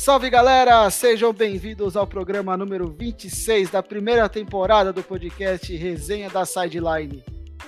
Salve 0.00 0.30
galera, 0.30 0.88
sejam 0.88 1.30
bem-vindos 1.30 1.94
ao 1.94 2.06
programa 2.06 2.56
número 2.56 2.88
26 2.88 3.68
da 3.68 3.82
primeira 3.82 4.26
temporada 4.30 4.94
do 4.94 5.02
podcast 5.02 5.76
Resenha 5.76 6.30
da 6.30 6.46
Sideline. 6.46 7.22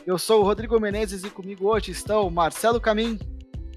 Eu 0.07 0.17
sou 0.17 0.41
o 0.41 0.43
Rodrigo 0.43 0.81
Menezes 0.81 1.25
e 1.25 1.29
comigo 1.29 1.69
hoje 1.69 1.91
estão 1.91 2.31
Marcelo 2.31 2.81
Camin. 2.81 3.19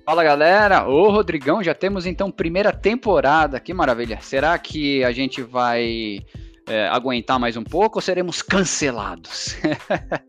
Fala 0.06 0.24
galera, 0.24 0.88
ô 0.88 1.12
Rodrigão, 1.12 1.62
já 1.62 1.74
temos 1.74 2.06
então 2.06 2.32
primeira 2.32 2.72
temporada, 2.72 3.60
que 3.60 3.74
maravilha. 3.74 4.20
Será 4.22 4.58
que 4.58 5.04
a 5.04 5.12
gente 5.12 5.42
vai 5.42 6.20
é, 6.66 6.88
aguentar 6.88 7.38
mais 7.38 7.58
um 7.58 7.64
pouco 7.64 7.98
ou 7.98 8.02
seremos 8.02 8.42
cancelados? 8.42 9.58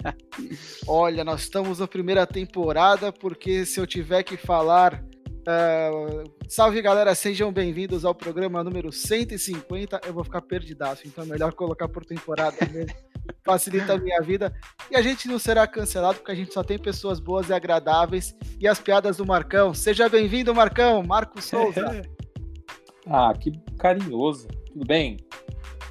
Olha, 0.84 1.22
nós 1.22 1.42
estamos 1.42 1.78
na 1.78 1.86
primeira 1.86 2.26
temporada 2.26 3.12
porque 3.12 3.64
se 3.64 3.78
eu 3.78 3.86
tiver 3.86 4.24
que 4.24 4.36
falar 4.36 5.00
Uh, 5.46 6.28
salve 6.48 6.82
galera, 6.82 7.14
sejam 7.14 7.52
bem-vindos 7.52 8.04
ao 8.04 8.12
programa 8.12 8.64
número 8.64 8.90
150. 8.90 10.00
Eu 10.04 10.12
vou 10.12 10.24
ficar 10.24 10.42
perdidaço, 10.42 11.06
então 11.06 11.22
é 11.22 11.26
melhor 11.28 11.52
colocar 11.52 11.88
por 11.88 12.04
temporada 12.04 12.56
mesmo. 12.72 12.92
Facilita 13.46 13.92
a 13.92 13.98
minha 13.98 14.20
vida. 14.20 14.52
E 14.90 14.96
a 14.96 15.02
gente 15.02 15.28
não 15.28 15.38
será 15.38 15.64
cancelado 15.64 16.18
porque 16.18 16.32
a 16.32 16.34
gente 16.34 16.52
só 16.52 16.64
tem 16.64 16.76
pessoas 16.76 17.20
boas 17.20 17.48
e 17.48 17.52
agradáveis. 17.52 18.36
E 18.58 18.66
as 18.66 18.80
piadas 18.80 19.18
do 19.18 19.24
Marcão. 19.26 19.72
Seja 19.72 20.08
bem-vindo, 20.08 20.52
Marcão, 20.52 21.00
Marco 21.04 21.40
Souza. 21.40 22.02
ah, 23.06 23.32
que 23.32 23.52
carinhoso. 23.78 24.48
Tudo 24.72 24.84
bem? 24.84 25.16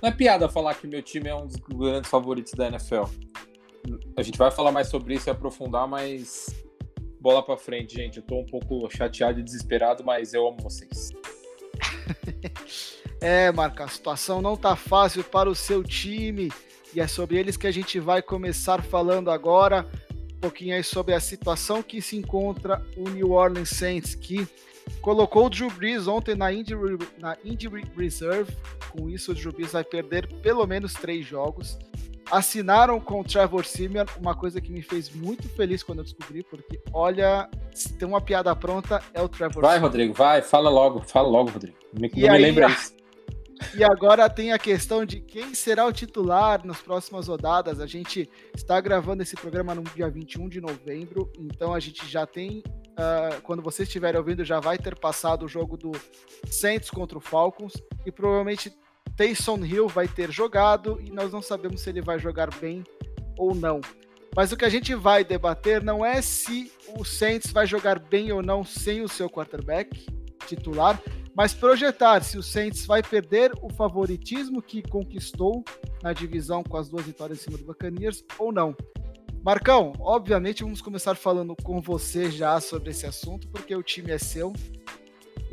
Não 0.01 0.09
é 0.09 0.11
piada 0.11 0.49
falar 0.49 0.75
que 0.75 0.85
meu 0.85 1.01
time 1.01 1.29
é 1.29 1.35
um 1.35 1.47
dos 1.47 1.55
grandes 1.55 2.09
favoritos 2.09 2.53
da 2.53 2.67
NFL. 2.67 3.03
A 4.17 4.21
gente 4.21 4.37
vai 4.37 4.51
falar 4.51 4.73
mais 4.73 4.89
sobre 4.89 5.13
isso 5.13 5.29
e 5.29 5.31
aprofundar, 5.31 5.87
mas 5.87 6.64
bola 7.25 7.41
para 7.41 7.57
frente, 7.57 7.95
gente. 7.95 8.17
Eu 8.17 8.23
tô 8.23 8.37
um 8.37 8.45
pouco 8.45 8.87
chateado 8.95 9.39
e 9.39 9.43
desesperado, 9.43 10.03
mas 10.03 10.35
eu 10.35 10.47
amo 10.47 10.57
vocês. 10.61 11.09
é, 13.19 13.51
Marca, 13.51 13.83
a 13.83 13.87
situação 13.87 14.43
não 14.43 14.55
tá 14.55 14.75
fácil 14.75 15.23
para 15.23 15.49
o 15.49 15.55
seu 15.55 15.83
time 15.83 16.51
e 16.93 17.01
é 17.01 17.07
sobre 17.07 17.37
eles 17.37 17.57
que 17.57 17.65
a 17.65 17.71
gente 17.71 17.99
vai 17.99 18.21
começar 18.21 18.83
falando 18.83 19.31
agora. 19.31 19.87
Um 20.35 20.39
pouquinho 20.39 20.75
aí 20.75 20.83
sobre 20.83 21.15
a 21.15 21.19
situação 21.19 21.81
que 21.81 21.99
se 21.99 22.15
encontra 22.15 22.85
o 22.95 23.09
New 23.09 23.31
Orleans 23.31 23.69
Saints, 23.69 24.13
que 24.13 24.47
colocou 25.01 25.47
o 25.47 25.49
Drew 25.49 25.71
Brees 25.71 26.07
ontem 26.07 26.35
na 26.35 26.53
injury, 26.53 26.99
na 27.17 27.35
injury 27.43 27.85
reserve. 27.97 28.55
Com 28.91 29.09
isso, 29.09 29.31
o 29.31 29.33
Drew 29.33 29.51
Brees 29.51 29.71
vai 29.71 29.83
perder 29.83 30.27
pelo 30.43 30.67
menos 30.67 30.93
três 30.93 31.25
jogos 31.25 31.75
assinaram 32.31 32.99
com 32.99 33.21
o 33.21 33.23
Trevor 33.23 33.65
Simeon, 33.65 34.05
uma 34.19 34.35
coisa 34.35 34.59
que 34.59 34.71
me 34.71 34.81
fez 34.81 35.09
muito 35.13 35.47
feliz 35.49 35.83
quando 35.83 35.99
eu 35.99 36.03
descobri, 36.03 36.43
porque 36.43 36.79
olha, 36.93 37.49
se 37.73 37.93
tem 37.93 38.07
uma 38.07 38.21
piada 38.21 38.55
pronta, 38.55 39.01
é 39.13 39.21
o 39.21 39.29
Trevor 39.29 39.61
Vai, 39.61 39.75
Simeon. 39.75 39.87
Rodrigo, 39.87 40.13
vai, 40.13 40.41
fala 40.41 40.69
logo, 40.69 41.01
fala 41.01 41.27
logo, 41.27 41.51
Rodrigo. 41.51 41.77
Me, 41.93 42.11
não 42.15 42.31
aí, 42.31 42.41
me 42.41 42.45
lembra 42.47 42.67
isso. 42.71 42.95
E 43.73 43.83
agora 43.83 44.29
tem 44.29 44.51
a 44.51 44.59
questão 44.59 45.05
de 45.05 45.19
quem 45.19 45.53
será 45.53 45.85
o 45.85 45.93
titular 45.93 46.65
nas 46.65 46.81
próximas 46.81 47.27
rodadas. 47.27 47.79
A 47.79 47.87
gente 47.87 48.29
está 48.53 48.79
gravando 48.81 49.23
esse 49.23 49.35
programa 49.35 49.73
no 49.73 49.83
dia 49.83 50.09
21 50.09 50.49
de 50.49 50.59
novembro, 50.59 51.31
então 51.39 51.73
a 51.73 51.79
gente 51.79 52.05
já 52.07 52.25
tem. 52.25 52.63
Uh, 52.97 53.41
quando 53.43 53.61
vocês 53.61 53.87
estiverem 53.87 54.17
ouvindo, 54.17 54.43
já 54.43 54.59
vai 54.59 54.77
ter 54.77 54.97
passado 54.97 55.45
o 55.45 55.47
jogo 55.49 55.77
do 55.77 55.91
Saints 56.49 56.89
contra 56.89 57.17
o 57.17 57.21
Falcons 57.21 57.73
e 58.05 58.11
provavelmente 58.11 58.71
Taysom 59.15 59.63
Hill 59.63 59.87
vai 59.87 60.07
ter 60.07 60.31
jogado 60.31 60.99
e 61.01 61.09
nós 61.09 61.31
não 61.31 61.41
sabemos 61.41 61.81
se 61.81 61.89
ele 61.89 62.01
vai 62.01 62.19
jogar 62.19 62.53
bem 62.55 62.83
ou 63.37 63.55
não. 63.55 63.81
Mas 64.35 64.51
o 64.51 64.57
que 64.57 64.65
a 64.65 64.69
gente 64.69 64.93
vai 64.93 65.23
debater 65.23 65.81
não 65.81 66.05
é 66.05 66.21
se 66.21 66.71
o 66.97 67.05
Saints 67.05 67.51
vai 67.51 67.65
jogar 67.65 67.99
bem 67.99 68.31
ou 68.31 68.41
não 68.41 68.65
sem 68.65 69.01
o 69.01 69.07
seu 69.07 69.29
quarterback 69.29 70.05
titular, 70.45 71.01
mas 71.33 71.53
projetar 71.53 72.21
se 72.23 72.37
o 72.37 72.43
Saints 72.43 72.85
vai 72.85 73.01
perder 73.01 73.51
o 73.61 73.69
favoritismo 73.69 74.61
que 74.61 74.81
conquistou 74.81 75.63
na 76.03 76.13
divisão 76.13 76.63
com 76.63 76.77
as 76.77 76.89
duas 76.89 77.05
vitórias 77.05 77.39
em 77.39 77.43
cima 77.43 77.57
do 77.57 77.65
Buccaneers 77.65 78.23
ou 78.37 78.51
não. 78.51 78.75
Marcão, 79.43 79.93
obviamente 79.99 80.63
vamos 80.63 80.81
começar 80.81 81.15
falando 81.15 81.55
com 81.63 81.79
você 81.79 82.31
já 82.31 82.59
sobre 82.59 82.89
esse 82.89 83.05
assunto, 83.05 83.47
porque 83.49 83.75
o 83.75 83.83
time 83.83 84.11
é 84.11 84.17
seu. 84.17 84.51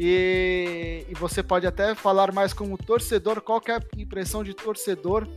E, 0.05 1.07
e, 1.09 1.15
você 1.15 1.45
pode 1.45 1.65
até 1.65 1.95
falar 1.95 2.33
mais 2.33 2.53
como 2.53 2.77
torcedor, 2.77 3.41
qual 3.41 3.63
é 3.69 3.75
a 3.75 3.81
impressão 3.97 4.43
de 4.43 4.53
torcedor 4.53 5.29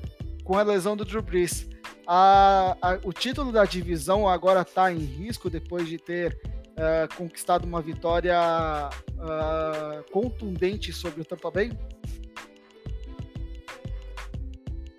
com 0.43 0.57
a 0.57 0.63
lesão 0.63 0.97
do 0.97 1.05
Drew 1.05 1.21
Brees. 1.21 1.69
A, 2.07 2.75
a, 2.81 2.99
o 3.03 3.13
título 3.13 3.51
da 3.51 3.63
divisão 3.63 4.27
agora 4.27 4.61
está 4.61 4.91
em 4.91 4.97
risco 4.97 5.51
depois 5.51 5.87
de 5.87 5.99
ter 5.99 6.35
uh, 6.71 7.15
conquistado 7.15 7.63
uma 7.63 7.79
vitória 7.79 8.39
uh, 8.39 10.11
contundente 10.11 10.91
sobre 10.91 11.21
o 11.21 11.25
Tampa 11.25 11.51
Bay? 11.51 11.71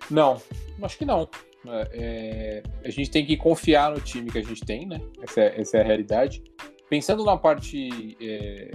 Não, 0.09 0.41
acho 0.81 0.97
que 0.97 1.03
não. 1.03 1.27
É, 1.67 1.89
é, 1.91 2.63
a 2.85 2.89
gente 2.89 3.11
tem 3.11 3.25
que 3.25 3.35
confiar 3.35 3.91
no 3.91 3.99
time 3.99 4.31
que 4.31 4.37
a 4.37 4.43
gente 4.43 4.63
tem, 4.63 4.85
né? 4.85 5.01
Essa 5.21 5.41
é, 5.41 5.59
essa 5.59 5.77
é 5.77 5.81
a 5.81 5.83
realidade. 5.83 6.41
Pensando 6.89 7.25
na 7.25 7.35
parte 7.35 8.15
é, 8.21 8.71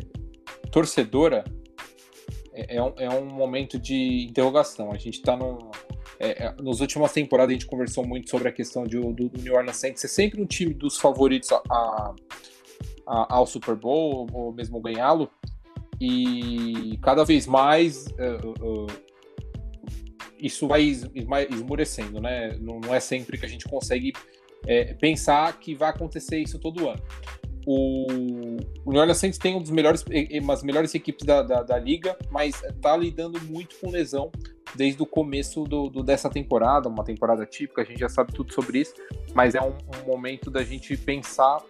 torcedora, 0.73 1.45
é, 2.53 2.77
é, 2.77 2.83
um, 2.83 2.93
é 2.97 3.09
um 3.11 3.27
momento 3.27 3.79
de 3.79 4.27
interrogação. 4.29 4.91
A 4.91 4.99
gente 4.99 5.19
está 5.19 5.37
num. 5.37 5.59
É, 6.19 6.47
é, 6.47 6.55
nas 6.63 6.81
últimas 6.81 7.13
temporadas 7.13 7.51
a 7.51 7.53
gente 7.53 7.67
conversou 7.67 8.05
muito 8.05 8.31
sobre 8.31 8.49
a 8.49 8.53
questão 8.53 8.85
de, 8.85 8.99
do, 8.99 9.29
do 9.29 9.43
New 9.43 9.55
Orleans 9.55 9.77
Saints 9.77 10.01
ser 10.01 10.09
sempre 10.09 10.41
um 10.41 10.47
time 10.47 10.73
dos 10.73 10.97
favoritos 10.97 11.51
a, 11.51 11.61
a, 11.69 12.15
a, 13.07 13.35
ao 13.35 13.47
Super 13.47 13.77
Bowl 13.77 14.27
ou 14.33 14.53
mesmo 14.53 14.81
ganhá-lo. 14.81 15.31
E 16.01 16.99
cada 17.03 17.25
vez 17.25 17.47
mais 17.47 18.07
uh, 18.07 18.65
uh, 18.65 18.87
isso 20.39 20.67
vai 20.67 20.83
esmurecendo, 21.51 22.21
né? 22.21 22.57
Não, 22.61 22.81
não, 22.81 22.95
é 22.95 22.99
sempre 22.99 23.39
que 23.39 23.47
a 23.47 23.49
gente 23.49 23.65
consegue 23.67 24.13
é, 24.67 24.95
pensar 24.95 25.59
que 25.61 25.75
vai 25.75 25.91
acontecer 25.91 26.39
isso 26.39 26.59
todo 26.59 26.89
ano 26.89 27.03
o, 27.67 28.07
New 28.87 29.01
Orleans 29.01 29.19
Saints 29.19 29.39
tem 29.39 29.55
um 29.55 29.61
dos 29.61 29.71
melhores, 29.71 30.05
umas 30.43 30.63
melhores 30.63 30.95
equipes 30.95 31.25
da, 31.25 31.43
da, 31.43 31.63
da, 31.63 31.79
liga, 31.79 32.17
mas 32.31 32.63
está 32.63 32.97
lidando 32.97 33.41
muito 33.43 33.77
com 33.81 33.91
lesão 33.91 34.31
desde 34.75 35.03
o 35.03 35.07
começo 35.07 35.65
do, 35.65 35.89
do, 35.89 36.03
dessa 36.03 36.31
temporada, 36.31 36.89
uma 36.89 37.05
temporada 37.05 37.45
típica, 37.47 37.83
a 37.83 37.85
gente 37.85 38.01
já 38.01 38.09
sabe 38.09 38.33
tudo 38.33 38.53
sobre 38.53 38.79
isso, 38.79 38.95
mas 39.35 39.55
é 39.55 39.61
um, 39.61 39.77
um 40.01 40.07
momento 40.07 40.51
da 40.51 40.63
gente 40.63 40.97
pensar, 40.97 41.63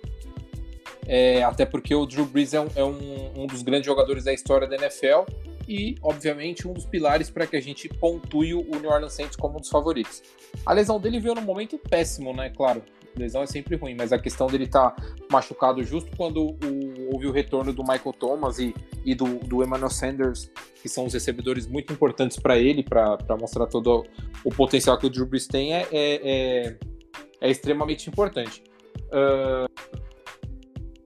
é, 1.06 1.42
até 1.42 1.66
porque 1.66 1.94
o 1.94 2.06
Drew 2.06 2.24
Brees 2.24 2.54
é, 2.54 2.60
um, 2.60 2.68
é 2.76 2.84
um, 2.84 3.42
um 3.42 3.46
dos 3.46 3.62
grandes 3.62 3.86
jogadores 3.86 4.24
da 4.24 4.32
história 4.32 4.68
da 4.68 4.76
NFL 4.76 5.24
e, 5.68 5.96
obviamente, 6.02 6.66
um 6.66 6.72
dos 6.72 6.86
pilares 6.86 7.28
para 7.30 7.46
que 7.46 7.56
a 7.56 7.60
gente 7.60 7.88
pontue 7.88 8.54
o 8.54 8.64
New 8.64 8.90
Orleans 8.90 9.12
Saints 9.12 9.36
como 9.36 9.56
um 9.56 9.60
dos 9.60 9.68
favoritos. 9.68 10.22
A 10.64 10.72
lesão 10.72 11.00
dele 11.00 11.18
veio 11.20 11.34
num 11.34 11.42
momento 11.42 11.78
péssimo, 11.78 12.32
né? 12.32 12.50
Claro, 12.50 12.82
lesão 13.16 13.42
é 13.42 13.46
sempre 13.46 13.76
ruim, 13.76 13.94
mas 13.94 14.12
a 14.12 14.18
questão 14.18 14.46
dele 14.46 14.64
estar 14.64 14.90
tá 14.90 15.02
machucado 15.30 15.82
justo 15.84 16.10
quando 16.16 16.42
o, 16.42 17.12
houve 17.12 17.26
o 17.26 17.32
retorno 17.32 17.72
do 17.72 17.82
Michael 17.82 18.12
Thomas 18.18 18.58
e, 18.58 18.74
e 19.04 19.14
do, 19.14 19.38
do 19.40 19.62
Emmanuel 19.62 19.90
Sanders, 19.90 20.50
que 20.80 20.88
são 20.88 21.06
os 21.06 21.14
recebedores 21.14 21.66
muito 21.66 21.92
importantes 21.92 22.38
para 22.38 22.58
ele, 22.58 22.82
para 22.82 23.18
mostrar 23.38 23.66
todo 23.66 24.04
o 24.44 24.50
potencial 24.50 24.98
que 24.98 25.06
o 25.06 25.10
Drew 25.10 25.26
Brees 25.26 25.46
tem, 25.46 25.74
é, 25.74 25.88
é, 25.92 26.20
é, 26.72 26.76
é 27.40 27.50
extremamente 27.50 28.08
importante. 28.08 28.62
Uh, 29.08 29.70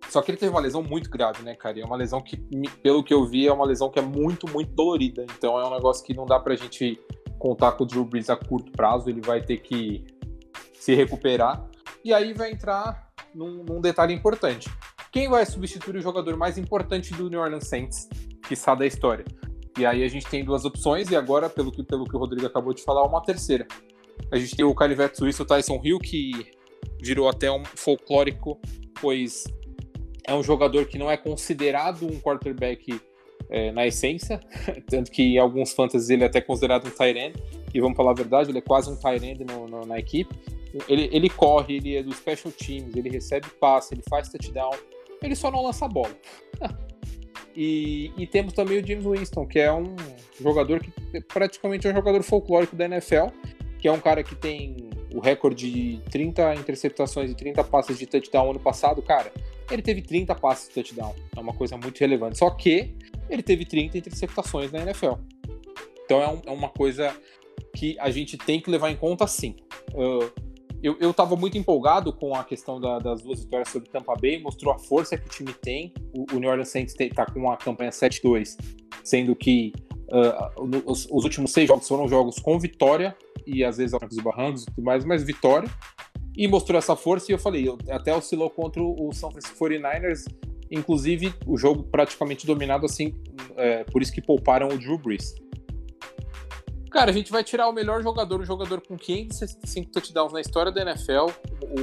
só 0.09 0.23
que 0.23 0.31
ele 0.31 0.39
teve 0.39 0.51
uma 0.51 0.61
lesão 0.61 0.83
muito 0.83 1.11
grave, 1.11 1.43
né, 1.43 1.55
cara? 1.55 1.79
E 1.79 1.83
é 1.83 1.85
uma 1.85 1.97
lesão 1.97 2.23
que, 2.23 2.39
pelo 2.83 3.05
que 3.05 3.13
eu 3.13 3.27
vi, 3.27 3.47
é 3.47 3.53
uma 3.53 3.67
lesão 3.67 3.91
que 3.91 3.99
é 3.99 4.03
muito, 4.03 4.49
muito 4.51 4.73
dolorida. 4.73 5.27
Então 5.37 5.61
é 5.61 5.67
um 5.67 5.75
negócio 5.75 6.03
que 6.05 6.15
não 6.15 6.25
dá 6.25 6.39
pra 6.39 6.55
gente 6.55 6.99
contar 7.39 7.73
com 7.73 7.85
o 7.85 7.87
Drew 7.87 8.05
Brees 8.05 8.31
a 8.31 8.37
curto 8.37 8.73
prazo. 8.73 9.11
Ele 9.11 9.21
vai 9.21 9.43
ter 9.43 9.59
que 9.59 10.07
se 10.73 10.95
recuperar. 10.95 11.69
E 12.07 12.15
aí 12.15 12.33
vai 12.33 12.53
entrar 12.53 13.13
num, 13.35 13.65
num 13.65 13.81
detalhe 13.81 14.15
importante. 14.15 14.71
Quem 15.11 15.29
vai 15.29 15.45
substituir 15.45 15.97
o 15.97 16.01
jogador 16.01 16.37
mais 16.37 16.57
importante 16.57 17.13
do 17.13 17.29
New 17.29 17.41
Orleans 17.41 17.67
Saints, 17.67 18.09
que 18.47 18.55
está 18.55 18.77
da 18.77 18.87
história? 18.87 19.25
E 19.77 19.85
aí 19.85 20.05
a 20.05 20.09
gente 20.09 20.25
tem 20.29 20.45
duas 20.45 20.65
opções, 20.65 21.11
e 21.11 21.17
agora, 21.17 21.51
pelo 21.51 21.73
que, 21.73 21.83
pelo 21.83 22.05
que 22.05 22.15
o 22.15 22.19
Rodrigo 22.21 22.47
acabou 22.47 22.73
de 22.73 22.85
falar, 22.85 23.05
uma 23.05 23.21
terceira. 23.25 23.67
A 24.31 24.37
gente 24.37 24.55
tem 24.55 24.65
o 24.65 24.73
canivete 24.73 25.19
suíço 25.19 25.45
Tyson 25.45 25.81
Hill, 25.83 25.99
que 25.99 26.47
virou 27.03 27.29
até 27.29 27.51
um 27.51 27.65
folclórico, 27.65 28.61
pois 29.01 29.43
é 30.25 30.33
um 30.33 30.45
jogador 30.45 30.87
que 30.87 30.99
não 30.99 31.11
é 31.11 31.17
considerado 31.17 32.07
um 32.07 32.21
quarterback 32.21 33.01
é, 33.51 33.71
na 33.73 33.87
essência, 33.87 34.41
tanto 34.89 35.11
que 35.11 35.23
em 35.23 35.39
alguns 35.39 35.73
fantasies 35.73 36.11
ele 36.11 36.23
é 36.25 36.27
até 36.27 36.41
considerado 36.41 36.87
um 36.87 36.91
tight 36.91 37.35
e 37.73 37.81
vamos 37.81 37.97
falar 37.97 38.13
a 38.13 38.15
verdade, 38.15 38.51
ele 38.51 38.59
é 38.59 38.63
quase 38.63 38.91
um 38.91 38.97
tight 38.97 39.23
na 39.87 39.99
equipe. 39.99 40.35
Ele, 40.89 41.09
ele 41.13 41.31
corre, 41.31 41.77
ele 41.77 41.97
é 41.97 42.03
do 42.03 42.13
special 42.13 42.53
teams, 42.53 42.95
ele 42.95 43.09
recebe 43.09 43.47
passe, 43.61 43.95
ele 43.95 44.03
faz 44.09 44.29
touchdown, 44.29 44.73
ele 45.23 45.35
só 45.35 45.51
não 45.51 45.63
lança 45.63 45.87
a 45.87 45.89
bola. 45.89 46.15
e, 47.57 48.13
e, 48.17 48.27
temos 48.27 48.53
também 48.53 48.79
o 48.79 48.87
James 48.87 49.05
Winston, 49.05 49.47
que 49.47 49.59
é 49.59 49.73
um 49.73 49.95
jogador 50.41 50.81
que 50.81 50.93
praticamente 51.23 51.87
é 51.87 51.93
um 51.93 51.95
jogador 51.95 52.23
folclórico 52.23 52.77
da 52.77 52.85
NFL, 52.85 53.29
que 53.79 53.89
é 53.89 53.93
um 53.93 54.01
cara 54.01 54.23
que 54.23 54.35
tem 54.35 54.91
o 55.15 55.21
recorde 55.21 55.71
de 55.71 56.03
30 56.11 56.55
interceptações 56.57 57.31
e 57.31 57.35
30 57.35 57.65
passes 57.65 57.99
de 57.99 58.07
touchdown 58.07 58.51
ano 58.51 58.61
passado, 58.61 59.01
cara. 59.01 59.33
Ele 59.71 59.83
teve 59.83 60.03
30 60.03 60.35
passes 60.35 60.69
de 60.69 60.75
touchdown, 60.75 61.15
é 61.35 61.41
uma 61.41 61.55
coisa 61.55 61.77
muito 61.77 61.99
relevante. 61.99 62.39
Só 62.39 62.51
que 62.51 62.95
ele 63.29 63.43
teve 63.43 63.65
30 63.65 63.99
interceptações 63.99 64.73
na 64.73 64.81
NFL. 64.81 65.15
Então 66.05 66.23
é, 66.23 66.29
um, 66.29 66.43
é 66.47 66.51
uma 66.51 66.69
coisa 66.69 67.15
que 67.75 67.97
a 67.99 68.11
gente 68.11 68.39
tem 68.39 68.61
que 68.61 68.71
levar 68.71 68.91
em 68.91 68.97
conta 68.97 69.27
sim. 69.27 69.57
Uh, 69.93 70.31
eu, 70.83 70.97
eu 71.01 71.13
tava 71.13 71.37
muito 71.37 71.59
empolgado 71.59 72.13
com 72.13 72.35
a 72.35 72.45
questão 72.45 72.81
da, 72.81 72.99
das 72.99 73.23
duas 73.23 73.41
vitórias 73.41 73.69
sobre 73.69 73.89
Tampa 73.89 74.15
Bay, 74.15 74.41
mostrou 74.41 74.73
a 74.73 74.79
força 74.79 75.17
que 75.17 75.27
o 75.27 75.31
time 75.31 75.53
tem. 75.53 75.93
O, 76.15 76.37
o 76.37 76.39
New 76.39 76.49
Orleans 76.49 76.69
Saints 76.69 76.95
está 76.99 77.27
com 77.27 77.41
uma 77.41 77.57
campanha 77.57 77.91
7-2, 77.91 78.57
sendo 79.03 79.35
que 79.35 79.73
uh, 80.09 80.85
os, 80.87 81.07
os, 81.11 81.25
últimos 81.25 81.53
seis 81.53 81.67
jogos 81.67 81.89
foram 81.89 82.07
jogos 82.09 82.39
com 82.39 82.59
vitória, 82.59 83.17
e 83.47 83.65
às 83.65 83.79
vezes 83.79 83.95
alguns 83.95 84.17
barrancos 84.19 84.63
e 84.63 84.67
tudo 84.67 84.85
mais, 84.85 85.05
mas 85.05 85.23
vitória. 85.23 85.69
E 86.37 86.47
mostrou 86.47 86.79
essa 86.79 86.95
força, 86.95 87.33
e 87.33 87.35
eu 87.35 87.39
falei, 87.39 87.67
eu, 87.67 87.79
até 87.91 88.15
oscilou 88.15 88.51
contra 88.51 88.83
o 88.83 89.11
São 89.13 89.31
Francisco 89.31 89.57
49ers, 89.65 90.27
inclusive 90.71 91.35
o 91.47 91.57
jogo 91.57 91.83
praticamente 91.85 92.47
dominado 92.47 92.87
assim, 92.87 93.15
é, 93.57 93.85
por 93.85 94.03
isso 94.03 94.13
que 94.13 94.21
pouparam 94.21 94.69
o 94.69 94.79
Drew 94.79 94.99
Brees. 94.99 95.35
Cara, 96.91 97.11
a 97.11 97.15
gente 97.15 97.31
vai 97.31 97.45
tirar 97.45 97.69
o 97.69 97.73
melhor 97.73 98.03
jogador, 98.03 98.41
o 98.41 98.45
jogador 98.45 98.81
com 98.81 98.97
565 98.97 99.91
touchdowns 99.91 100.33
na 100.33 100.41
história 100.41 100.73
da 100.73 100.81
NFL, 100.81 101.27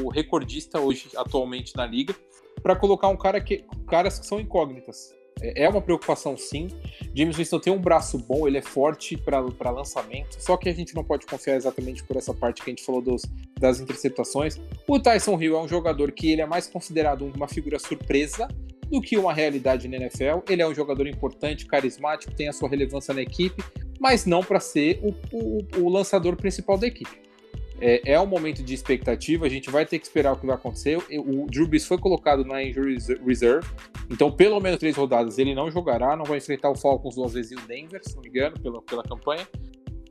o 0.02 0.10
recordista 0.10 0.80
hoje 0.80 1.10
atualmente 1.16 1.76
na 1.76 1.86
liga, 1.86 2.16
para 2.64 2.76
colocar 2.76 3.10
um 3.10 3.18
cara 3.18 3.40
que 3.40 3.64
caras 3.88 4.18
que 4.18 4.26
são 4.26 4.40
incógnitas. 4.40 5.14
É, 5.42 5.66
é 5.66 5.70
uma 5.70 5.82
preocupação 5.82 6.38
sim. 6.38 6.70
James 7.14 7.36
Winston 7.36 7.60
tem 7.60 7.74
um 7.74 7.80
braço 7.80 8.18
bom, 8.18 8.48
ele 8.48 8.58
é 8.58 8.62
forte 8.62 9.18
para 9.18 9.70
lançamento, 9.70 10.42
só 10.42 10.58
que 10.58 10.70
a 10.70 10.74
gente 10.74 10.96
não 10.96 11.04
pode 11.04 11.26
confiar 11.26 11.58
exatamente 11.58 12.04
por 12.04 12.16
essa 12.16 12.34
parte 12.34 12.64
que 12.64 12.70
a 12.70 12.74
gente 12.74 12.84
falou 12.84 13.02
dos, 13.02 13.24
das 13.60 13.80
interceptações. 13.80 14.60
O 14.88 15.00
Tyson 15.00 15.40
Hill 15.40 15.58
é 15.58 15.62
um 15.62 15.68
jogador 15.68 16.12
que 16.12 16.32
ele 16.32 16.42
é 16.42 16.46
mais 16.46 16.66
considerado 16.66 17.26
uma 17.36 17.48
figura 17.48 17.78
surpresa 17.78 18.48
do 18.94 19.02
que 19.02 19.18
uma 19.18 19.34
realidade 19.34 19.88
na 19.88 19.98
NFL. 19.98 20.44
Ele 20.48 20.62
é 20.62 20.68
um 20.68 20.76
jogador 20.76 21.08
importante, 21.08 21.66
carismático, 21.66 22.32
tem 22.36 22.48
a 22.48 22.54
sua 22.54 22.70
relevância 22.70 23.12
na 23.12 23.24
equipe, 23.24 23.64
mas 24.00 24.28
não 24.28 24.44
para 24.44 24.60
ser 24.60 25.00
o, 25.02 25.16
o, 25.36 25.68
o, 25.82 25.90
lançador 25.90 26.36
principal 26.36 26.78
da 26.78 26.86
equipe. 26.86 27.24
É, 27.82 28.14
é, 28.14 28.20
um 28.20 28.28
momento 28.28 28.62
de 28.62 28.72
expectativa, 28.72 29.48
a 29.48 29.50
gente 29.50 29.72
vai 29.72 29.84
ter 29.84 29.98
que 29.98 30.06
esperar 30.06 30.34
o 30.34 30.36
que 30.36 30.46
vai 30.46 30.56
acontecer. 30.56 31.00
O 31.10 31.48
Drew 31.48 31.68
Brees 31.68 31.88
foi 31.88 31.98
colocado 31.98 32.46
na 32.46 32.64
injury 32.64 33.00
reserve, 33.26 33.68
então 34.12 34.32
pelo 34.32 34.60
menos 34.60 34.78
três 34.78 34.96
rodadas 34.96 35.40
ele 35.40 35.56
não 35.56 35.72
jogará, 35.72 36.16
não 36.16 36.24
vai 36.24 36.38
enfrentar 36.38 36.70
o 36.70 36.76
Falcons 36.76 37.16
duas 37.16 37.34
vezes 37.34 37.52
e 37.52 37.56
o 37.56 37.62
Denver, 37.62 38.00
se 38.04 38.16
não 38.16 38.22
me 38.22 38.30
engano, 38.30 38.60
pela, 38.60 38.80
pela 38.84 39.02
campanha. 39.02 39.48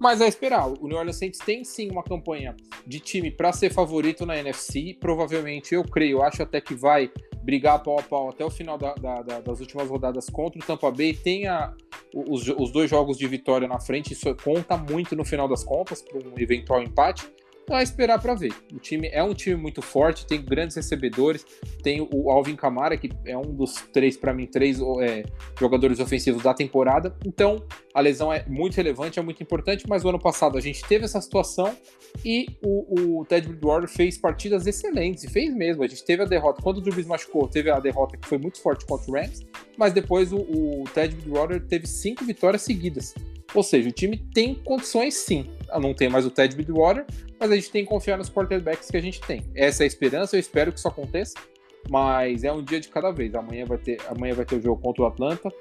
Mas 0.02 0.20
é 0.20 0.26
esperar. 0.26 0.66
O 0.66 0.88
New 0.88 0.98
Orleans 0.98 1.14
Saints 1.14 1.38
tem 1.38 1.62
sim 1.62 1.88
uma 1.88 2.02
campanha 2.02 2.56
de 2.84 2.98
time 2.98 3.30
para 3.30 3.52
ser 3.52 3.72
favorito 3.72 4.26
na 4.26 4.36
NFC. 4.36 4.96
Provavelmente, 4.98 5.76
eu 5.76 5.84
creio, 5.84 6.20
acho 6.22 6.42
até 6.42 6.60
que 6.60 6.74
vai 6.74 7.08
brigar 7.44 7.80
pau 7.84 8.00
a 8.00 8.02
pau 8.02 8.28
até 8.28 8.44
o 8.44 8.50
final 8.50 8.76
da, 8.76 8.94
da, 8.94 9.22
da, 9.22 9.40
das 9.40 9.60
últimas 9.60 9.88
rodadas 9.88 10.28
contra 10.28 10.58
o 10.58 10.66
Tampa 10.66 10.90
Bay. 10.90 11.14
Tem 11.14 11.46
a, 11.46 11.72
os, 12.12 12.48
os 12.48 12.72
dois 12.72 12.90
jogos 12.90 13.16
de 13.16 13.28
vitória 13.28 13.68
na 13.68 13.78
frente. 13.78 14.12
Isso 14.12 14.34
conta 14.42 14.76
muito 14.76 15.14
no 15.14 15.24
final 15.24 15.46
das 15.46 15.62
contas 15.62 16.02
para 16.02 16.18
um 16.18 16.34
eventual 16.36 16.82
empate. 16.82 17.24
Então 17.62 17.76
é 17.78 17.82
esperar 17.82 18.20
para 18.20 18.34
ver. 18.34 18.52
O 18.72 18.78
time 18.78 19.08
é 19.12 19.22
um 19.22 19.32
time 19.34 19.56
muito 19.56 19.80
forte, 19.80 20.26
tem 20.26 20.42
grandes 20.42 20.76
recebedores, 20.76 21.46
tem 21.82 22.06
o 22.12 22.30
Alvin 22.30 22.56
Kamara, 22.56 22.96
que 22.96 23.08
é 23.24 23.38
um 23.38 23.54
dos 23.54 23.74
três, 23.92 24.16
para 24.16 24.34
mim, 24.34 24.46
três 24.46 24.80
é, 25.00 25.24
jogadores 25.58 26.00
ofensivos 26.00 26.42
da 26.42 26.52
temporada. 26.52 27.16
Então 27.24 27.64
a 27.94 28.00
lesão 28.00 28.32
é 28.32 28.44
muito 28.48 28.74
relevante, 28.76 29.18
é 29.18 29.22
muito 29.22 29.42
importante, 29.42 29.84
mas 29.88 30.04
o 30.04 30.08
ano 30.08 30.18
passado 30.18 30.56
a 30.56 30.60
gente 30.60 30.82
teve 30.84 31.04
essa 31.04 31.20
situação 31.20 31.76
e 32.24 32.46
o, 32.62 33.20
o 33.20 33.24
Ted 33.24 33.46
Bridgewater 33.46 33.88
fez 33.88 34.16
partidas 34.18 34.66
excelentes, 34.66 35.24
e 35.24 35.30
fez 35.30 35.54
mesmo. 35.54 35.82
A 35.82 35.86
gente 35.86 36.04
teve 36.04 36.22
a 36.22 36.26
derrota, 36.26 36.62
quando 36.62 36.78
o 36.78 36.80
Drew 36.80 37.06
machucou, 37.06 37.48
teve 37.48 37.70
a 37.70 37.78
derrota 37.78 38.16
que 38.16 38.26
foi 38.26 38.38
muito 38.38 38.60
forte 38.60 38.86
contra 38.86 39.10
o 39.10 39.14
Rams, 39.14 39.40
mas 39.76 39.92
depois 39.92 40.32
o, 40.32 40.38
o 40.38 40.84
Ted 40.94 41.14
Bridgewater 41.14 41.60
teve 41.66 41.86
cinco 41.86 42.24
vitórias 42.24 42.62
seguidas. 42.62 43.14
Ou 43.54 43.62
seja, 43.62 43.88
o 43.88 43.92
time 43.92 44.16
tem 44.32 44.54
condições 44.54 45.14
sim. 45.14 45.50
Não 45.80 45.92
tem 45.92 46.08
mais 46.08 46.24
o 46.24 46.30
Ted 46.30 46.54
Bridgewater, 46.54 47.04
mas 47.38 47.50
a 47.50 47.54
gente 47.54 47.70
tem 47.70 47.84
que 47.84 47.90
confiar 47.90 48.16
nos 48.16 48.30
quarterbacks 48.30 48.90
que 48.90 48.96
a 48.96 49.00
gente 49.00 49.20
tem. 49.20 49.42
Essa 49.54 49.82
é 49.82 49.84
a 49.84 49.86
esperança, 49.86 50.36
eu 50.36 50.40
espero 50.40 50.72
que 50.72 50.78
isso 50.78 50.88
aconteça, 50.88 51.34
mas 51.90 52.44
é 52.44 52.52
um 52.52 52.62
dia 52.62 52.80
de 52.80 52.88
cada 52.88 53.10
vez. 53.10 53.34
Amanhã 53.34 53.66
vai 53.66 53.78
ter, 53.78 54.00
amanhã 54.08 54.34
vai 54.34 54.46
ter 54.46 54.56
o 54.56 54.62
jogo 54.62 54.80
contra 54.80 55.02
o 55.02 55.06
Atlanta, 55.06 55.52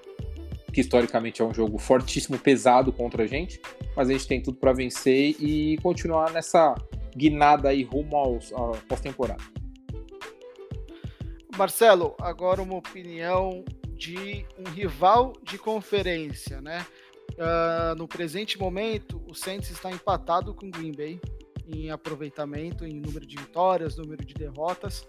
que 0.71 0.81
historicamente 0.81 1.41
é 1.41 1.45
um 1.45 1.53
jogo 1.53 1.77
fortíssimo, 1.77 2.37
pesado 2.39 2.91
contra 2.91 3.23
a 3.23 3.27
gente, 3.27 3.61
mas 3.95 4.09
a 4.09 4.13
gente 4.13 4.27
tem 4.27 4.41
tudo 4.41 4.57
para 4.57 4.73
vencer 4.73 5.35
e 5.39 5.77
continuar 5.81 6.31
nessa 6.31 6.75
guinada 7.15 7.69
aí 7.69 7.83
rumo 7.83 8.15
aos, 8.15 8.53
à 8.53 8.71
pós-temporada. 8.87 9.43
Marcelo, 11.57 12.15
agora 12.19 12.61
uma 12.61 12.75
opinião 12.75 13.63
de 13.93 14.45
um 14.57 14.69
rival 14.69 15.33
de 15.43 15.57
conferência, 15.57 16.61
né? 16.61 16.85
Uh, 17.33 17.95
no 17.95 18.07
presente 18.07 18.57
momento, 18.57 19.21
o 19.29 19.33
Saints 19.33 19.69
está 19.69 19.91
empatado 19.91 20.53
com 20.53 20.67
o 20.67 20.71
Green 20.71 20.91
Bay 20.91 21.19
em 21.67 21.89
aproveitamento, 21.91 22.85
em 22.85 22.99
número 22.99 23.25
de 23.25 23.35
vitórias, 23.37 23.97
número 23.97 24.25
de 24.25 24.33
derrotas. 24.33 25.07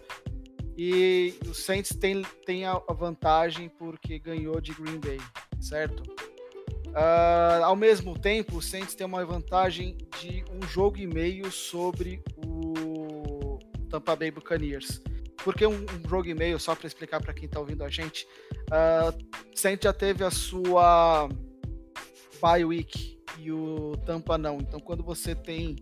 E 0.77 1.35
o 1.47 1.53
Saints 1.53 1.95
tem, 1.95 2.23
tem 2.45 2.65
a 2.65 2.77
vantagem 2.89 3.69
porque 3.69 4.17
ganhou 4.17 4.59
de 4.59 4.73
Green 4.73 4.99
Bay, 4.99 5.19
certo? 5.59 6.03
Uh, 6.89 7.63
ao 7.63 7.75
mesmo 7.75 8.17
tempo, 8.17 8.57
o 8.57 8.61
Saints 8.61 8.93
tem 8.93 9.05
uma 9.05 9.25
vantagem 9.25 9.97
de 10.19 10.43
um 10.51 10.67
jogo 10.67 10.97
e 10.97 11.07
meio 11.07 11.51
sobre 11.51 12.23
o 12.37 13.57
Tampa 13.89 14.15
Bay 14.15 14.31
Buccaneers. 14.31 15.01
Por 15.43 15.55
que 15.55 15.65
um, 15.65 15.73
um 15.73 16.09
jogo 16.09 16.27
e 16.27 16.33
meio? 16.33 16.59
Só 16.59 16.75
para 16.75 16.87
explicar 16.87 17.21
para 17.21 17.33
quem 17.33 17.45
está 17.45 17.59
ouvindo 17.59 17.83
a 17.83 17.89
gente. 17.89 18.27
Uh, 18.67 19.11
Saints 19.55 19.83
já 19.83 19.93
teve 19.93 20.23
a 20.23 20.31
sua 20.31 21.27
bye 22.41 22.63
week 22.63 23.19
e 23.39 23.51
o 23.51 23.97
Tampa 24.05 24.37
não. 24.37 24.59
Então, 24.59 24.79
quando 24.79 25.03
você 25.03 25.35
tem 25.35 25.75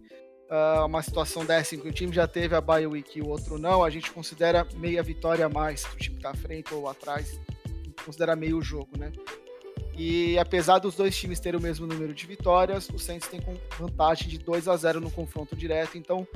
uh, 0.52 0.86
uma 0.86 1.02
situação 1.02 1.46
dessa 1.46 1.76
em 1.76 1.80
que 1.80 1.88
o 1.88 1.94
time 1.94 2.14
já 2.14 2.28
teve 2.28 2.54
a 2.54 2.62
bye 2.62 2.86
week 2.86 3.18
e 3.18 3.22
o 3.22 3.30
outro 3.30 3.58
não, 3.58 3.84
a 3.84 3.90
gente 3.90 4.12
considera 4.12 4.68
meia 4.76 5.02
vitória 5.02 5.46
a 5.46 5.50
mais, 5.50 5.86
o 5.86 5.98
time 5.98 6.20
tá 6.20 6.32
à 6.32 6.36
frente 6.36 6.74
ou 6.74 6.88
atrás, 6.88 7.40
considera 8.06 8.36
meio 8.36 8.62
jogo, 8.62 8.90
né? 8.98 9.12
E 9.96 10.38
apesar 10.38 10.80
dos 10.80 10.96
dois 10.96 11.16
times 11.16 11.40
terem 11.40 11.60
o 11.60 11.64
mesmo 11.64 11.86
número 11.86 12.14
de 12.14 12.26
vitórias, 12.26 12.90
o 12.90 12.98
Saints 12.98 13.28
tem 13.28 13.42
vantagem 13.78 14.28
de 14.28 14.38
2 14.38 14.68
a 14.68 14.76
0 14.76 15.00
no 15.00 15.12
confronto 15.12 15.56
direto, 15.56 15.98
então 15.98 16.28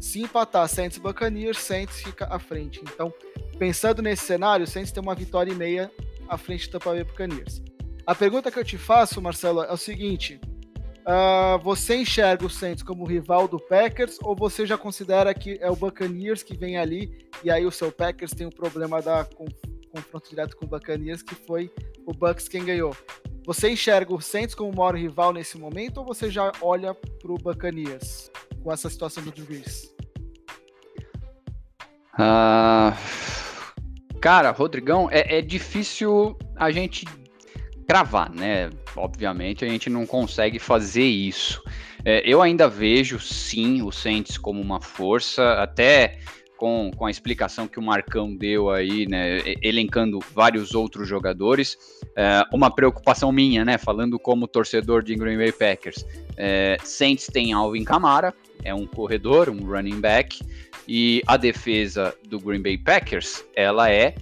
se 0.00 0.20
empatar 0.20 0.68
Saints 0.68 0.96
e 0.96 1.00
Buccaneers, 1.00 1.58
Saints 1.58 2.02
fica 2.02 2.26
à 2.26 2.38
frente. 2.38 2.80
Então, 2.82 3.12
pensando 3.58 4.02
nesse 4.02 4.24
cenário, 4.24 4.64
o 4.64 4.66
Saints 4.66 4.92
tem 4.92 5.02
uma 5.02 5.14
vitória 5.14 5.50
e 5.50 5.54
meia 5.54 5.90
à 6.28 6.36
frente 6.36 6.68
do 6.68 6.72
Tampa 6.72 6.90
Bay 6.90 7.04
Buccaneers. 7.04 7.62
A 8.06 8.14
pergunta 8.14 8.50
que 8.50 8.58
eu 8.58 8.64
te 8.64 8.78
faço, 8.78 9.20
Marcelo, 9.20 9.62
é 9.62 9.72
o 9.72 9.76
seguinte: 9.76 10.40
Uh, 11.08 11.58
você 11.62 11.96
enxerga 11.96 12.44
o 12.44 12.50
Saints 12.50 12.82
como 12.82 13.06
rival 13.06 13.48
do 13.48 13.58
Packers 13.58 14.18
ou 14.20 14.36
você 14.36 14.66
já 14.66 14.76
considera 14.76 15.32
que 15.32 15.56
é 15.58 15.70
o 15.70 15.74
Buccaneers 15.74 16.42
que 16.42 16.54
vem 16.54 16.76
ali 16.76 17.26
e 17.42 17.50
aí 17.50 17.64
o 17.64 17.70
seu 17.70 17.90
Packers 17.90 18.32
tem 18.32 18.46
o 18.46 18.54
problema 18.54 19.00
da 19.00 19.26
confronto 19.90 20.28
direto 20.28 20.54
com 20.54 20.66
o 20.66 20.68
Buccaneers 20.68 21.22
que 21.22 21.34
foi 21.34 21.72
o 22.04 22.12
Bucks 22.12 22.46
quem 22.46 22.62
ganhou? 22.62 22.94
Você 23.46 23.70
enxerga 23.70 24.12
o 24.12 24.20
Saints 24.20 24.54
como 24.54 24.70
o 24.70 24.76
maior 24.76 24.94
rival 24.94 25.32
nesse 25.32 25.56
momento 25.56 25.96
ou 25.96 26.04
você 26.04 26.30
já 26.30 26.52
olha 26.60 26.92
para 26.92 27.32
o 27.32 27.38
Buccaneers 27.38 28.30
com 28.62 28.70
essa 28.70 28.90
situação 28.90 29.24
do 29.24 29.32
Brees? 29.44 29.90
Uh, 32.12 32.92
cara, 34.20 34.50
Rodrigão, 34.50 35.08
é, 35.10 35.38
é 35.38 35.40
difícil 35.40 36.36
a 36.54 36.70
gente 36.70 37.06
cravar, 37.88 38.30
né? 38.30 38.68
Obviamente 38.94 39.64
a 39.64 39.68
gente 39.68 39.88
não 39.88 40.04
consegue 40.04 40.58
fazer 40.58 41.06
isso. 41.06 41.62
É, 42.04 42.22
eu 42.24 42.42
ainda 42.42 42.68
vejo 42.68 43.18
sim 43.18 43.80
o 43.80 43.90
Saints 43.90 44.36
como 44.36 44.60
uma 44.60 44.78
força, 44.78 45.54
até 45.54 46.18
com, 46.58 46.90
com 46.94 47.06
a 47.06 47.10
explicação 47.10 47.66
que 47.66 47.78
o 47.78 47.82
Marcão 47.82 48.36
deu 48.36 48.68
aí, 48.68 49.06
né? 49.06 49.38
Elencando 49.62 50.18
vários 50.34 50.74
outros 50.74 51.08
jogadores. 51.08 51.78
É, 52.14 52.44
uma 52.52 52.70
preocupação 52.70 53.32
minha, 53.32 53.64
né? 53.64 53.78
Falando 53.78 54.18
como 54.18 54.46
torcedor 54.46 55.02
de 55.02 55.14
Green 55.14 55.38
Bay 55.38 55.52
Packers. 55.52 56.04
É, 56.36 56.76
Saints 56.82 57.28
tem 57.28 57.54
Alvin 57.54 57.84
Kamara, 57.84 58.34
é 58.64 58.74
um 58.74 58.86
corredor, 58.86 59.48
um 59.48 59.64
running 59.64 60.00
back, 60.00 60.40
e 60.86 61.22
a 61.26 61.38
defesa 61.38 62.14
do 62.28 62.38
Green 62.38 62.60
Bay 62.60 62.76
Packers, 62.76 63.44
ela 63.56 63.90
é 63.90 64.14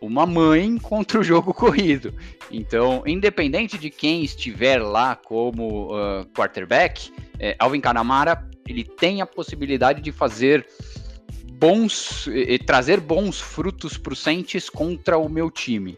uma 0.00 0.26
mãe 0.26 0.78
contra 0.78 1.20
o 1.20 1.22
jogo 1.22 1.52
corrido. 1.54 2.12
Então, 2.50 3.02
independente 3.06 3.78
de 3.78 3.90
quem 3.90 4.22
estiver 4.22 4.82
lá 4.82 5.14
como 5.14 5.94
uh, 5.94 6.26
quarterback, 6.34 7.12
é, 7.38 7.54
Alvin 7.58 7.80
Canamara 7.80 8.48
ele 8.68 8.84
tem 8.84 9.20
a 9.20 9.26
possibilidade 9.26 10.00
de 10.00 10.12
fazer 10.12 10.66
bons, 11.52 12.26
e, 12.28 12.58
trazer 12.58 13.00
bons 13.00 13.40
frutos 13.40 13.96
para 13.96 14.12
o 14.12 14.16
Saints 14.16 14.68
contra 14.68 15.18
o 15.18 15.28
meu 15.28 15.50
time. 15.50 15.96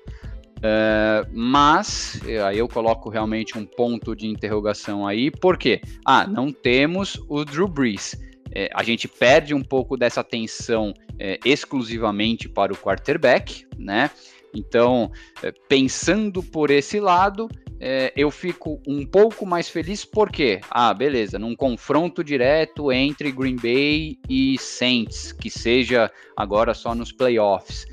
Uh, 0.58 1.26
mas 1.32 2.20
aí 2.46 2.58
eu 2.58 2.68
coloco 2.68 3.10
realmente 3.10 3.58
um 3.58 3.66
ponto 3.66 4.14
de 4.14 4.28
interrogação 4.28 5.06
aí, 5.06 5.30
por 5.30 5.58
quê? 5.58 5.80
Ah, 6.04 6.26
não 6.26 6.52
temos 6.52 7.20
o 7.28 7.44
Drew 7.44 7.66
Brees. 7.66 8.16
É, 8.54 8.68
a 8.74 8.82
gente 8.82 9.08
perde 9.08 9.54
um 9.54 9.62
pouco 9.62 9.96
dessa 9.96 10.20
atenção 10.20 10.92
é, 11.18 11.38
exclusivamente 11.44 12.48
para 12.48 12.72
o 12.72 12.76
quarterback, 12.76 13.66
né? 13.78 14.10
Então, 14.54 15.10
é, 15.42 15.52
pensando 15.68 16.42
por 16.42 16.70
esse 16.70 17.00
lado, 17.00 17.48
é, 17.80 18.12
eu 18.14 18.30
fico 18.30 18.80
um 18.86 19.04
pouco 19.04 19.44
mais 19.44 19.68
feliz 19.68 20.04
porque, 20.04 20.60
ah, 20.70 20.94
beleza, 20.94 21.38
num 21.38 21.56
confronto 21.56 22.22
direto 22.22 22.92
entre 22.92 23.32
Green 23.32 23.56
Bay 23.56 24.18
e 24.28 24.56
Saints, 24.58 25.32
que 25.32 25.50
seja 25.50 26.10
agora 26.36 26.74
só 26.74 26.94
nos 26.94 27.10
playoffs, 27.10 27.86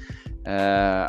é, 0.45 1.07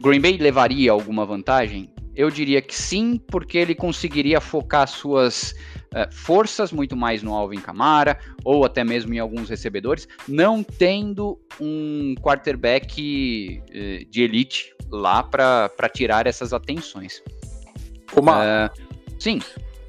Green 0.00 0.20
Bay 0.20 0.36
levaria 0.36 0.92
alguma 0.92 1.26
vantagem? 1.26 1.90
Eu 2.16 2.30
diria 2.30 2.62
que 2.62 2.74
sim, 2.74 3.20
porque 3.30 3.58
ele 3.58 3.74
conseguiria 3.74 4.40
focar 4.40 4.88
suas 4.88 5.54
uh, 5.92 6.10
forças 6.10 6.72
muito 6.72 6.96
mais 6.96 7.22
no 7.22 7.34
Alvin 7.34 7.60
Kamara 7.60 8.18
ou 8.42 8.64
até 8.64 8.82
mesmo 8.82 9.12
em 9.12 9.18
alguns 9.18 9.50
recebedores, 9.50 10.08
não 10.26 10.62
tendo 10.62 11.38
um 11.60 12.14
quarterback 12.20 13.62
uh, 13.68 14.10
de 14.10 14.22
elite 14.22 14.74
lá 14.90 15.22
para 15.22 15.88
tirar 15.92 16.26
essas 16.26 16.52
atenções. 16.52 17.22
Uma... 18.16 18.66
Uh, 18.66 18.70
sim. 19.18 19.40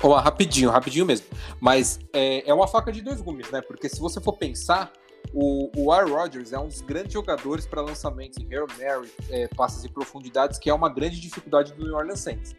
Uma, 0.03 0.21
rapidinho, 0.21 0.69
rapidinho 0.69 1.05
mesmo. 1.05 1.25
Mas 1.59 1.99
é, 2.13 2.47
é 2.47 2.53
uma 2.53 2.67
faca 2.67 2.91
de 2.91 3.01
dois 3.01 3.19
gumes, 3.21 3.49
né? 3.49 3.61
Porque 3.61 3.89
se 3.89 3.99
você 3.99 4.21
for 4.21 4.33
pensar, 4.33 4.91
o, 5.33 5.69
o 5.77 5.91
Aaron 5.91 6.13
Rodgers 6.13 6.53
é 6.53 6.59
um 6.59 6.67
dos 6.67 6.81
grandes 6.81 7.13
jogadores 7.13 7.65
para 7.65 7.81
lançamentos 7.81 8.37
em 8.39 8.47
Hail 8.53 8.67
Mary, 8.77 9.11
é, 9.29 9.47
passes 9.49 9.83
e 9.83 9.89
profundidades, 9.89 10.57
que 10.57 10.69
é 10.69 10.73
uma 10.73 10.89
grande 10.89 11.19
dificuldade 11.19 11.73
do 11.73 11.83
New 11.83 11.95
Orleans 11.95 12.19
Saints. 12.19 12.55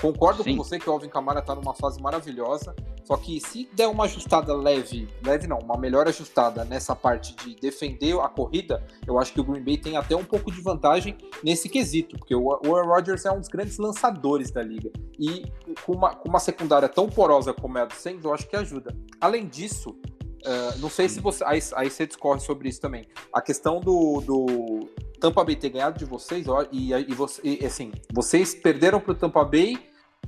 Concordo 0.00 0.42
Sim. 0.42 0.56
com 0.56 0.64
você 0.64 0.78
que 0.78 0.88
o 0.88 0.92
Alvin 0.92 1.08
Kamara 1.08 1.40
está 1.40 1.54
numa 1.54 1.74
fase 1.74 2.00
maravilhosa, 2.00 2.74
só 3.04 3.16
que 3.16 3.40
se 3.40 3.68
der 3.72 3.88
uma 3.88 4.04
ajustada 4.04 4.54
leve, 4.54 5.08
leve 5.24 5.46
não, 5.46 5.58
uma 5.58 5.76
melhor 5.76 6.08
ajustada 6.08 6.64
nessa 6.64 6.94
parte 6.94 7.34
de 7.36 7.54
defender 7.56 8.18
a 8.18 8.28
corrida, 8.28 8.84
eu 9.06 9.18
acho 9.18 9.32
que 9.32 9.40
o 9.40 9.44
Green 9.44 9.62
Bay 9.62 9.76
tem 9.76 9.96
até 9.96 10.16
um 10.16 10.24
pouco 10.24 10.50
de 10.50 10.60
vantagem 10.60 11.16
nesse 11.42 11.68
quesito, 11.68 12.16
porque 12.18 12.34
o 12.34 12.52
Aaron 12.52 12.88
Rodgers 12.88 13.24
é 13.24 13.30
um 13.30 13.38
dos 13.38 13.48
grandes 13.48 13.78
lançadores 13.78 14.50
da 14.50 14.62
liga. 14.62 14.90
E 15.18 15.44
com 15.84 15.92
uma, 15.92 16.14
com 16.14 16.28
uma 16.28 16.40
secundária 16.40 16.88
tão 16.88 17.08
porosa 17.08 17.52
como 17.52 17.78
é 17.78 17.82
a 17.82 17.84
do 17.84 17.94
Saints, 17.94 18.24
eu 18.24 18.32
acho 18.32 18.48
que 18.48 18.56
ajuda. 18.56 18.96
Além 19.20 19.46
disso, 19.46 19.96
Uh, 20.44 20.78
não 20.78 20.90
sei 20.90 21.08
se 21.08 21.20
você. 21.20 21.44
Aí, 21.44 21.60
aí, 21.76 21.88
você 21.88 22.06
discorre 22.06 22.40
sobre 22.40 22.68
isso 22.68 22.80
também. 22.80 23.06
A 23.32 23.40
questão 23.40 23.80
do, 23.80 24.20
do 24.20 24.88
Tampa 25.20 25.44
Bay 25.44 25.54
ter 25.54 25.70
ganhado 25.70 25.98
de 25.98 26.04
vocês, 26.04 26.48
ó, 26.48 26.66
e, 26.72 26.92
e, 26.92 27.14
você, 27.14 27.40
e 27.44 27.64
assim, 27.64 27.92
vocês 28.12 28.54
perderam 28.54 29.00
pro 29.00 29.14
Tampa 29.14 29.44
Bay, 29.44 29.78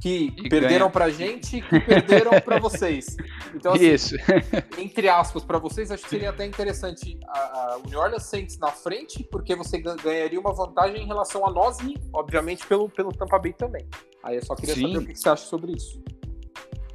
que 0.01 0.33
e 0.37 0.49
perderam 0.49 0.87
ganha. 0.87 0.91
pra 0.91 1.11
gente, 1.11 1.61
que 1.61 1.81
perderam 1.81 2.41
pra 2.41 2.61
vocês. 2.61 3.17
Então, 3.55 3.73
assim, 3.73 3.93
isso. 3.93 4.15
entre 4.79 5.09
aspas, 5.09 5.43
para 5.43 5.59
vocês, 5.59 5.91
acho 5.91 6.05
que 6.05 6.11
seria 6.11 6.31
até 6.31 6.45
interessante 6.47 7.19
a, 7.27 7.39
a, 7.39 7.79
o 7.79 7.89
New 7.89 7.99
Orleans 7.99 8.25
Saints 8.25 8.59
na 8.59 8.69
frente, 8.69 9.25
porque 9.25 9.57
você 9.57 9.79
ganharia 9.79 10.39
uma 10.39 10.53
vantagem 10.53 11.03
em 11.03 11.07
relação 11.07 11.47
a 11.47 11.51
nós 11.51 11.79
e, 11.81 11.95
obviamente, 12.13 12.67
pelo, 12.67 12.89
pelo 12.89 13.13
Tampa 13.13 13.39
Bay 13.39 13.53
também. 13.53 13.89
Aí 14.23 14.37
eu 14.37 14.45
só 14.45 14.55
queria 14.55 14.75
Sim. 14.75 14.93
saber 14.93 14.99
o 14.99 15.07
que 15.07 15.15
você 15.17 15.29
acha 15.29 15.45
sobre 15.45 15.73
isso. 15.73 16.03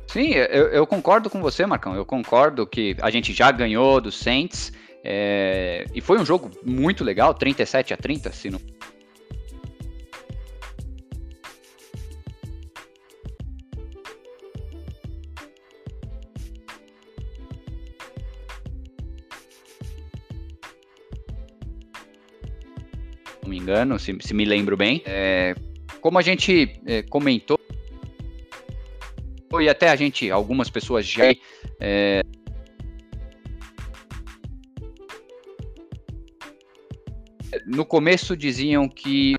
Sim, 0.09 0.31
eu, 0.31 0.69
eu, 0.69 0.87
concordo 0.87 1.29
com 1.29 1.39
você, 1.39 1.67
Marcão. 1.67 1.93
Eu 1.93 2.03
concordo 2.03 2.65
que 2.65 2.97
a 2.99 3.11
gente 3.11 3.31
já 3.31 3.51
ganhou 3.51 4.01
do 4.01 4.11
Saints. 4.11 4.73
É, 5.03 5.85
e 5.93 6.01
foi 6.01 6.17
um 6.17 6.25
jogo 6.25 6.49
muito 6.65 7.03
legal, 7.03 7.31
37 7.31 7.93
a 7.93 7.97
30, 7.97 8.31
se 8.31 8.49
não. 8.49 8.59
Não 23.43 23.49
me 23.51 23.59
engano, 23.59 23.99
se, 23.99 24.17
se 24.21 24.33
me 24.33 24.43
lembro 24.43 24.75
bem. 24.75 25.03
É, 25.05 25.53
como 26.01 26.17
a 26.17 26.23
gente 26.23 26.81
é, 26.87 27.03
comentou 27.03 27.58
e 29.61 29.69
até 29.69 29.89
a 29.89 29.95
gente, 29.95 30.29
algumas 30.29 30.69
pessoas 30.69 31.05
já 31.05 31.23
é, 31.79 32.21
no 37.65 37.85
começo 37.85 38.35
diziam 38.35 38.87
que 38.87 39.35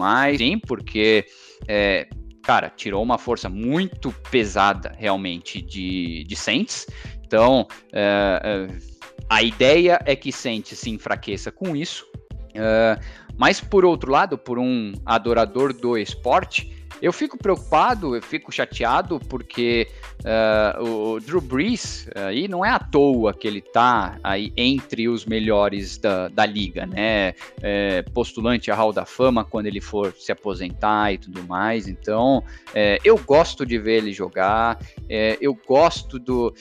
mais. 0.00 0.38
Sim, 0.38 0.58
porque, 0.58 1.26
é, 1.68 2.08
cara, 2.42 2.70
tirou 2.70 3.02
uma 3.02 3.18
força 3.18 3.48
muito 3.48 4.10
pesada 4.30 4.94
realmente 4.98 5.60
de, 5.60 6.24
de 6.24 6.36
Saints. 6.36 6.86
Então, 7.24 7.66
é, 7.92 8.40
é, 8.42 8.78
a 9.28 9.42
ideia 9.42 10.00
é 10.04 10.16
que 10.16 10.32
Saints 10.32 10.78
se 10.78 10.90
enfraqueça 10.90 11.52
com 11.52 11.76
isso. 11.76 12.04
É, 12.54 12.98
mas, 13.36 13.60
por 13.60 13.84
outro 13.84 14.10
lado, 14.10 14.36
por 14.36 14.58
um 14.58 14.92
adorador 15.06 15.72
do 15.72 15.96
esporte, 15.96 16.79
eu 17.00 17.12
fico 17.12 17.38
preocupado, 17.38 18.14
eu 18.14 18.22
fico 18.22 18.52
chateado, 18.52 19.20
porque 19.28 19.88
uh, 20.20 21.14
o 21.14 21.20
Drew 21.20 21.40
Brees 21.40 22.08
aí 22.14 22.48
não 22.48 22.64
é 22.64 22.70
à 22.70 22.78
toa 22.78 23.32
que 23.32 23.46
ele 23.46 23.60
tá 23.60 24.18
aí 24.22 24.52
entre 24.56 25.08
os 25.08 25.24
melhores 25.24 25.98
da, 25.98 26.28
da 26.28 26.46
liga, 26.46 26.86
né? 26.86 27.34
É, 27.62 28.02
postulante 28.14 28.70
a 28.70 28.74
Hall 28.74 28.92
da 28.92 29.04
Fama 29.04 29.44
quando 29.44 29.66
ele 29.66 29.80
for 29.80 30.14
se 30.18 30.32
aposentar 30.32 31.12
e 31.12 31.18
tudo 31.18 31.42
mais. 31.44 31.88
Então, 31.88 32.42
é, 32.74 32.98
eu 33.04 33.18
gosto 33.18 33.64
de 33.64 33.78
ver 33.78 33.98
ele 33.98 34.12
jogar, 34.12 34.78
é, 35.08 35.38
eu 35.40 35.54
gosto 35.66 36.18
do 36.18 36.54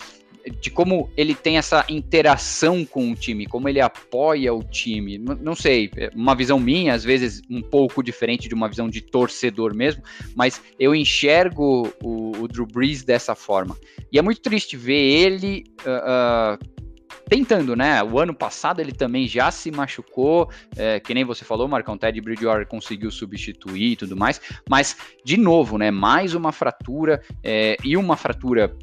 de 0.60 0.70
como 0.70 1.10
ele 1.16 1.36
tem 1.36 1.58
essa 1.58 1.86
interação 1.90 2.86
com 2.86 3.12
o 3.12 3.16
time, 3.16 3.46
como 3.46 3.68
ele 3.68 3.82
apoia 3.82 4.54
o 4.54 4.64
time. 4.64 5.18
Não 5.18 5.56
sei, 5.56 5.90
é 5.96 6.10
uma 6.16 6.36
visão 6.36 6.60
minha, 6.60 6.94
às 6.94 7.04
vezes 7.04 7.42
um 7.50 7.62
pouco 7.62 8.04
diferente 8.04 8.48
de 8.48 8.56
uma 8.56 8.68
visão 8.68 8.90
de 8.90 9.02
torcedor 9.02 9.76
mesmo, 9.76 10.02
mas 10.36 10.62
eu 10.80 10.96
enxergo 10.96 11.92
o, 12.04 12.32
o 12.38 12.48
Drew 12.48 12.66
Brees 12.66 13.04
dessa 13.04 13.36
forma. 13.36 13.78
E 14.12 14.18
é 14.18 14.22
muito 14.22 14.42
triste 14.42 14.76
ver 14.78 14.94
ele. 14.94 15.64
Uh, 15.86 16.58
uh, 16.58 16.80
tentando, 17.30 17.76
né? 17.76 18.04
O 18.04 18.20
ano 18.20 18.34
passado 18.34 18.82
ele 18.82 18.92
também 18.92 19.28
já 19.28 19.52
se 19.52 19.70
machucou, 19.70 20.50
é, 20.76 21.00
que 21.00 21.14
nem 21.14 21.24
você 21.24 21.46
falou, 21.46 21.68
Marcão, 21.68 21.96
Ted 21.96 22.20
Bridgewater 22.20 22.68
conseguiu 22.68 23.12
substituir 23.12 23.92
e 23.92 23.96
tudo 23.96 24.18
mais, 24.18 24.42
mas 24.68 24.98
de 25.24 25.38
novo, 25.38 25.78
né? 25.78 25.92
Mais 25.92 26.34
uma 26.34 26.52
fratura 26.52 27.22
é, 27.44 27.78
e 27.84 27.96
uma 27.96 28.18
fratura 28.18 28.76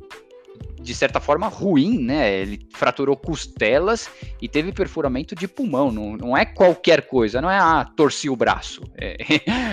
de 0.81 0.95
certa 0.95 1.21
forma 1.21 1.49
ruim, 1.49 1.99
né? 1.99 2.33
Ele 2.33 2.67
fraturou 2.73 3.17
costelas 3.17 4.09
e 4.41 4.49
teve 4.49 4.73
perfuramento 4.73 5.35
de 5.35 5.49
pulmão. 5.49 5.91
Não, 5.91 6.17
não 6.17 6.37
é 6.37 6.45
qualquer 6.45 7.03
coisa, 7.09 7.41
não 7.41 7.51
é 7.51 7.59
ah, 7.59 7.85
torci 7.97 8.31
o 8.31 8.37
braço. 8.37 8.83
É, 8.99 9.17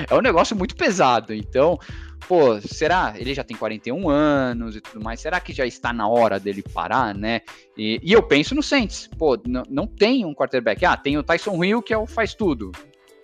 é 0.10 0.16
um 0.16 0.22
negócio 0.22 0.56
muito 0.56 0.76
pesado. 0.76 1.34
Então, 1.34 1.80
pô, 2.28 2.60
será? 2.62 3.14
Ele 3.16 3.34
já 3.34 3.44
tem 3.44 3.56
41 3.56 4.10
anos 4.10 4.76
e 4.76 4.82
tudo 4.82 5.04
mais. 5.04 5.20
Será 5.20 5.40
que 5.40 5.54
já 5.54 5.66
está 5.66 5.94
na 5.94 6.08
hora 6.08 6.40
dele 6.40 6.62
parar, 6.62 7.16
né? 7.16 7.42
E, 7.78 8.00
e 8.04 8.12
eu 8.12 8.22
penso 8.22 8.54
no 8.54 8.62
Saints. 8.62 9.10
Pô, 9.18 9.40
não, 9.48 9.88
tem 9.88 10.26
um 10.26 10.34
quarterback. 10.34 10.86
Ah, 10.86 10.98
tem 10.98 11.18
o 11.18 11.24
Tyson 11.24 11.64
Hill 11.64 11.82
que 11.82 11.94
é 11.94 11.98
o 11.98 12.06
faz 12.06 12.34
tudo 12.36 12.72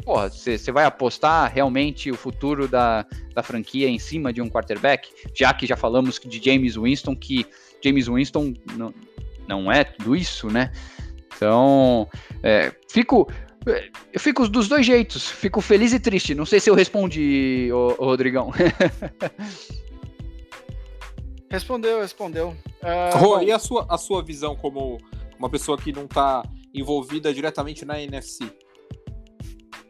porra, 0.04 0.30
você 0.30 0.72
vai 0.72 0.86
apostar 0.86 1.52
realmente 1.54 2.12
o 2.12 2.16
futuro 2.16 2.68
da, 2.68 3.06
da 3.34 3.44
franquia 3.44 3.88
em 3.88 4.00
cima 4.00 4.34
de 4.34 4.42
um 4.42 4.50
quarterback? 4.50 5.10
Já 5.34 5.54
que 5.54 5.66
já 5.66 5.76
falamos 5.76 6.20
de 6.20 6.44
James 6.44 6.76
Winston, 6.76 7.16
que 7.16 7.46
James 7.84 8.08
Winston 8.08 8.54
não, 8.76 8.94
não 9.48 9.72
é 9.72 9.84
tudo 9.84 10.16
isso, 10.16 10.48
né? 10.48 10.72
Então, 11.36 12.08
é, 12.44 12.72
fico. 12.90 13.28
Eu 14.14 14.20
fico 14.20 14.48
dos 14.48 14.68
dois 14.68 14.86
jeitos, 14.86 15.30
fico 15.30 15.62
feliz 15.62 15.94
e 15.94 16.00
triste. 16.00 16.34
Não 16.34 16.46
sei 16.46 16.60
se 16.60 16.70
eu 16.70 16.76
respondi, 16.76 17.70
ô, 17.72 17.96
ô 18.00 18.06
Rodrigão. 18.06 18.52
respondeu, 21.52 22.02
respondeu. 22.02 22.56
Uh, 22.82 23.18
Rô, 23.18 23.42
e 23.42 23.52
a 23.52 23.60
sua, 23.60 23.86
a 23.90 23.98
sua 23.98 24.24
visão 24.24 24.56
como 24.56 24.98
uma 25.38 25.50
pessoa 25.50 25.78
que 25.78 25.92
não 25.92 26.06
está 26.06 26.42
envolvida 26.74 27.34
diretamente 27.34 27.84
na 27.84 28.02
NFC? 28.02 28.50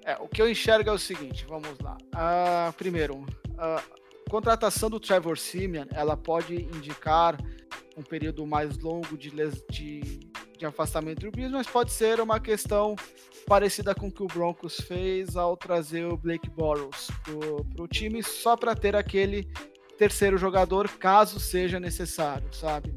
É, 0.06 0.18
o 0.20 0.28
que 0.28 0.42
eu 0.42 0.50
enxergo 0.50 0.90
é 0.90 0.94
o 0.94 0.98
seguinte, 0.98 1.46
vamos 1.48 1.78
lá. 1.80 1.98
Uh, 2.14 2.74
primeiro, 2.74 3.26
a 3.58 3.82
contratação 4.30 4.90
do 4.90 5.00
Trevor 5.00 5.38
Simeon, 5.38 5.86
ela 5.92 6.16
pode 6.16 6.56
indicar 6.56 7.38
um 7.98 8.02
período 8.02 8.46
mais 8.46 8.78
longo 8.78 9.18
de, 9.18 9.32
de, 9.70 10.02
de 10.58 10.66
afastamento 10.66 11.22
do 11.22 11.32
Brees, 11.32 11.52
mas 11.52 11.68
pode 11.68 11.92
ser 11.92 12.22
uma 12.22 12.40
questão 12.40 12.96
parecida 13.46 13.94
com 13.94 14.08
o 14.08 14.12
que 14.12 14.24
o 14.24 14.28
Broncos 14.28 14.78
fez 14.78 15.36
ao 15.36 15.58
trazer 15.58 16.06
o 16.06 16.16
Blake 16.16 16.50
Bortles 16.50 17.08
para 17.24 17.84
o 17.84 17.88
time, 17.88 18.24
só 18.24 18.56
para 18.56 18.76
ter 18.76 18.96
aquele 18.96 19.50
terceiro 19.98 20.38
jogador, 20.38 20.88
caso 20.88 21.40
seja 21.40 21.80
necessário, 21.80 22.48
sabe? 22.54 22.94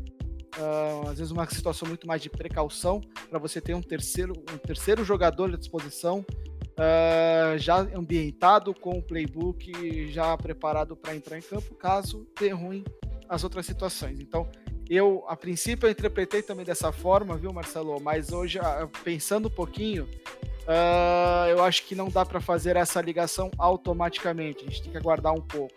uh, 0.58 1.08
às 1.08 1.18
vezes 1.18 1.30
uma 1.30 1.48
situação 1.48 1.88
muito 1.88 2.06
mais 2.06 2.20
de 2.22 2.28
precaução 2.28 3.00
para 3.28 3.38
você 3.38 3.60
ter 3.60 3.74
um 3.74 3.82
terceiro, 3.82 4.32
um 4.52 4.58
terceiro 4.58 5.04
jogador 5.04 5.52
à 5.52 5.56
disposição, 5.56 6.24
uh, 6.72 7.58
já 7.58 7.78
ambientado 7.78 8.74
com 8.74 8.98
o 8.98 9.02
playbook 9.02 10.10
já 10.10 10.36
preparado 10.36 10.96
para 10.96 11.14
entrar 11.14 11.38
em 11.38 11.42
campo, 11.42 11.74
caso 11.74 12.26
dê 12.38 12.50
ruim 12.50 12.84
as 13.28 13.44
outras 13.44 13.66
situações. 13.66 14.20
Então, 14.20 14.48
eu, 14.88 15.24
a 15.26 15.36
princípio, 15.36 15.86
eu 15.86 15.90
interpretei 15.90 16.42
também 16.42 16.64
dessa 16.64 16.92
forma, 16.92 17.36
viu, 17.36 17.52
Marcelo? 17.52 17.98
Mas 18.00 18.30
hoje, 18.30 18.58
ah, 18.58 18.88
pensando 19.02 19.48
um 19.48 19.50
pouquinho, 19.50 20.04
uh, 20.04 21.48
eu 21.48 21.62
acho 21.64 21.84
que 21.86 21.94
não 21.94 22.08
dá 22.08 22.26
para 22.26 22.40
fazer 22.40 22.76
essa 22.76 23.00
ligação 23.00 23.50
automaticamente. 23.56 24.64
A 24.64 24.68
gente 24.68 24.82
tem 24.82 24.92
que 24.92 24.98
aguardar 24.98 25.32
um 25.32 25.40
pouco. 25.40 25.74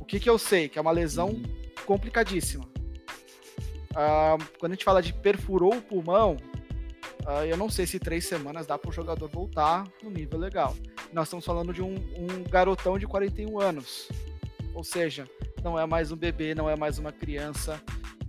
O 0.00 0.04
que, 0.06 0.18
que 0.18 0.30
eu 0.30 0.38
sei? 0.38 0.68
Que 0.68 0.78
é 0.78 0.82
uma 0.82 0.90
lesão 0.90 1.28
uhum. 1.28 1.42
complicadíssima. 1.84 2.64
Uh, 3.90 4.42
quando 4.58 4.72
a 4.72 4.74
gente 4.74 4.84
fala 4.84 5.02
de 5.02 5.12
perfurou 5.12 5.74
o 5.74 5.82
pulmão, 5.82 6.36
uh, 7.24 7.44
eu 7.46 7.56
não 7.56 7.68
sei 7.68 7.86
se 7.86 7.98
três 7.98 8.26
semanas 8.26 8.66
dá 8.66 8.78
para 8.78 8.88
o 8.88 8.92
jogador 8.92 9.28
voltar 9.28 9.86
no 10.02 10.10
nível 10.10 10.38
legal. 10.38 10.76
Nós 11.12 11.28
estamos 11.28 11.44
falando 11.44 11.72
de 11.72 11.82
um, 11.82 11.94
um 11.94 12.44
garotão 12.50 12.98
de 12.98 13.06
41 13.06 13.60
anos. 13.60 14.08
Ou 14.74 14.84
seja, 14.84 15.28
não 15.62 15.78
é 15.78 15.86
mais 15.86 16.12
um 16.12 16.16
bebê, 16.16 16.54
não 16.54 16.68
é 16.68 16.76
mais 16.76 16.98
uma 16.98 17.12
criança. 17.12 17.82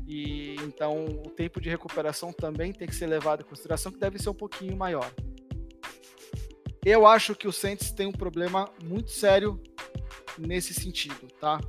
E 0.08 0.56
então 0.62 1.06
o 1.06 1.30
tempo 1.30 1.60
de 1.60 1.70
recuperação 1.70 2.32
também 2.32 2.72
tem 2.72 2.88
que 2.88 2.96
ser 2.96 3.08
levado 3.08 3.42
em 3.42 3.46
consideração, 3.46 3.92
que 3.92 4.00
deve 4.00 4.18
ser 4.18 4.30
um 4.30 4.34
pouquinho 4.34 4.76
maior. 4.78 5.12
Eu 6.86 7.06
acho 7.06 7.36
que 7.36 7.48
o 7.48 7.52
Saints 7.52 7.92
tem 7.92 8.08
um 8.08 8.14
problema 8.14 8.72
muito 8.82 9.12
sério 9.12 9.62
nesse 10.38 10.74
sentido, 10.74 11.28
tá? 11.40 11.60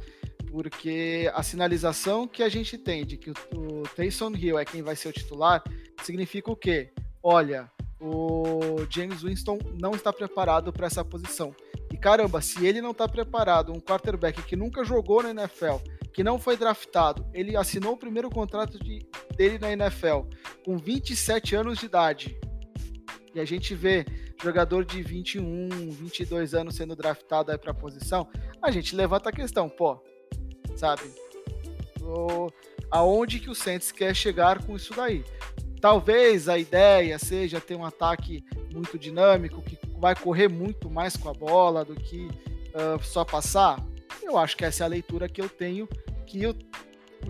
Porque 0.49 1.29
a 1.35 1.43
sinalização 1.43 2.29
que 2.29 2.43
a 2.43 2.49
gente 2.49 2.79
tem 2.79 3.05
de 3.05 3.17
que 3.17 3.31
o, 3.31 3.83
Taysom 3.97 4.33
Hill 4.37 4.59
é 4.59 4.65
quem 4.65 4.81
vai 4.81 4.95
ser 4.95 5.09
o 5.09 5.13
titular 5.13 5.63
significa 6.03 6.51
o 6.51 6.57
quê? 6.57 6.93
Olha, 7.23 7.71
o 8.01 8.87
James 8.91 9.23
Winston 9.23 9.59
não 9.81 9.93
está 9.93 10.13
preparado 10.13 10.73
para 10.73 10.87
essa 10.87 11.05
posição. 11.05 11.55
E 11.93 11.97
caramba, 11.97 12.41
se 12.41 12.65
ele 12.65 12.81
não 12.81 12.93
está 12.93 13.09
preparado, 13.09 13.73
um 13.73 13.81
quarterback 13.81 14.43
que 14.43 14.57
nunca 14.57 14.85
jogou 14.85 15.23
na 15.23 15.31
NFL, 15.31 15.77
que 16.13 16.23
não 16.23 16.39
foi 16.39 16.57
draftado, 16.57 17.27
ele 17.33 17.57
assinou 17.57 17.95
o 17.95 17.97
primeiro 17.97 18.31
contrato 18.31 18.79
de, 18.79 19.07
dele 19.37 19.59
na 19.59 19.73
NFL 19.73 20.23
com 20.65 20.77
27 20.77 21.57
anos 21.57 21.79
de 21.79 21.87
idade. 21.87 22.39
E 23.35 23.41
a 23.41 23.45
gente 23.45 23.75
vê 23.75 24.05
jogador 24.43 24.85
de 24.85 25.03
21, 25.03 25.91
22 25.91 26.55
anos 26.55 26.77
sendo 26.77 26.95
draftado 26.95 27.51
aí 27.51 27.59
para 27.59 27.73
a 27.73 27.75
posição, 27.75 28.29
a 28.63 28.71
gente 28.71 28.95
levanta 28.95 29.31
a 29.31 29.33
questão, 29.33 29.69
pô, 29.69 30.01
sabe? 30.77 31.03
O, 32.01 32.49
aonde 32.91 33.41
que 33.41 33.51
o 33.51 33.55
Saints 33.55 33.91
quer 33.91 34.15
chegar 34.15 34.65
com 34.65 34.77
isso 34.77 34.95
daí? 34.95 35.25
Talvez 35.81 36.49
a 36.49 36.59
ideia 36.59 37.19
seja 37.19 37.61
ter 37.61 37.77
um 37.77 37.85
ataque 37.85 38.45
muito 38.73 38.99
dinâmico, 38.99 39.63
que 39.63 39.79
vai 39.99 40.15
correr 40.15 40.49
muito 40.49 40.91
mais 40.91 41.17
com 41.17 41.29
a 41.29 41.33
bola 41.33 41.85
do 41.85 41.95
que 41.95 42.27
uh, 42.27 43.03
só 43.03 43.25
passar. 43.25 43.85
Eu 44.23 44.37
acho 44.37 44.57
que 44.57 44.65
essa 44.65 44.85
é 44.85 44.87
a 44.87 44.89
leitura 44.89 45.29
que 45.29 45.41
eu 45.41 45.49
tenho, 45.49 45.89
que 46.27 46.47
o, 46.47 46.55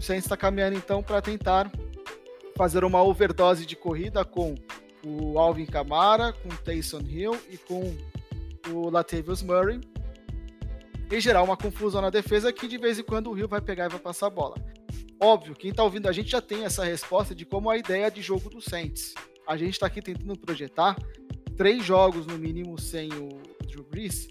Saints 0.00 0.25
está 0.25 0.37
caminhando 0.37 0.76
então 0.76 1.02
para 1.02 1.21
tentar 1.21 1.71
fazer 2.57 2.85
uma 2.85 3.02
overdose 3.02 3.64
de 3.64 3.76
corrida 3.76 4.25
com 4.25 4.55
o 5.05 5.38
Alvin 5.38 5.67
Kamara, 5.67 6.33
com 6.33 6.49
o 6.49 6.57
Taysom 6.59 7.00
Hill 7.00 7.38
e 7.50 7.57
com 7.57 7.97
o 8.71 8.90
Latavius 8.90 9.43
Murray 9.43 9.81
e 11.11 11.21
gerar 11.21 11.43
uma 11.43 11.57
confusão 11.57 12.02
na 12.02 12.11
defesa 12.11 12.52
que 12.52 12.69
de 12.69 12.76
vez 12.76 12.99
em 12.99 13.02
quando 13.02 13.31
o 13.31 13.38
Hill 13.38 13.49
vai 13.49 13.61
pegar 13.61 13.87
e 13.87 13.88
vai 13.88 13.99
passar 13.99 14.26
a 14.26 14.31
bola. 14.31 14.57
Óbvio, 15.21 15.55
quem 15.55 15.71
está 15.71 15.83
ouvindo 15.83 16.09
a 16.09 16.12
gente 16.12 16.31
já 16.31 16.40
tem 16.40 16.64
essa 16.64 16.85
resposta 16.85 17.35
de 17.35 17.45
como 17.45 17.71
a 17.71 17.76
ideia 17.76 18.11
de 18.11 18.23
jogo 18.23 18.49
do 18.49 18.61
Saints. 18.61 19.14
A 19.47 19.57
gente 19.57 19.73
está 19.73 19.87
aqui 19.87 20.00
tentando 20.00 20.38
projetar 20.38 20.96
três 21.57 21.85
jogos 21.85 22.27
no 22.27 22.38
mínimo 22.38 22.79
sem 22.81 23.09
o 23.12 23.29
Drew 23.66 23.85
Brees 23.85 24.29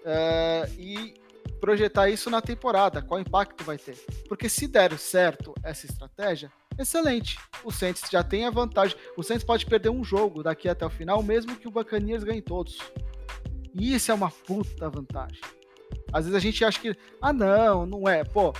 uh, 0.00 0.72
e 0.78 1.14
projetar 1.60 2.08
isso 2.08 2.30
na 2.30 2.40
temporada, 2.40 3.02
qual 3.02 3.20
impacto 3.20 3.62
vai 3.62 3.76
ter. 3.76 3.96
Porque 4.26 4.48
se 4.48 4.66
der 4.66 4.96
certo 4.98 5.54
essa 5.62 5.84
estratégia, 5.84 6.50
excelente. 6.78 7.38
O 7.62 7.70
Saints 7.70 8.02
já 8.10 8.24
tem 8.24 8.46
a 8.46 8.50
vantagem. 8.50 8.96
O 9.16 9.22
Saints 9.22 9.44
pode 9.44 9.66
perder 9.66 9.90
um 9.90 10.02
jogo 10.02 10.42
daqui 10.42 10.68
até 10.68 10.86
o 10.86 10.90
final, 10.90 11.22
mesmo 11.22 11.56
que 11.56 11.68
o 11.68 11.70
Buccaneers 11.70 12.24
ganhe 12.24 12.40
todos. 12.40 12.78
E 13.74 13.94
isso 13.94 14.10
é 14.10 14.14
uma 14.14 14.30
puta 14.30 14.88
vantagem. 14.88 15.40
Às 16.12 16.24
vezes 16.24 16.36
a 16.36 16.40
gente 16.40 16.64
acha 16.64 16.80
que, 16.80 16.96
ah, 17.20 17.32
não, 17.32 17.86
não 17.86 18.08
é. 18.08 18.24
Pô, 18.24 18.52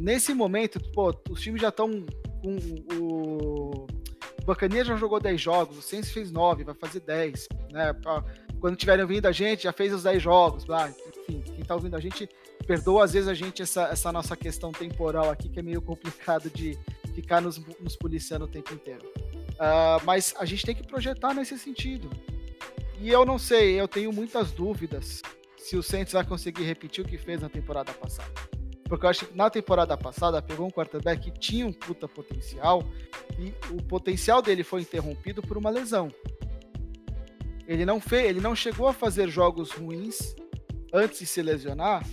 nesse 0.00 0.34
momento, 0.34 0.80
pô, 0.92 1.14
os 1.28 1.40
times 1.40 1.60
já 1.60 1.68
estão 1.68 2.04
com 2.42 2.56
o. 2.96 3.86
O 4.40 4.46
Buccaneers 4.46 4.88
já 4.88 4.96
jogou 4.96 5.20
10 5.20 5.38
jogos, 5.38 5.78
o 5.78 5.82
Saints 5.82 6.10
fez 6.10 6.32
9, 6.32 6.64
vai 6.64 6.74
fazer 6.74 7.00
10, 7.00 7.46
né? 7.72 7.94
Quando 8.58 8.74
tiverem 8.74 9.02
ouvindo 9.02 9.26
a 9.26 9.32
gente, 9.32 9.64
já 9.64 9.72
fez 9.72 9.92
os 9.92 10.02
10 10.02 10.22
jogos, 10.22 10.64
enfim, 11.28 11.42
quem 11.42 11.62
tá 11.62 11.74
ouvindo 11.74 11.94
a 11.94 12.00
gente, 12.00 12.28
perdoa 12.66 13.04
às 13.04 13.12
vezes 13.12 13.28
a 13.28 13.34
gente 13.34 13.60
essa, 13.60 13.88
essa 13.88 14.10
nossa 14.10 14.34
questão 14.36 14.72
temporal 14.72 15.30
aqui, 15.30 15.48
que 15.48 15.60
é 15.60 15.62
meio 15.62 15.82
complicado 15.82 16.48
de, 16.50 16.76
ficar 17.10 17.40
nos, 17.40 17.58
nos 17.78 17.96
policiando 17.96 18.46
o 18.46 18.48
tempo 18.48 18.72
inteiro. 18.72 19.06
Uh, 19.16 20.04
mas 20.04 20.34
a 20.38 20.44
gente 20.44 20.64
tem 20.64 20.74
que 20.74 20.86
projetar 20.86 21.34
nesse 21.34 21.58
sentido. 21.58 22.08
E 22.98 23.10
eu 23.10 23.24
não 23.24 23.38
sei, 23.38 23.78
eu 23.80 23.86
tenho 23.86 24.12
muitas 24.12 24.50
dúvidas 24.52 25.22
se 25.58 25.76
o 25.76 25.82
Saints 25.82 26.12
vai 26.12 26.24
conseguir 26.24 26.64
repetir 26.64 27.04
o 27.04 27.08
que 27.08 27.18
fez 27.18 27.40
na 27.40 27.48
temporada 27.48 27.92
passada. 27.92 28.32
Porque 28.90 29.06
eu 29.06 29.10
acho 29.10 29.26
que 29.26 29.36
na 29.36 29.48
temporada 29.48 29.96
passada 29.96 30.42
pegou 30.42 30.66
um 30.66 30.70
quarterback 30.70 31.30
que 31.30 31.38
tinha 31.38 31.64
um 31.64 31.72
puta 31.72 32.08
potencial 32.08 32.82
e 33.38 33.54
o 33.72 33.80
potencial 33.80 34.42
dele 34.42 34.64
foi 34.64 34.80
interrompido 34.80 35.40
por 35.40 35.56
uma 35.56 35.70
lesão. 35.70 36.12
Ele 37.68 37.86
não 37.86 38.00
fez, 38.00 38.28
ele 38.28 38.40
não 38.40 38.52
chegou 38.52 38.88
a 38.88 38.92
fazer 38.92 39.28
jogos 39.28 39.70
ruins 39.70 40.34
antes 40.92 41.20
de 41.20 41.26
se 41.26 41.40
lesionar 41.40 42.04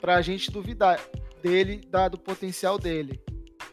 para 0.00 0.14
a 0.14 0.22
gente 0.22 0.48
duvidar 0.48 1.00
dele, 1.42 1.80
dado 1.90 2.14
o 2.14 2.20
potencial 2.20 2.78
dele. 2.78 3.20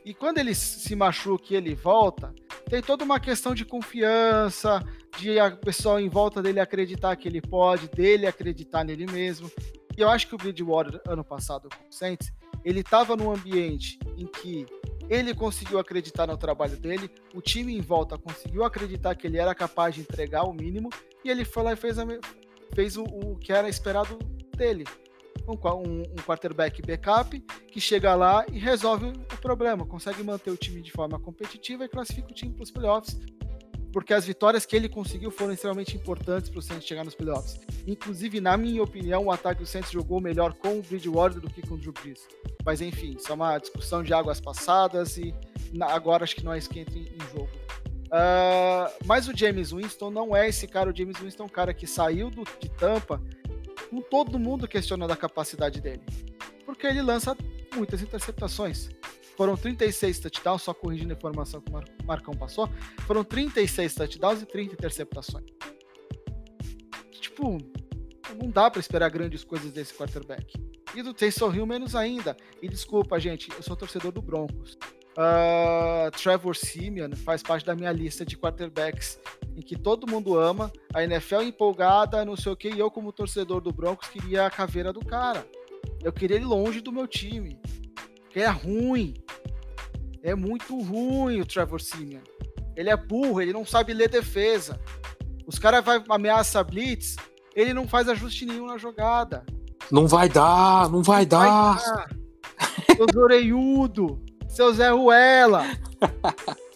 E 0.03 0.11
quando 0.11 0.39
ele 0.39 0.55
se 0.55 0.95
machuca 0.95 1.53
e 1.53 1.55
ele 1.55 1.75
volta, 1.75 2.33
tem 2.67 2.81
toda 2.81 3.03
uma 3.03 3.19
questão 3.19 3.53
de 3.53 3.63
confiança, 3.63 4.83
de 5.19 5.39
a 5.39 5.51
pessoa 5.51 6.01
em 6.01 6.09
volta 6.09 6.41
dele 6.41 6.59
acreditar 6.59 7.15
que 7.15 7.27
ele 7.27 7.41
pode, 7.41 7.87
dele 7.89 8.25
acreditar 8.25 8.83
nele 8.83 9.05
mesmo. 9.05 9.51
E 9.95 10.01
eu 10.01 10.09
acho 10.09 10.27
que 10.27 10.33
o 10.33 10.37
Bridgewater, 10.37 10.99
ano 11.07 11.23
passado, 11.23 11.69
com 11.69 11.87
o 11.87 11.91
Saints, 11.91 12.31
ele 12.63 12.81
estava 12.81 13.15
num 13.15 13.31
ambiente 13.31 13.99
em 14.17 14.25
que 14.25 14.65
ele 15.09 15.33
conseguiu 15.33 15.79
acreditar 15.79 16.27
no 16.27 16.37
trabalho 16.37 16.77
dele, 16.77 17.09
o 17.33 17.41
time 17.41 17.75
em 17.75 17.81
volta 17.81 18.17
conseguiu 18.17 18.63
acreditar 18.63 19.15
que 19.15 19.25
ele 19.25 19.37
era 19.37 19.55
capaz 19.55 19.95
de 19.95 20.01
entregar 20.01 20.43
o 20.43 20.53
mínimo, 20.53 20.89
e 21.25 21.29
ele 21.29 21.43
foi 21.43 21.63
lá 21.63 21.73
e 21.73 21.75
fez, 21.75 21.97
a, 21.97 22.05
fez 22.75 22.95
o, 22.95 23.03
o 23.03 23.35
que 23.37 23.51
era 23.51 23.67
esperado 23.67 24.17
dele. 24.55 24.85
Um, 25.47 26.01
um 26.01 26.15
quarterback 26.27 26.79
backup 26.83 27.39
que 27.71 27.81
chega 27.81 28.13
lá 28.13 28.45
e 28.51 28.59
resolve 28.59 29.07
o 29.07 29.37
problema, 29.41 29.83
consegue 29.83 30.21
manter 30.21 30.51
o 30.51 30.57
time 30.57 30.79
de 30.79 30.91
forma 30.91 31.19
competitiva 31.19 31.85
e 31.85 31.89
classifica 31.89 32.29
o 32.29 32.33
time 32.33 32.53
para 32.53 32.63
os 32.63 32.69
playoffs, 32.69 33.17
porque 33.91 34.13
as 34.13 34.25
vitórias 34.25 34.65
que 34.65 34.75
ele 34.75 34.87
conseguiu 34.87 35.31
foram 35.31 35.53
extremamente 35.53 35.95
importantes 35.95 36.49
para 36.49 36.59
o 36.59 36.61
Saints 36.61 36.85
chegar 36.85 37.03
nos 37.03 37.15
playoffs. 37.15 37.59
Inclusive, 37.87 38.39
na 38.39 38.55
minha 38.55 38.83
opinião, 38.83 39.25
o 39.25 39.31
ataque 39.31 39.61
do 39.61 39.67
Saints 39.67 39.91
jogou 39.91 40.21
melhor 40.21 40.53
com 40.53 40.79
o 40.79 40.81
Bridgewater 40.81 41.39
do 41.39 41.49
que 41.49 41.61
com 41.61 41.75
o 41.75 41.77
Drew 41.77 41.93
Brees. 41.93 42.27
Mas 42.63 42.81
enfim, 42.81 43.15
isso 43.17 43.31
é 43.31 43.35
uma 43.35 43.57
discussão 43.57 44.03
de 44.03 44.13
águas 44.13 44.39
passadas 44.39 45.17
e 45.17 45.33
agora 45.81 46.23
acho 46.23 46.35
que 46.35 46.43
não 46.43 46.53
é 46.53 46.59
que 46.59 46.79
entra 46.79 46.97
em 46.97 47.17
jogo. 47.33 47.49
Uh, 48.09 49.05
mas 49.05 49.27
o 49.27 49.37
James 49.37 49.71
Winston 49.71 50.09
não 50.09 50.35
é 50.35 50.49
esse 50.49 50.67
cara. 50.67 50.89
O 50.89 50.95
James 50.95 51.17
Winston 51.17 51.43
é 51.43 51.45
um 51.45 51.49
cara 51.49 51.73
que 51.73 51.85
saiu 51.85 52.29
do, 52.29 52.43
de 52.59 52.69
Tampa 52.69 53.21
com 53.89 54.01
todo 54.01 54.39
mundo 54.39 54.67
questionando 54.67 55.11
a 55.11 55.17
capacidade 55.17 55.81
dele. 55.81 56.01
Porque 56.65 56.85
ele 56.85 57.01
lança 57.01 57.35
muitas 57.75 58.01
interceptações. 58.01 58.89
Foram 59.39 59.55
36 59.55 60.19
touchdowns, 60.19 60.63
só 60.63 60.73
corrigindo 60.73 61.13
a 61.13 61.15
informação 61.15 61.61
que 61.61 61.71
o 61.71 62.05
Marcão 62.05 62.33
passou. 62.33 62.69
Foram 63.07 63.23
36 63.23 63.95
touchdowns 63.95 64.41
e 64.41 64.45
30 64.45 64.73
interceptações. 64.73 65.45
Tipo, 67.09 67.57
não 68.37 68.49
dá 68.51 68.69
para 68.69 68.81
esperar 68.81 69.09
grandes 69.09 69.45
coisas 69.45 69.71
desse 69.71 69.93
quarterback. 69.93 70.61
E 70.93 71.01
do 71.01 71.13
Taysom 71.13 71.53
Hill 71.53 71.65
menos 71.65 71.95
ainda. 71.95 72.35
E 72.61 72.67
desculpa, 72.67 73.17
gente, 73.17 73.49
eu 73.55 73.63
sou 73.63 73.77
torcedor 73.77 74.11
do 74.11 74.21
Broncos. 74.21 74.77
Uh, 75.11 76.11
Trevor 76.21 76.53
Simeon 76.53 77.11
faz 77.15 77.41
parte 77.41 77.65
da 77.65 77.73
minha 77.73 77.93
lista 77.93 78.25
de 78.25 78.35
quarterbacks 78.35 79.17
em 79.55 79.61
que 79.61 79.77
todo 79.77 80.05
mundo 80.05 80.37
ama, 80.37 80.69
a 80.93 81.01
NFL 81.01 81.43
empolgada, 81.43 82.25
não 82.25 82.35
sei 82.35 82.51
o 82.51 82.57
que, 82.57 82.71
e 82.71 82.79
eu, 82.79 82.91
como 82.91 83.13
torcedor 83.13 83.61
do 83.61 83.71
Broncos, 83.71 84.09
queria 84.09 84.45
a 84.45 84.51
caveira 84.51 84.91
do 84.91 84.99
cara. 84.99 85.47
Eu 86.03 86.11
queria 86.11 86.35
ele 86.35 86.45
longe 86.45 86.81
do 86.81 86.91
meu 86.91 87.07
time. 87.07 87.57
Porque 88.29 88.41
é 88.41 88.47
ruim. 88.47 89.15
É 90.21 90.35
muito 90.35 90.79
ruim 90.81 91.41
o 91.41 91.45
Trevor 91.45 91.81
Simeon. 91.81 92.21
Ele 92.75 92.89
é 92.89 92.97
burro, 92.97 93.41
ele 93.41 93.53
não 93.53 93.65
sabe 93.65 93.93
ler 93.93 94.09
defesa. 94.09 94.79
Os 95.45 95.57
caras 95.57 95.83
vai 95.83 96.03
ameaça 96.09 96.63
blitz, 96.63 97.15
ele 97.55 97.73
não 97.73 97.87
faz 97.87 98.07
ajuste 98.07 98.45
nenhum 98.45 98.67
na 98.67 98.77
jogada. 98.77 99.45
Não 99.91 100.07
vai 100.07 100.29
dar, 100.29 100.89
não 100.89 101.01
vai 101.01 101.23
não 101.23 101.29
dar. 101.29 101.75
Vai 101.75 101.85
dar. 101.85 102.19
Os 102.99 103.15
oreiudo 103.15 104.21
Seu 104.47 104.73
Zé 104.73 104.89
Ruela! 104.89 105.63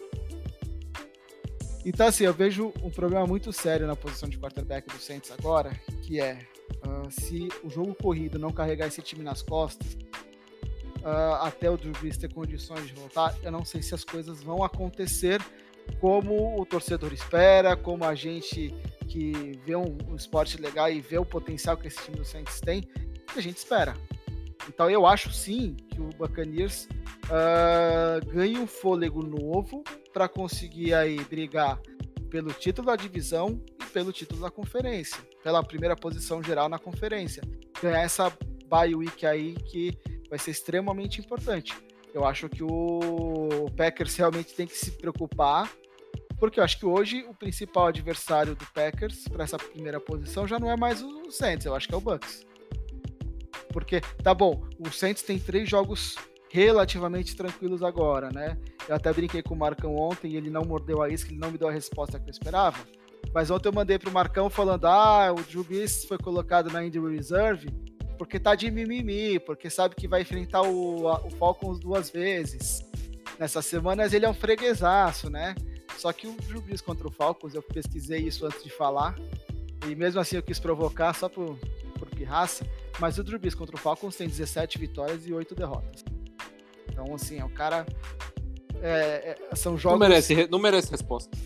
então, 1.84 2.06
assim, 2.06 2.24
eu 2.24 2.32
vejo 2.32 2.72
um 2.82 2.90
problema 2.90 3.26
muito 3.26 3.52
sério 3.52 3.86
na 3.86 3.94
posição 3.94 4.28
de 4.28 4.38
quarterback 4.38 4.88
do 4.88 4.98
Saints 5.00 5.30
agora, 5.30 5.70
que 6.02 6.20
é 6.20 6.38
uh, 6.86 7.10
se 7.10 7.48
o 7.62 7.70
jogo 7.70 7.94
corrido 7.94 8.38
não 8.38 8.52
carregar 8.52 8.86
esse 8.86 9.02
time 9.02 9.22
nas 9.22 9.42
costas, 9.42 9.96
uh, 11.04 11.34
até 11.42 11.70
o 11.70 11.76
Drew 11.76 11.92
Brees 11.92 12.16
ter 12.16 12.32
condições 12.32 12.86
de 12.86 12.94
voltar, 12.94 13.36
eu 13.42 13.52
não 13.52 13.64
sei 13.64 13.82
se 13.82 13.94
as 13.94 14.02
coisas 14.02 14.42
vão 14.42 14.64
acontecer 14.64 15.40
como 16.00 16.58
o 16.58 16.64
torcedor 16.64 17.12
espera, 17.12 17.76
como 17.76 18.04
a 18.04 18.14
gente 18.14 18.74
que 19.06 19.60
vê 19.64 19.76
um, 19.76 19.96
um 20.08 20.16
esporte 20.16 20.60
legal 20.60 20.90
e 20.90 21.00
vê 21.00 21.18
o 21.18 21.24
potencial 21.24 21.76
que 21.76 21.86
esse 21.86 22.02
time 22.02 22.16
do 22.16 22.24
Saints 22.24 22.60
tem, 22.60 22.82
a 23.36 23.40
gente 23.40 23.58
espera. 23.58 23.94
Então 24.68 24.90
eu 24.90 25.06
acho 25.06 25.30
sim 25.30 25.76
que 25.90 26.00
o 26.00 26.08
Buccaneers 26.10 26.88
uh, 27.26 28.24
ganha 28.32 28.58
um 28.58 28.66
fôlego 28.66 29.22
novo 29.22 29.84
para 30.12 30.26
conseguir 30.26 30.94
aí 30.94 31.22
brigar 31.24 31.78
pelo 32.30 32.52
título 32.52 32.86
da 32.86 32.96
divisão 32.96 33.62
e 33.80 33.84
pelo 33.92 34.12
título 34.12 34.40
da 34.40 34.50
conferência, 34.50 35.18
pela 35.42 35.62
primeira 35.62 35.94
posição 35.94 36.42
geral 36.42 36.68
na 36.68 36.78
conferência. 36.78 37.42
Ganhar 37.80 38.02
essa 38.02 38.32
bye 38.66 38.94
week 38.94 39.26
aí 39.26 39.54
que 39.54 39.96
vai 40.34 40.38
ser 40.38 40.50
extremamente 40.50 41.20
importante. 41.20 41.72
Eu 42.12 42.24
acho 42.24 42.48
que 42.48 42.62
o 42.62 43.70
Packers 43.76 44.16
realmente 44.16 44.52
tem 44.52 44.66
que 44.66 44.76
se 44.76 44.90
preocupar, 44.90 45.70
porque 46.40 46.58
eu 46.58 46.64
acho 46.64 46.76
que 46.76 46.84
hoje 46.84 47.24
o 47.28 47.34
principal 47.34 47.86
adversário 47.86 48.56
do 48.56 48.66
Packers 48.66 49.28
para 49.28 49.44
essa 49.44 49.56
primeira 49.56 50.00
posição 50.00 50.46
já 50.46 50.58
não 50.58 50.68
é 50.68 50.76
mais 50.76 51.00
o 51.02 51.30
Saints, 51.30 51.66
eu 51.66 51.74
acho 51.74 51.86
que 51.86 51.94
é 51.94 51.96
o 51.96 52.00
Bucks. 52.00 52.44
Porque, 53.72 54.00
tá 54.00 54.34
bom, 54.34 54.64
o 54.78 54.90
Saints 54.90 55.22
tem 55.22 55.38
três 55.38 55.68
jogos 55.68 56.16
relativamente 56.50 57.36
tranquilos 57.36 57.82
agora, 57.82 58.28
né? 58.30 58.58
Eu 58.88 58.96
até 58.96 59.12
brinquei 59.12 59.42
com 59.42 59.54
o 59.54 59.58
Marcão 59.58 59.94
ontem 59.96 60.32
e 60.32 60.36
ele 60.36 60.50
não 60.50 60.62
mordeu 60.62 61.00
a 61.00 61.08
isca, 61.08 61.30
ele 61.30 61.38
não 61.38 61.52
me 61.52 61.58
deu 61.58 61.68
a 61.68 61.72
resposta 61.72 62.18
que 62.18 62.28
eu 62.28 62.32
esperava. 62.32 62.78
Mas 63.32 63.50
ontem 63.50 63.68
eu 63.68 63.72
mandei 63.72 64.00
pro 64.00 64.12
Marcão 64.12 64.50
falando: 64.50 64.84
ah, 64.86 65.32
o 65.32 65.42
Drew 65.42 65.64
Brees 65.64 66.04
foi 66.04 66.18
colocado 66.18 66.70
na 66.70 66.84
Injury 66.84 67.16
Reserve 67.16 67.93
porque 68.24 68.40
tá 68.40 68.54
de 68.54 68.70
mimimi, 68.70 69.38
porque 69.38 69.68
sabe 69.68 69.94
que 69.94 70.08
vai 70.08 70.22
enfrentar 70.22 70.62
o, 70.62 71.04
o 71.06 71.30
Falcons 71.32 71.78
duas 71.78 72.08
vezes. 72.08 72.82
Nessas 73.38 73.66
semanas 73.66 74.14
ele 74.14 74.24
é 74.24 74.28
um 74.28 74.32
freguesaço, 74.32 75.28
né? 75.28 75.54
Só 75.98 76.10
que 76.10 76.26
o 76.26 76.32
Drew 76.32 76.62
Brees 76.62 76.80
contra 76.80 77.06
o 77.06 77.10
Falcons, 77.10 77.54
eu 77.54 77.62
pesquisei 77.62 78.20
isso 78.20 78.46
antes 78.46 78.64
de 78.64 78.70
falar, 78.70 79.14
e 79.86 79.94
mesmo 79.94 80.20
assim 80.20 80.36
eu 80.36 80.42
quis 80.42 80.58
provocar 80.58 81.12
só 81.12 81.28
por, 81.28 81.58
por 81.98 82.08
pirraça, 82.08 82.66
mas 82.98 83.18
o 83.18 83.22
Drew 83.22 83.38
Brees 83.38 83.54
contra 83.54 83.76
o 83.76 83.78
Falcons 83.78 84.16
tem 84.16 84.26
17 84.26 84.78
vitórias 84.78 85.26
e 85.26 85.32
8 85.34 85.54
derrotas. 85.54 86.02
Então, 86.88 87.14
assim, 87.14 87.38
é 87.38 87.44
o 87.44 87.50
cara. 87.50 87.84
É, 88.80 89.36
é, 89.50 89.54
são 89.54 89.76
jogos. 89.76 90.00
Não 90.00 90.08
merece, 90.08 90.48
não 90.50 90.58
merece 90.58 90.90
resposta. 90.90 91.36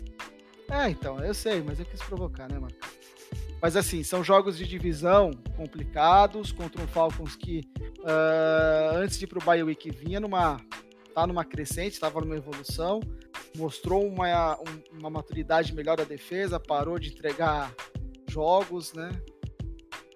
É, 0.71 0.89
então, 0.91 1.19
eu 1.25 1.35
sei, 1.35 1.61
mas 1.61 1.81
eu 1.81 1.87
quis 1.87 2.01
provocar, 2.03 2.49
né, 2.49 2.59
Marco? 2.59 2.79
Mas 3.61 3.77
assim, 3.77 4.03
são 4.03 4.23
jogos 4.23 4.57
de 4.57 4.67
divisão 4.67 5.33
complicados 5.57 6.53
contra 6.53 6.81
um 6.83 6.87
Falcons 6.87 7.35
que 7.35 7.63
uh, 8.01 8.97
antes 8.97 9.19
de 9.19 9.25
ir 9.25 9.29
pro 9.29 9.45
Bye 9.45 9.63
Week 9.63 9.91
vinha 9.91 10.21
numa 10.21 10.61
tá 11.15 11.27
numa 11.27 11.45
crescente, 11.45 11.95
estava 11.95 12.21
numa 12.21 12.37
evolução, 12.37 13.01
mostrou 13.57 14.07
uma, 14.07 14.57
uma 14.93 15.11
maturidade 15.11 15.75
melhor 15.75 15.97
da 15.97 16.05
defesa, 16.05 16.61
parou 16.61 16.97
de 16.97 17.09
entregar 17.09 17.75
jogos, 18.29 18.93
né? 18.93 19.11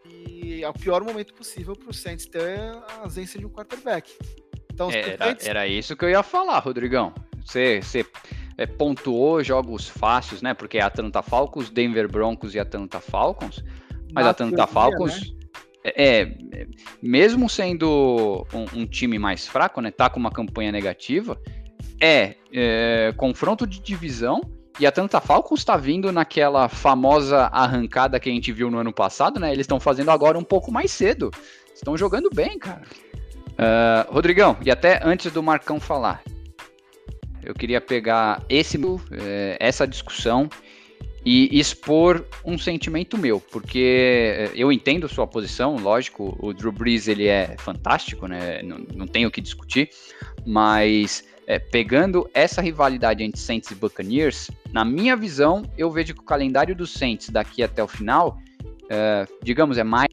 E 0.07 0.63
é 0.63 0.69
o 0.69 0.73
pior 0.73 1.03
momento 1.03 1.35
possível 1.35 1.75
para 1.75 1.91
o 1.91 1.95
Saints 1.95 2.27
ter 2.27 2.57
a 2.61 3.01
ausência 3.01 3.37
de 3.41 3.45
um 3.45 3.49
quarterback. 3.49 4.17
Então, 4.73 4.91
era, 4.93 5.37
era 5.41 5.67
isso 5.67 5.97
que 5.97 6.05
eu 6.05 6.11
ia 6.11 6.23
falar, 6.23 6.61
Rodrigão. 6.61 7.13
Você, 7.45 7.83
você 7.83 8.05
é, 8.63 8.67
pontuou 8.67 9.43
jogos 9.43 9.89
fáceis, 9.89 10.41
né? 10.41 10.55
Porque 10.55 10.79
é 10.79 10.83
Atlanta 10.83 11.21
Falcons, 11.21 11.69
Denver 11.69 12.11
Broncos 12.11 12.55
e 12.55 12.61
Atlanta 12.61 13.01
Falcons. 13.01 13.65
Mas 14.13 14.27
a 14.27 14.31
Atlanta 14.31 14.67
Falcons, 14.67 15.33
né? 15.33 15.43
É, 15.85 16.23
é, 16.23 16.67
mesmo 17.03 17.49
sendo 17.49 18.47
um, 18.55 18.83
um, 18.83 18.87
time 18.87 19.19
mais 19.19 19.49
fraco, 19.49 19.81
né? 19.81 19.91
Tá 19.91 20.09
com 20.09 20.21
uma 20.21 20.31
campanha 20.31 20.71
negativa, 20.71 21.37
é, 22.01 22.37
é 22.53 23.13
confronto 23.17 23.67
de 23.67 23.81
divisão. 23.81 24.41
E 24.79 24.87
a 24.87 24.89
Atlanta 24.89 25.21
Falcons 25.21 25.61
está 25.61 25.77
vindo 25.77 26.11
naquela 26.13 26.69
famosa 26.69 27.47
arrancada 27.53 28.19
que 28.19 28.31
a 28.31 28.33
gente 28.33 28.53
viu 28.53 28.71
no 28.71 28.79
ano 28.79 28.93
passado, 28.93 29.39
né? 29.39 29.53
Eles 29.53 29.65
estão 29.65 29.79
fazendo 29.79 30.11
agora 30.11 30.39
um 30.39 30.45
pouco 30.45 30.73
mais 30.73 30.91
cedo. 30.91 31.31
Estão 31.75 31.97
jogando 31.97 32.31
bem, 32.33 32.59
cara. 32.59 32.83
Uh, 33.53 34.13
Rodrigão, 34.13 34.57
e 34.65 34.71
até 34.71 35.01
antes 35.05 35.31
do 35.31 35.43
Marcão 35.43 35.79
falar, 35.79 36.23
eu 37.43 37.55
queria 37.55 37.81
pegar 37.81 38.45
esse, 38.49 38.79
é, 39.13 39.57
essa 39.59 39.87
discussão 39.87 40.49
e 41.25 41.59
expor 41.59 42.25
um 42.45 42.59
sentimento 42.59 43.17
meu, 43.17 43.41
porque 43.41 44.37
é, 44.37 44.51
eu 44.55 44.73
entendo 44.73 45.09
sua 45.09 45.27
posição, 45.27 45.77
lógico, 45.77 46.37
o 46.41 46.53
Drew 46.53 46.73
Brees 46.73 47.07
ele 47.07 47.27
é 47.27 47.55
fantástico, 47.59 48.27
né? 48.27 48.63
Não, 48.63 48.79
não 48.95 49.07
tenho 49.07 49.29
o 49.29 49.31
que 49.31 49.41
discutir, 49.41 49.91
mas 50.45 51.25
é, 51.47 51.59
pegando 51.59 52.29
essa 52.35 52.61
rivalidade 52.61 53.23
entre 53.23 53.41
Saints 53.41 53.71
e 53.71 53.75
Buccaneers, 53.75 54.51
na 54.73 54.85
minha 54.85 55.17
visão, 55.17 55.63
eu 55.79 55.91
vejo 55.91 56.15
que 56.15 56.21
o 56.21 56.25
calendário 56.25 56.75
dos 56.75 56.93
Saints 56.93 57.31
daqui 57.31 57.63
até 57.63 57.83
o 57.83 57.89
final, 57.89 58.39
é, 58.89 59.27
digamos, 59.43 59.79
é 59.79 59.85
mais, 59.85 60.11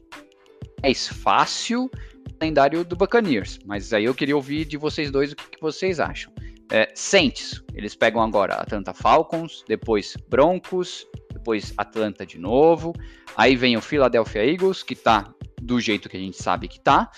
fácil 1.22 1.90
calendário 2.38 2.82
do 2.84 2.96
Buccaneers, 2.96 3.58
mas 3.66 3.92
aí 3.92 4.04
eu 4.04 4.14
queria 4.14 4.34
ouvir 4.34 4.64
de 4.64 4.78
vocês 4.78 5.10
dois 5.10 5.32
o 5.32 5.36
que, 5.36 5.50
que 5.50 5.60
vocês 5.60 6.00
acham. 6.00 6.32
É, 6.70 6.88
Saints, 6.94 7.62
eles 7.74 7.96
pegam 7.96 8.22
agora 8.22 8.54
Atlanta 8.54 8.94
Falcons, 8.94 9.64
depois 9.66 10.16
Broncos, 10.28 11.04
depois 11.32 11.74
Atlanta 11.76 12.24
de 12.24 12.38
novo. 12.38 12.94
Aí 13.36 13.56
vem 13.56 13.76
o 13.76 13.80
Philadelphia 13.80 14.44
Eagles, 14.44 14.82
que 14.82 14.94
tá 14.94 15.34
do 15.60 15.80
jeito 15.80 16.08
que 16.08 16.16
a 16.16 16.20
gente 16.20 16.40
sabe 16.40 16.68
que 16.68 16.80
tá. 16.80 17.10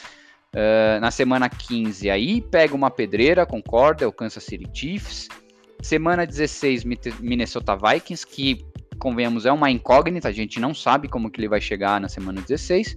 Uh, 0.54 1.00
na 1.00 1.10
semana 1.10 1.48
15 1.48 2.10
aí 2.10 2.40
pega 2.40 2.74
uma 2.74 2.90
pedreira, 2.90 3.46
concorda, 3.46 4.08
o 4.08 4.12
Kansas 4.12 4.44
City 4.44 4.66
Chiefs. 4.72 5.28
Semana 5.82 6.26
16, 6.26 6.84
Minnesota 7.20 7.76
Vikings, 7.76 8.26
que, 8.26 8.64
convenhamos, 8.98 9.46
é 9.46 9.52
uma 9.52 9.70
incógnita, 9.70 10.28
a 10.28 10.32
gente 10.32 10.60
não 10.60 10.72
sabe 10.72 11.08
como 11.08 11.30
que 11.30 11.40
ele 11.40 11.48
vai 11.48 11.60
chegar 11.60 12.00
na 12.00 12.08
semana 12.08 12.40
16. 12.40 12.96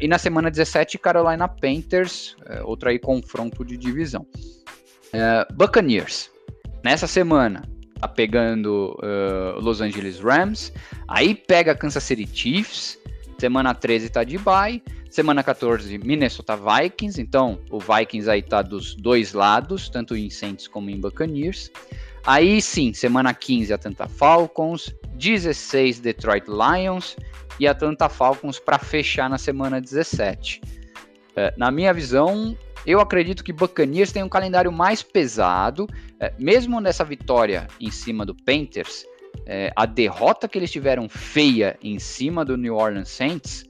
E 0.00 0.06
na 0.06 0.18
semana 0.18 0.50
17, 0.50 0.98
Carolina 0.98 1.48
Panthers, 1.48 2.36
uh, 2.42 2.66
outro 2.66 2.88
aí 2.88 2.98
confronto 2.98 3.64
de 3.64 3.76
divisão. 3.76 4.26
Uh, 5.14 5.54
Buccaneers, 5.54 6.28
nessa 6.82 7.06
semana, 7.06 7.62
tá 8.00 8.08
pegando 8.08 8.98
uh, 8.98 9.60
Los 9.60 9.80
Angeles 9.80 10.18
Rams, 10.18 10.72
aí 11.06 11.36
pega 11.36 11.72
Kansas 11.72 12.02
City 12.02 12.28
Chiefs, 12.32 12.98
semana 13.38 13.72
13 13.72 14.08
tá 14.08 14.24
de 14.24 14.36
bye, 14.38 14.82
semana 15.08 15.44
14 15.44 15.96
Minnesota 15.98 16.56
Vikings, 16.56 17.20
então 17.20 17.60
o 17.70 17.78
Vikings 17.78 18.28
aí 18.28 18.42
tá 18.42 18.60
dos 18.60 18.96
dois 18.96 19.32
lados, 19.32 19.88
tanto 19.88 20.16
em 20.16 20.28
Saints 20.28 20.66
como 20.66 20.90
em 20.90 21.00
Buccaneers. 21.00 21.70
Aí 22.26 22.60
sim, 22.60 22.92
semana 22.92 23.32
15 23.32 23.72
Atlanta 23.72 24.08
Falcons, 24.08 24.92
16 25.14 26.00
Detroit 26.00 26.46
Lions. 26.48 27.16
E 27.60 27.68
Atlanta 27.68 28.08
Falcons 28.08 28.58
para 28.58 28.80
fechar 28.80 29.30
na 29.30 29.38
semana 29.38 29.80
17. 29.80 30.60
Uh, 30.60 30.70
eh, 31.36 31.54
na 31.56 31.70
minha 31.70 31.94
visão, 31.94 32.56
eu 32.86 33.00
acredito 33.00 33.42
que 33.42 33.52
Buccaneers 33.52 34.12
tem 34.12 34.22
um 34.22 34.28
calendário 34.28 34.70
mais 34.70 35.02
pesado, 35.02 35.86
é, 36.20 36.32
mesmo 36.38 36.80
nessa 36.80 37.04
vitória 37.04 37.66
em 37.80 37.90
cima 37.90 38.26
do 38.26 38.34
Panthers, 38.34 39.06
é, 39.46 39.72
a 39.74 39.86
derrota 39.86 40.48
que 40.48 40.58
eles 40.58 40.70
tiveram 40.70 41.08
feia 41.08 41.78
em 41.82 41.98
cima 41.98 42.44
do 42.44 42.56
New 42.56 42.74
Orleans 42.76 43.08
Saints. 43.08 43.64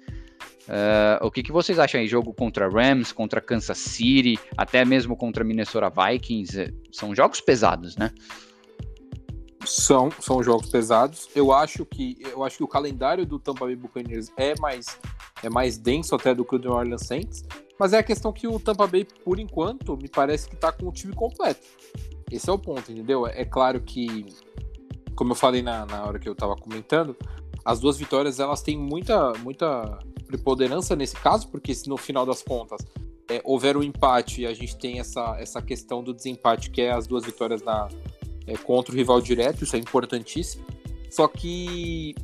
É, 0.69 1.19
o 1.23 1.31
que, 1.31 1.43
que 1.43 1.53
vocês 1.53 1.79
acham 1.79 2.01
aí? 2.01 2.07
Jogo 2.07 2.33
contra 2.33 2.69
Rams, 2.69 3.13
contra 3.13 3.41
Kansas 3.41 3.79
City, 3.79 4.39
até 4.57 4.85
mesmo 4.85 5.17
contra 5.17 5.45
Minnesota 5.45 5.91
Vikings, 5.91 6.61
é, 6.61 6.71
são 6.91 7.15
jogos 7.15 7.41
pesados, 7.41 7.97
né? 7.97 8.11
São, 9.65 10.11
são 10.21 10.43
jogos 10.43 10.69
pesados. 10.69 11.29
Eu 11.35 11.51
acho 11.51 11.87
que 11.87 12.19
eu 12.21 12.45
acho 12.45 12.59
que 12.59 12.65
o 12.65 12.69
calendário 12.69 13.25
do 13.25 13.39
Tampa 13.39 13.65
Bay 13.65 13.77
Buccaneers 13.77 14.31
é 14.37 14.55
mais 14.61 14.99
é 15.43 15.49
mais 15.49 15.79
denso 15.79 16.15
até 16.15 16.35
do 16.35 16.45
que 16.45 16.57
o 16.57 16.59
do 16.59 16.69
New 16.69 16.77
Orleans 16.77 17.07
Saints. 17.07 17.45
Mas 17.79 17.93
é 17.93 17.99
a 17.99 18.03
questão 18.03 18.33
que 18.33 18.47
o 18.47 18.61
Tampa 18.61 18.87
Bay, 18.87 19.07
por 19.25 19.39
enquanto, 19.39 19.97
me 19.97 20.09
parece 20.09 20.49
que 20.49 20.57
tá 20.57 20.71
com 20.71 20.89
o 20.89 20.93
time 20.93 21.15
completo. 21.15 21.67
Esse 22.31 22.49
é 22.49 22.53
o 22.53 22.59
ponto, 22.59 22.91
entendeu? 22.91 23.27
É 23.27 23.45
claro 23.45 23.81
que, 23.81 24.27
como 25.15 25.33
eu 25.33 25.37
falei 25.37 25.63
na, 25.63 25.85
na 25.87 26.05
hora 26.05 26.19
que 26.19 26.29
eu 26.29 26.35
tava 26.35 26.57
comentando, 26.57 27.17
as 27.65 27.81
duas 27.81 27.99
vitórias 27.99 28.39
elas 28.39 28.63
têm 28.63 28.79
muita, 28.79 29.33
muita 29.35 29.99
preponderância 30.27 30.95
nesse 30.95 31.17
caso, 31.17 31.49
porque 31.49 31.75
se 31.75 31.89
no 31.89 31.97
final 31.97 32.27
das 32.27 32.43
contas 32.43 32.81
é, 33.29 33.41
houver 33.45 33.77
um 33.77 33.83
empate 33.83 34.43
e 34.43 34.47
a 34.47 34.55
gente 34.55 34.77
tem 34.77 35.01
essa, 35.01 35.37
essa 35.39 35.63
questão 35.63 36.03
do 36.03 36.13
desempate, 36.13 36.71
que 36.71 36.83
é 36.83 36.93
as 36.93 37.07
duas 37.07 37.25
vitórias 37.25 37.63
na, 37.63 37.89
é, 38.47 38.57
contra 38.57 38.93
o 38.93 38.97
rival 38.97 39.21
direto, 39.21 39.65
isso 39.65 39.77
é 39.77 39.79
importantíssimo. 39.79 40.65
Só 41.11 41.29
que 41.29 42.15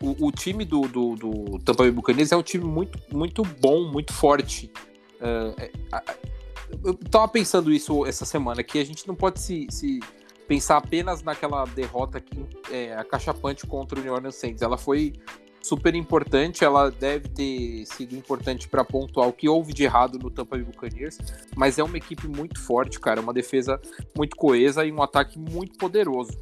o, 0.00 0.26
o 0.26 0.32
time 0.32 0.64
do, 0.64 0.82
do, 0.82 1.14
do, 1.14 1.58
Tampa 1.60 1.84
Bay 1.84 1.90
Buccaneers 1.90 2.32
é 2.32 2.36
um 2.36 2.42
time 2.42 2.64
muito, 2.64 2.98
muito 3.12 3.42
bom, 3.42 3.90
muito 3.90 4.12
forte. 4.12 4.70
Uh, 5.20 5.54
eu 6.84 6.94
tava 6.94 7.28
pensando 7.28 7.72
isso 7.72 8.04
essa 8.04 8.24
semana, 8.24 8.62
que 8.62 8.78
a 8.78 8.84
gente 8.84 9.06
não 9.06 9.14
pode 9.14 9.40
se, 9.40 9.66
se 9.70 10.00
pensar 10.46 10.76
apenas 10.76 11.22
naquela 11.22 11.64
derrota 11.64 12.20
que 12.20 12.46
é, 12.70 12.94
acachapante 12.94 13.66
contra 13.66 13.98
o 13.98 14.02
New 14.02 14.12
Orleans 14.12 14.34
Saints. 14.34 14.62
Ela 14.62 14.76
foi 14.76 15.14
super 15.62 15.94
importante, 15.94 16.64
ela 16.64 16.90
deve 16.90 17.28
ter 17.28 17.84
sido 17.86 18.14
importante 18.14 18.68
para 18.68 18.84
pontuar 18.84 19.28
o 19.28 19.32
que 19.32 19.48
houve 19.48 19.72
de 19.72 19.82
errado 19.82 20.18
no 20.18 20.30
Tampa 20.30 20.56
Bay 20.56 20.64
Buccaneers, 20.64 21.18
mas 21.56 21.78
é 21.78 21.82
uma 21.82 21.96
equipe 21.96 22.28
muito 22.28 22.60
forte, 22.62 23.00
cara, 23.00 23.20
uma 23.20 23.32
defesa 23.32 23.80
muito 24.16 24.36
coesa 24.36 24.84
e 24.84 24.92
um 24.92 25.02
ataque 25.02 25.38
muito 25.38 25.76
poderoso. 25.76 26.32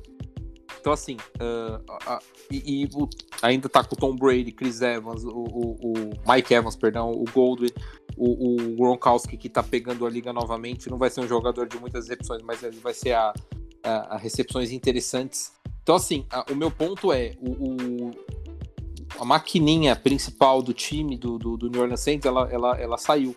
Então, 0.85 0.93
assim, 0.93 1.17
uh, 1.41 1.77
uh, 1.77 2.15
uh, 2.15 2.19
e, 2.51 2.85
e 2.85 2.89
ainda 3.41 3.71
tá 3.71 3.83
com 3.83 3.95
o 3.95 3.99
Tom 3.99 4.15
Brady, 4.15 4.53
Chris 4.53 4.83
Evans, 4.83 5.25
o, 5.25 5.31
o, 5.31 5.77
o 5.83 5.95
Mike 6.31 6.53
Evans, 6.53 6.77
perdão, 6.77 7.11
o 7.11 7.25
Goldwyn, 7.33 7.71
o, 8.19 8.53
o, 8.53 8.77
Gronkowski 8.77 9.39
que 9.39 9.49
tá 9.49 9.63
pegando 9.63 10.05
a 10.05 10.11
liga 10.11 10.31
novamente. 10.31 10.91
Não 10.91 10.99
vai 10.99 11.09
ser 11.09 11.23
um 11.23 11.27
jogador 11.27 11.67
de 11.67 11.79
muitas 11.79 12.07
recepções, 12.07 12.43
mas 12.43 12.63
ele 12.63 12.77
vai 12.81 12.93
ser 12.93 13.13
a, 13.13 13.33
a, 13.83 14.15
a 14.15 14.19
recepções 14.19 14.73
interessantes. 14.73 15.53
Então, 15.83 15.95
assim, 15.95 16.27
o 16.53 16.55
meu 16.55 16.71
ponto 16.71 17.11
é: 17.11 17.33
o, 17.41 18.11
a 19.19 19.25
maquininha 19.25 19.97
principal 19.97 20.61
do 20.61 20.75
time 20.75 21.17
do, 21.17 21.39
do, 21.39 21.57
do 21.57 21.71
New 21.71 21.81
Orleans 21.81 22.01
Saints, 22.01 22.27
ela, 22.27 22.47
ela, 22.53 22.79
ela 22.79 22.99
saiu. 22.99 23.35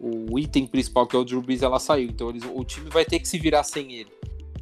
O 0.00 0.36
item 0.40 0.66
principal, 0.66 1.06
que 1.06 1.14
é 1.14 1.18
o 1.20 1.24
Drew 1.24 1.40
Brees, 1.40 1.62
ela 1.62 1.78
saiu. 1.78 2.08
Então, 2.08 2.30
eles, 2.30 2.42
o 2.52 2.64
time 2.64 2.90
vai 2.90 3.04
ter 3.04 3.20
que 3.20 3.28
se 3.28 3.38
virar 3.38 3.62
sem 3.62 3.92
ele. 3.92 4.15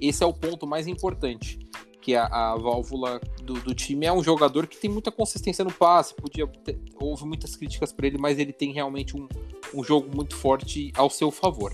Esse 0.09 0.23
é 0.23 0.27
o 0.27 0.33
ponto 0.33 0.67
mais 0.67 0.87
importante, 0.87 1.59
que 2.01 2.15
a, 2.15 2.27
a 2.27 2.57
válvula 2.57 3.19
do, 3.43 3.55
do, 3.55 3.75
time 3.75 4.05
é 4.05 4.13
um 4.13 4.23
jogador 4.23 4.67
que 4.67 4.77
tem 4.77 4.91
muita 4.91 5.11
consistência 5.11 5.65
no 5.65 5.73
passe, 5.73 6.15
podia 6.15 6.47
ter, 6.47 6.79
houve 7.01 7.25
muitas 7.25 7.57
críticas 7.57 7.93
para 7.93 8.07
ele, 8.07 8.19
mas 8.19 8.39
ele 8.39 8.53
tem 8.53 8.73
realmente 8.73 9.17
um, 9.17 9.27
um 9.75 9.83
jogo 9.83 10.15
muito 10.15 10.37
forte 10.37 10.93
ao 10.95 11.09
seu 11.09 11.31
favor. 11.31 11.73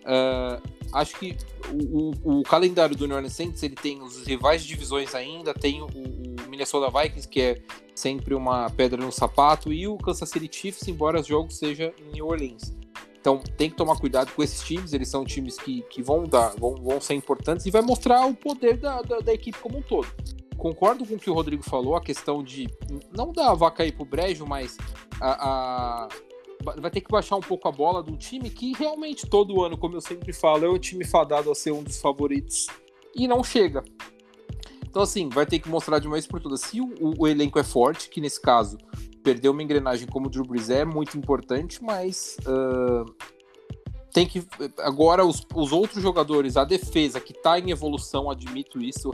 Uh, 0.00 0.60
acho 0.94 1.18
que 1.18 1.36
o, 1.70 2.10
o, 2.24 2.38
o, 2.40 2.42
calendário 2.42 2.96
do 2.96 3.06
New 3.06 3.16
Orleans 3.16 3.34
Saints 3.34 3.62
ele 3.62 3.74
tem 3.74 4.02
os 4.02 4.26
rivais 4.26 4.62
de 4.62 4.68
divisões 4.68 5.14
ainda, 5.14 5.52
tem 5.52 5.82
o, 5.82 5.86
o, 5.86 6.48
Minnesota 6.48 6.90
Vikings 6.90 7.28
que 7.28 7.40
é 7.40 7.62
sempre 7.94 8.34
uma 8.34 8.70
pedra 8.70 9.00
no 9.00 9.12
sapato 9.12 9.72
e 9.72 9.86
o 9.86 9.98
Kansas 9.98 10.28
City 10.30 10.48
Chiefs, 10.50 10.88
embora 10.88 11.20
o 11.20 11.22
jogo 11.22 11.50
seja 11.52 11.92
em 11.98 12.12
New 12.12 12.26
Orleans. 12.26 12.79
Então 13.20 13.38
tem 13.56 13.68
que 13.68 13.76
tomar 13.76 13.98
cuidado 13.98 14.32
com 14.32 14.42
esses 14.42 14.62
times, 14.62 14.92
eles 14.92 15.08
são 15.08 15.24
times 15.24 15.56
que, 15.56 15.82
que 15.82 16.02
vão 16.02 16.24
dar, 16.24 16.54
vão, 16.58 16.74
vão 16.76 17.00
ser 17.00 17.14
importantes 17.14 17.66
e 17.66 17.70
vai 17.70 17.82
mostrar 17.82 18.26
o 18.26 18.34
poder 18.34 18.78
da, 18.78 19.02
da, 19.02 19.18
da 19.18 19.34
equipe 19.34 19.58
como 19.58 19.78
um 19.78 19.82
todo. 19.82 20.08
Concordo 20.56 21.06
com 21.06 21.14
o 21.14 21.18
que 21.18 21.30
o 21.30 21.34
Rodrigo 21.34 21.62
falou, 21.62 21.96
a 21.96 22.00
questão 22.00 22.42
de 22.42 22.68
não 23.14 23.32
dar 23.32 23.50
a 23.50 23.54
vaca 23.54 23.82
aí 23.82 23.92
pro 23.92 24.04
brejo, 24.04 24.46
mas 24.46 24.76
a, 25.20 26.04
a 26.04 26.08
vai 26.78 26.90
ter 26.90 27.00
que 27.00 27.10
baixar 27.10 27.36
um 27.36 27.40
pouco 27.40 27.66
a 27.68 27.72
bola 27.72 28.04
um 28.06 28.16
time 28.16 28.50
que 28.50 28.74
realmente 28.74 29.26
todo 29.26 29.62
ano, 29.62 29.78
como 29.78 29.96
eu 29.96 30.00
sempre 30.00 30.32
falo, 30.32 30.64
é 30.64 30.68
o 30.68 30.78
time 30.78 31.04
fadado 31.04 31.50
a 31.50 31.54
ser 31.54 31.72
um 31.72 31.82
dos 31.82 32.00
favoritos 32.00 32.66
e 33.14 33.26
não 33.26 33.42
chega. 33.42 33.82
Então, 34.86 35.02
assim, 35.02 35.28
vai 35.28 35.46
ter 35.46 35.60
que 35.60 35.68
mostrar 35.68 35.98
de 36.00 36.06
uma 36.06 36.14
vez 36.14 36.26
por 36.26 36.40
todas 36.40 36.60
se 36.62 36.80
o, 36.80 36.92
o, 37.18 37.26
elenco 37.26 37.58
é 37.58 37.64
forte, 37.64 38.08
que 38.08 38.20
nesse 38.20 38.40
caso 38.40 38.76
perder 39.22 39.48
uma 39.48 39.62
engrenagem 39.62 40.06
como 40.06 40.26
o 40.26 40.30
Drew 40.30 40.44
Brees 40.44 40.70
é 40.70 40.84
muito 40.84 41.16
importante, 41.16 41.82
mas 41.82 42.36
uh, 42.46 43.04
tem 44.12 44.26
que. 44.26 44.44
Agora, 44.78 45.24
os, 45.24 45.46
os 45.54 45.72
outros 45.72 46.02
jogadores, 46.02 46.56
a 46.56 46.64
defesa 46.64 47.20
que 47.20 47.32
está 47.32 47.58
em 47.58 47.70
evolução, 47.70 48.30
admito 48.30 48.80
isso, 48.80 49.10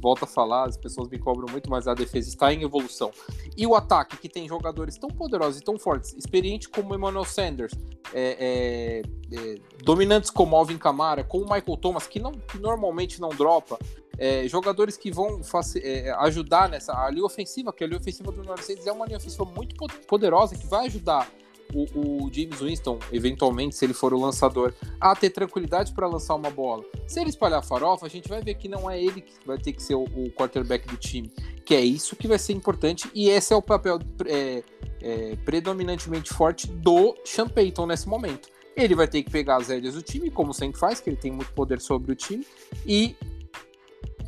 volto 0.00 0.24
a 0.24 0.26
falar, 0.26 0.68
as 0.68 0.76
pessoas 0.76 1.08
me 1.08 1.18
cobram 1.18 1.46
muito, 1.50 1.68
mas 1.68 1.86
a 1.88 1.94
defesa 1.94 2.28
está 2.28 2.52
em 2.52 2.62
evolução. 2.62 3.10
E 3.56 3.66
o 3.66 3.74
ataque, 3.74 4.16
que 4.16 4.28
tem 4.28 4.48
jogadores 4.48 4.96
tão 4.96 5.10
poderosos 5.10 5.60
e 5.60 5.64
tão 5.64 5.78
fortes, 5.78 6.14
experientes 6.14 6.68
como 6.68 6.94
Emmanuel 6.94 7.24
Sanders, 7.24 7.72
é, 8.12 9.02
é, 9.32 9.36
é, 9.36 9.58
dominantes 9.82 10.30
como 10.30 10.56
Alvin 10.56 10.78
Kamara, 10.78 11.24
como 11.24 11.44
Michael 11.44 11.76
Thomas, 11.76 12.06
que, 12.06 12.18
não, 12.18 12.32
que 12.32 12.58
normalmente 12.58 13.20
não 13.20 13.30
dropa, 13.30 13.78
é, 14.18 14.48
jogadores 14.48 14.96
que 14.96 15.12
vão 15.12 15.40
é, 15.76 16.10
ajudar 16.20 16.68
nessa 16.68 16.92
a 16.92 17.08
linha 17.10 17.24
ofensiva, 17.24 17.72
que 17.72 17.84
a 17.84 17.86
linha 17.86 18.00
ofensiva 18.00 18.32
do 18.32 18.40
Orleans 18.40 18.68
é 18.86 18.92
uma 18.92 19.06
linha 19.06 19.18
ofensiva 19.18 19.44
muito 19.44 19.76
poderosa 20.06 20.56
que 20.56 20.66
vai 20.66 20.86
ajudar 20.86 21.30
o, 21.74 22.24
o, 22.24 22.32
James 22.32 22.60
Winston, 22.60 22.98
eventualmente, 23.12 23.76
se 23.76 23.84
ele 23.84 23.94
for 23.94 24.14
o 24.14 24.20
lançador, 24.20 24.72
a 25.00 25.14
ter 25.14 25.30
tranquilidade 25.30 25.92
para 25.92 26.06
lançar 26.06 26.34
uma 26.34 26.50
bola. 26.50 26.84
Se 27.06 27.20
ele 27.20 27.30
espalhar 27.30 27.62
farofa, 27.62 28.06
a 28.06 28.08
gente 28.08 28.28
vai 28.28 28.42
ver 28.42 28.54
que 28.54 28.68
não 28.68 28.90
é 28.90 29.02
ele 29.02 29.20
que 29.20 29.34
vai 29.46 29.58
ter 29.58 29.72
que 29.72 29.82
ser 29.82 29.94
o, 29.94 30.04
o 30.04 30.30
quarterback 30.32 30.86
do 30.86 30.96
time, 30.96 31.30
que 31.64 31.74
é 31.74 31.80
isso 31.80 32.16
que 32.16 32.26
vai 32.26 32.38
ser 32.38 32.52
importante 32.52 33.10
e 33.14 33.28
esse 33.28 33.52
é 33.52 33.56
o 33.56 33.62
papel 33.62 33.98
é, 34.26 34.62
é, 35.02 35.36
predominantemente 35.44 36.32
forte 36.32 36.66
do 36.66 37.14
Sean 37.24 37.48
Payton 37.48 37.86
nesse 37.86 38.08
momento. 38.08 38.48
Ele 38.76 38.94
vai 38.94 39.08
ter 39.08 39.22
que 39.22 39.30
pegar 39.30 39.56
as 39.56 39.68
rédeas 39.68 39.94
do 39.94 40.02
time, 40.02 40.30
como 40.30 40.54
sempre 40.54 40.78
faz, 40.78 41.00
que 41.00 41.10
ele 41.10 41.16
tem 41.16 41.32
muito 41.32 41.52
poder 41.52 41.80
sobre 41.80 42.12
o 42.12 42.14
time, 42.14 42.46
e 42.86 43.16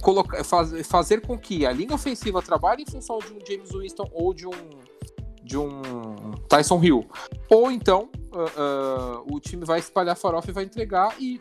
colocar, 0.03 0.42
faz, 0.42 0.87
fazer 0.87 1.20
com 1.20 1.38
que 1.38 1.64
a 1.64 1.72
linha 1.72 1.94
ofensiva 1.94 2.42
trabalhe 2.42 2.83
em 2.83 2.90
função 2.90 3.18
de 3.18 3.33
um 3.33 3.38
James 3.46 3.70
Winston 3.70 4.09
ou 4.12 4.35
de 4.35 4.46
um 4.46 4.50
de 5.50 5.58
um 5.58 6.30
Tyson 6.48 6.80
Hill. 6.80 7.04
Ou 7.50 7.72
então 7.72 8.08
uh, 8.32 9.24
uh, 9.24 9.34
o 9.34 9.40
time 9.40 9.64
vai 9.64 9.80
espalhar 9.80 10.16
farofa 10.16 10.48
e 10.48 10.54
vai 10.54 10.62
entregar 10.62 11.20
e 11.20 11.40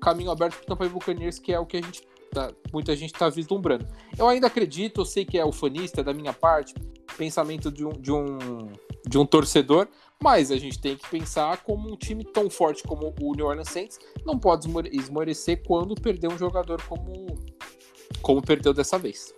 caminho 0.00 0.30
aberto 0.30 0.54
para 0.54 0.62
o 0.62 0.66
Tampa 0.66 0.84
Bay 0.84 0.88
Buccaneers, 0.88 1.38
que 1.38 1.52
é 1.52 1.60
o 1.60 1.66
que 1.66 1.76
a 1.76 1.82
gente 1.82 2.02
tá, 2.32 2.50
muita 2.72 2.96
gente 2.96 3.12
está 3.12 3.28
vislumbrando. 3.28 3.86
Eu 4.16 4.26
ainda 4.28 4.46
acredito, 4.46 5.02
eu 5.02 5.04
sei 5.04 5.26
que 5.26 5.36
é 5.38 5.44
ufanista 5.44 6.02
da 6.02 6.14
minha 6.14 6.32
parte, 6.32 6.74
pensamento 7.18 7.70
de 7.70 7.84
um, 7.84 7.90
de 7.90 8.10
um, 8.10 8.38
de 9.06 9.18
um 9.18 9.26
torcedor, 9.26 9.88
mas 10.22 10.50
a 10.50 10.56
gente 10.56 10.80
tem 10.80 10.96
que 10.96 11.06
pensar 11.10 11.58
como 11.58 11.92
um 11.92 11.96
time 11.96 12.24
tão 12.24 12.48
forte 12.48 12.82
como 12.82 13.14
o 13.20 13.34
New 13.34 13.44
Orleans 13.44 13.68
Saints 13.68 13.98
não 14.24 14.38
pode 14.38 14.70
esmorecer 14.90 15.62
quando 15.66 15.94
perder 15.94 16.28
um 16.28 16.38
jogador 16.38 16.80
como, 16.82 17.26
como 18.22 18.40
perdeu 18.40 18.72
dessa 18.72 18.98
vez 18.98 19.34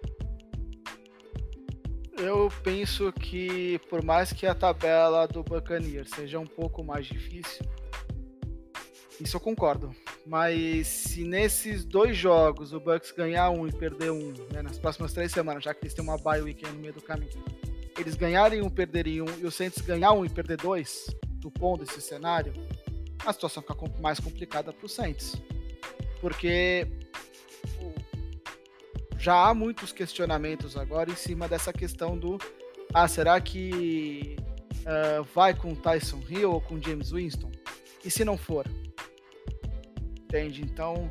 eu 2.23 2.51
penso 2.63 3.13
que 3.13 3.79
por 3.91 4.03
mais 4.03 4.33
que 4.33 4.47
a 4.47 4.55
tabela 4.55 5.27
do 5.27 5.43
Buccaneers 5.43 6.11
seja 6.11 6.39
um 6.39 6.47
pouco 6.47 6.83
mais 6.83 7.07
difícil, 7.07 7.65
isso 9.21 9.37
eu 9.37 9.41
concordo. 9.41 9.95
Mas 10.25 10.87
se 10.87 11.25
nesses 11.25 11.85
dois 11.85 12.17
jogos 12.17 12.73
o 12.73 12.81
Bucks 12.81 13.11
ganhar 13.11 13.51
um 13.51 13.67
e 13.67 13.73
perder 13.73 14.11
um, 14.11 14.33
né, 14.53 14.63
nas 14.63 14.79
próximas 14.79 15.13
três 15.13 15.33
semanas, 15.33 15.65
já 15.65 15.75
que 15.75 15.85
eles 15.85 15.95
têm 15.95 16.05
uma 16.05 16.17
bye 16.17 16.41
week 16.41 16.65
no 16.65 16.79
meio 16.79 16.93
do 16.93 17.03
caminho, 17.03 17.43
eles 17.99 18.15
ganharem 18.15 18.63
um, 18.63 18.71
perderem 18.71 19.21
um, 19.21 19.39
e 19.39 19.45
o 19.45 19.51
Saints 19.51 19.81
ganhar 19.83 20.13
um 20.13 20.25
e 20.25 20.29
perder 20.29 20.57
dois, 20.57 21.07
supondo 21.43 21.83
esse 21.83 22.01
cenário, 22.01 22.53
a 23.25 23.33
situação 23.33 23.63
fica 23.63 23.77
mais 24.01 24.19
complicada 24.21 24.73
para 24.73 24.87
o 24.87 24.89
Saints. 24.89 25.35
Porque 26.21 26.87
já 29.23 29.47
há 29.47 29.55
muitos 29.55 29.93
questionamentos 29.93 30.77
agora 30.77 31.09
em 31.09 31.15
cima 31.15 31.47
dessa 31.47 31.73
questão 31.73 32.19
do 32.19 32.39
ah, 32.93 33.07
será 33.07 33.41
que 33.41 34.35
uh, 34.81 35.23
vai 35.33 35.55
com 35.55 35.77
Tyson 35.77 36.21
Hill 36.29 36.51
ou 36.51 36.61
com 36.61 36.83
James 36.83 37.13
Winston? 37.13 37.53
E 38.05 38.11
se 38.11 38.25
não 38.25 38.37
for? 38.37 38.67
Entende? 40.25 40.63
Então, 40.63 41.09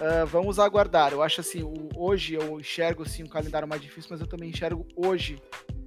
uh, 0.00 0.26
vamos 0.26 0.58
aguardar. 0.58 1.12
Eu 1.12 1.22
acho 1.22 1.40
assim, 1.40 1.62
o, 1.62 1.88
hoje 1.94 2.34
eu 2.34 2.58
enxergo 2.58 3.08
sim 3.08 3.22
um 3.22 3.28
calendário 3.28 3.68
mais 3.68 3.80
difícil, 3.80 4.10
mas 4.10 4.20
eu 4.20 4.26
também 4.26 4.50
enxergo 4.50 4.84
hoje 4.96 5.40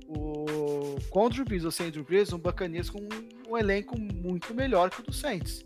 o 0.07 0.95
contra 1.09 1.41
o 1.41 1.45
Brees 1.45 1.65
ou 1.65 1.71
sem 1.71 1.89
o 1.89 2.03
Brees, 2.03 2.31
um 2.31 2.39
Buccaneers 2.39 2.89
com 2.89 2.99
um, 2.99 3.49
um 3.49 3.57
elenco 3.57 3.99
muito 3.99 4.53
melhor 4.53 4.89
que 4.89 5.01
o 5.01 5.03
do 5.03 5.11
Saints. 5.11 5.65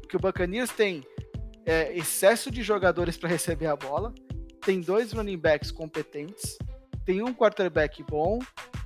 Porque 0.00 0.16
o 0.16 0.20
Buccaneers 0.20 0.70
tem 0.70 1.04
é, 1.64 1.96
excesso 1.96 2.50
de 2.50 2.64
jogadores 2.64 3.16
para 3.16 3.28
receber 3.28 3.66
a 3.66 3.76
bola, 3.76 4.12
tem 4.64 4.80
dois 4.80 5.12
running 5.12 5.38
backs 5.38 5.70
competentes, 5.70 6.56
tem 7.04 7.22
um 7.22 7.34
quarterback 7.34 8.02
bom, 8.02 8.38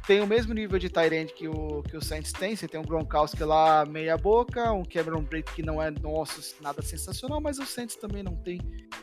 tem 0.06 0.20
o 0.20 0.26
mesmo 0.26 0.54
nível 0.54 0.78
de 0.78 0.88
tight 0.88 1.14
end 1.14 1.32
que 1.34 1.46
o, 1.46 1.82
que 1.82 1.96
o 1.96 2.02
Saints 2.02 2.32
tem. 2.32 2.56
Você 2.56 2.66
tem 2.66 2.80
um 2.80 2.82
Gronkowski 2.82 3.44
lá 3.44 3.84
meia 3.84 4.16
boca, 4.16 4.72
um 4.72 4.82
Cameron 4.82 5.22
Brate 5.22 5.52
que 5.52 5.62
não 5.62 5.82
é, 5.82 5.90
nosso, 5.90 6.56
nada 6.62 6.82
sensacional, 6.82 7.40
mas 7.40 7.58
o 7.58 7.66
Saints 7.66 7.94
também 7.94 8.22
não 8.22 8.34
tem 8.34 8.58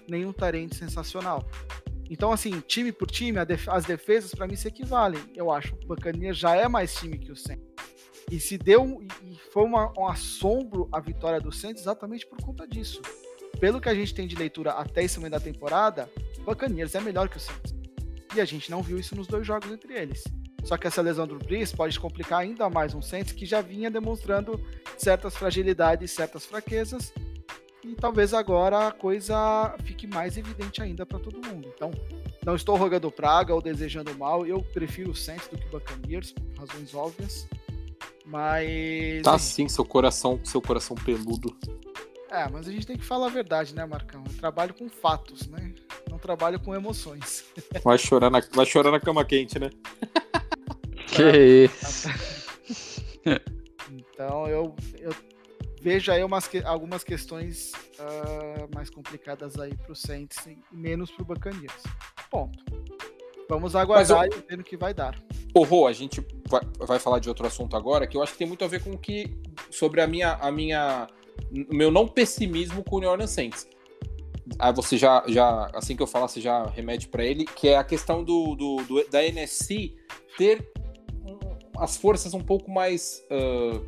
nenhum 0.09 0.33
tight 0.33 0.57
end 0.57 0.75
sensacional. 0.75 1.47
Então, 2.09 2.31
assim, 2.31 2.59
time 2.59 2.91
por 2.91 3.09
time, 3.09 3.43
def 3.45 3.69
as 3.69 3.85
defesas 3.85 4.33
para 4.33 4.47
mim 4.47 4.55
se 4.55 4.67
equivalem. 4.67 5.21
Eu 5.35 5.51
acho 5.51 5.75
que 5.75 5.85
o 5.85 5.87
Buccaneers 5.87 6.37
já 6.37 6.55
é 6.55 6.67
mais 6.67 6.93
time 6.95 7.17
que 7.17 7.31
o 7.31 7.35
Saints. 7.35 7.65
E 8.31 8.39
se 8.39 8.57
deu 8.57 9.05
e 9.23 9.35
foi 9.53 9.63
uma, 9.63 9.93
um 9.97 10.07
assombro 10.07 10.89
a 10.91 10.99
vitória 10.99 11.39
do 11.39 11.51
Saints 11.51 11.83
exatamente 11.83 12.25
por 12.25 12.39
conta 12.41 12.67
disso. 12.67 13.01
Pelo 13.65 13.81
que 13.81 13.89
a 13.89 13.95
gente 13.95 14.13
tem 14.13 14.27
de 14.27 14.35
leitura 14.35 14.73
até 14.73 15.03
esse 15.03 15.17
momento 15.17 15.31
da 15.31 15.39
temporada, 15.39 16.07
Buccaneers 16.45 16.93
é 16.93 16.99
melhor 16.99 17.27
que 17.27 17.37
o 17.37 17.39
Saints. 17.39 17.73
E 18.35 18.39
a 18.39 18.45
gente 18.45 18.69
não 18.69 18.83
viu 18.83 18.99
isso 18.99 19.15
nos 19.15 19.25
dois 19.25 19.47
jogos 19.47 19.71
entre 19.71 19.91
eles. 19.91 20.23
Só 20.63 20.77
que 20.77 20.85
essa 20.85 21.01
lesão 21.01 21.25
do 21.25 21.39
Brees 21.39 21.71
pode 21.71 21.99
complicar 21.99 22.41
ainda 22.41 22.69
mais 22.69 22.93
um 22.93 23.01
Saints 23.01 23.31
que 23.31 23.43
já 23.43 23.61
vinha 23.61 23.89
demonstrando 23.89 24.63
certas 24.99 25.35
fragilidades, 25.35 26.11
certas 26.11 26.45
fraquezas. 26.45 27.11
E 27.83 27.95
talvez 27.95 28.35
agora 28.35 28.89
a 28.89 28.91
coisa 28.91 29.75
fique 29.83 30.05
mais 30.05 30.37
evidente 30.37 30.83
ainda 30.83 31.03
para 31.03 31.17
todo 31.17 31.43
mundo. 31.47 31.67
Então, 31.73 31.89
não 32.45 32.55
estou 32.55 32.75
rogando 32.75 33.09
praga 33.09 33.55
ou 33.55 33.63
desejando 33.63 34.15
mal. 34.15 34.45
Eu 34.45 34.61
prefiro 34.61 35.09
o 35.09 35.15
Saints 35.15 35.47
do 35.47 35.57
que 35.57 35.65
o 35.65 35.71
Buccaneers, 35.71 36.33
por 36.33 36.67
razões 36.67 36.93
óbvias. 36.93 37.47
Mas. 38.27 39.23
Tá 39.23 39.39
sim, 39.39 39.67
seu 39.67 39.83
coração, 39.83 40.39
seu 40.43 40.61
coração 40.61 40.95
peludo. 40.95 41.57
É, 42.35 42.49
mas 42.49 42.67
a 42.67 42.71
gente 42.71 42.85
tem 42.85 42.97
que 42.97 43.05
falar 43.05 43.27
a 43.27 43.29
verdade, 43.29 43.73
né, 43.73 43.85
Marcão? 43.85 44.21
Eu 44.27 44.37
trabalho 44.37 44.73
com 44.73 44.89
fatos, 44.89 45.47
né? 45.47 45.73
Não 46.09 46.17
trabalho 46.17 46.59
com 46.59 46.75
emoções. 46.75 47.45
Vai 47.81 47.97
chorar 47.97 48.29
na, 48.29 48.41
vai 48.51 48.65
chorar 48.65 48.91
na 48.91 48.99
cama 48.99 49.23
quente, 49.23 49.57
né? 49.57 49.69
Que 51.07 51.63
isso. 51.65 52.09
Então 53.89 54.47
eu, 54.47 54.75
eu 54.99 55.15
vejo 55.81 56.11
aí 56.11 56.23
umas, 56.23 56.49
algumas 56.65 57.05
questões 57.05 57.71
ah, 57.99 58.67
mais 58.73 58.89
complicadas 58.89 59.57
aí 59.57 59.73
pro 59.77 59.95
Saints 59.95 60.45
e 60.45 60.57
menos 60.73 61.11
pro 61.11 61.23
Buccaneers. 61.23 61.83
Ponto. 62.29 62.65
Vamos 63.47 63.75
aguardar 63.75 64.25
e 64.27 64.41
ver 64.49 64.57
no 64.57 64.63
que 64.63 64.75
vai 64.75 64.93
dar. 64.93 65.17
Ô, 65.53 65.63
Rô, 65.63 65.87
a 65.87 65.93
gente 65.93 66.25
vai, 66.49 66.61
vai 66.79 66.99
falar 66.99 67.19
de 67.19 67.29
outro 67.29 67.47
assunto 67.47 67.77
agora 67.77 68.05
que 68.07 68.17
eu 68.17 68.23
acho 68.23 68.33
que 68.33 68.39
tem 68.39 68.47
muito 68.47 68.65
a 68.65 68.67
ver 68.67 68.83
com 68.83 68.91
o 68.91 68.97
que. 68.97 69.37
sobre 69.69 70.01
a 70.01 70.07
minha. 70.07 70.33
A 70.33 70.51
minha 70.51 71.07
meu 71.51 71.91
não 71.91 72.07
pessimismo 72.07 72.83
com 72.83 72.97
o 72.97 72.99
New 72.99 73.09
Orleans 73.09 73.31
Saints. 73.31 73.67
Aí 74.59 74.71
você 74.73 74.97
já, 74.97 75.23
já 75.27 75.69
assim 75.73 75.95
que 75.95 76.03
eu 76.03 76.07
falar, 76.07 76.27
você 76.27 76.39
já 76.39 76.65
remete 76.67 77.07
para 77.07 77.23
ele, 77.25 77.45
que 77.45 77.67
é 77.67 77.77
a 77.77 77.83
questão 77.83 78.23
do, 78.23 78.55
do, 78.55 78.75
do- 78.83 79.09
da 79.09 79.23
NFC 79.25 79.93
ter 80.37 80.69
as 81.77 81.97
forças 81.97 82.33
um 82.33 82.39
pouco 82.41 82.69
mais 82.71 83.23
ah, 83.29 83.81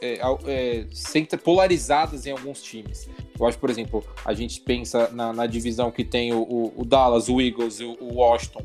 é, 0.00 0.20
é, 0.46 1.36
polarizadas 1.42 2.26
em 2.26 2.30
alguns 2.30 2.62
times. 2.62 3.08
Eu 3.38 3.46
acho, 3.46 3.58
por 3.58 3.70
exemplo, 3.70 4.04
a 4.24 4.32
gente 4.34 4.60
pensa 4.60 5.08
na, 5.08 5.32
na 5.32 5.46
divisão 5.46 5.90
que 5.90 6.04
tem 6.04 6.32
o, 6.32 6.42
o- 6.42 6.72
o 6.76 6.84
Dallas, 6.84 7.28
o 7.28 7.40
Eagles, 7.40 7.80
o, 7.80 7.96
o 8.00 8.14
Washington 8.14 8.62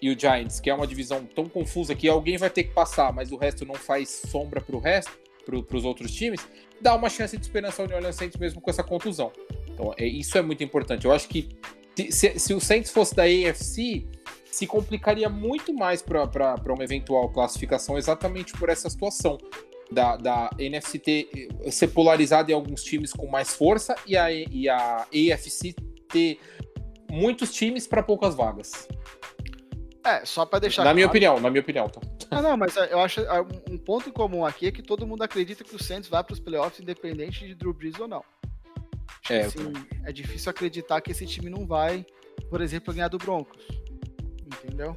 e 0.00 0.10
o 0.10 0.18
Giants, 0.18 0.60
que 0.60 0.70
é 0.70 0.74
uma 0.74 0.86
divisão 0.86 1.24
tão 1.34 1.48
confusa 1.48 1.94
que 1.94 2.08
alguém 2.08 2.36
vai 2.36 2.50
ter 2.50 2.64
que 2.64 2.72
passar, 2.74 3.12
mas 3.12 3.32
o 3.32 3.36
resto 3.36 3.64
não 3.64 3.74
faz 3.74 4.22
sombra 4.30 4.60
pro 4.60 4.78
resto, 4.78 5.12
pro, 5.44 5.62
pros 5.62 5.84
outros 5.84 6.12
times, 6.12 6.40
dá 6.80 6.94
uma 6.94 7.08
chance 7.08 7.36
de 7.36 7.42
esperança 7.42 7.82
ao 7.82 7.88
New 7.88 7.96
Orleans 7.96 8.16
Saints 8.16 8.38
mesmo 8.38 8.60
com 8.60 8.70
essa 8.70 8.82
contusão. 8.82 9.32
Então, 9.68 9.94
é, 9.98 10.06
isso 10.06 10.36
é 10.38 10.42
muito 10.42 10.62
importante. 10.62 11.04
Eu 11.04 11.12
acho 11.12 11.28
que 11.28 11.48
se, 12.10 12.38
se- 12.38 12.54
o 12.54 12.60
Saints 12.60 12.90
fosse 12.90 13.14
da 13.14 13.24
AFC, 13.24 14.06
se 14.50 14.66
complicaria 14.66 15.28
muito 15.28 15.72
mais 15.72 16.02
para 16.02 16.54
uma 16.68 16.84
eventual 16.84 17.30
classificação 17.30 17.96
exatamente 17.98 18.52
por 18.52 18.68
essa 18.68 18.88
situação. 18.90 19.38
Da, 19.90 20.16
da 20.16 20.48
NFC 20.58 20.98
ter, 20.98 21.28
ser 21.70 21.88
polarizada 21.88 22.50
em 22.50 22.54
alguns 22.54 22.82
times 22.82 23.12
com 23.12 23.26
mais 23.26 23.54
força 23.54 23.94
e 24.06 24.16
a, 24.16 24.32
e 24.32 24.66
a 24.66 25.06
AFC 25.12 25.74
ter 26.08 26.38
muitos 27.10 27.52
times 27.52 27.86
para 27.86 28.02
poucas 28.02 28.34
vagas. 28.34 28.88
É, 30.04 30.24
só 30.24 30.44
pra 30.44 30.58
deixar 30.58 30.84
na 30.84 30.92
minha 30.92 31.06
claro- 31.06 31.10
opinião, 31.16 31.40
na 31.40 31.48
minha 31.50 31.60
opinião, 31.60 31.88
tá? 31.88 32.00
Ah, 32.30 32.42
não, 32.42 32.56
mas 32.56 32.74
eu 32.76 32.98
acho 33.00 33.20
ah, 33.28 33.42
um- 33.70 33.78
ponto 33.78 34.08
em 34.08 34.12
comum 34.12 34.44
aqui 34.44 34.66
é 34.66 34.72
que 34.72 34.82
todo 34.82 35.06
mundo 35.06 35.22
acredita 35.22 35.62
que 35.62 35.76
o 35.76 35.82
Saints 35.82 36.08
vai 36.08 36.24
para 36.24 36.32
os 36.34 36.40
playoffs 36.40 36.80
independente 36.80 37.46
de 37.46 37.54
Drew 37.54 37.72
Brees 37.72 37.98
ou 38.00 38.08
não. 38.08 38.24
Acho 39.22 39.32
É, 39.32 39.48
que, 39.48 39.58
eu 39.58 39.68
assim, 39.68 39.72
é 40.04 40.12
difícil 40.12 40.50
acreditar 40.50 41.00
que 41.00 41.12
esse 41.12 41.24
time 41.26 41.48
não 41.48 41.66
vai, 41.66 42.04
por 42.50 42.60
exemplo, 42.60 42.92
ganhar 42.92 43.08
do 43.08 43.18
Broncos. 43.18 43.62
Entendeu? 44.44 44.96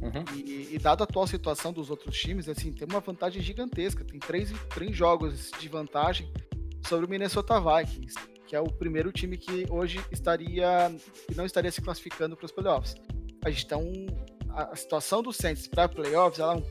Uhum. 0.00 0.24
E, 0.36 0.74
e 0.74 0.78
dada 0.78 1.02
a 1.02 1.04
atual 1.04 1.26
situação 1.26 1.72
dos 1.72 1.90
outros 1.90 2.16
times, 2.16 2.48
assim, 2.48 2.72
tem 2.72 2.86
uma 2.88 3.00
vantagem 3.00 3.42
gigantesca. 3.42 4.04
Tem 4.04 4.20
três, 4.20 4.52
três 4.72 4.94
jogos 4.96 5.50
de 5.58 5.68
vantagem 5.68 6.30
sobre 6.86 7.06
o 7.06 7.08
Minnesota 7.08 7.58
Vikings, 7.60 8.14
que 8.46 8.54
é 8.54 8.60
o 8.60 8.70
primeiro 8.70 9.10
time 9.10 9.36
que 9.36 9.66
hoje 9.70 10.00
estaria 10.12 10.94
que 11.26 11.34
não 11.36 11.44
estaria 11.44 11.72
se 11.72 11.80
classificando 11.82 12.36
para 12.36 12.46
os 12.46 12.52
playoffs. 12.52 12.94
A 13.44 13.50
gente 13.50 13.66
tá 13.66 13.76
um, 13.76 14.06
a, 14.56 14.74
situação 14.74 15.22
do 15.22 15.32
Saints 15.32 15.66
para 15.66 15.88
playoffs, 15.88 16.40
ela, 16.40 16.56
é 16.56 16.62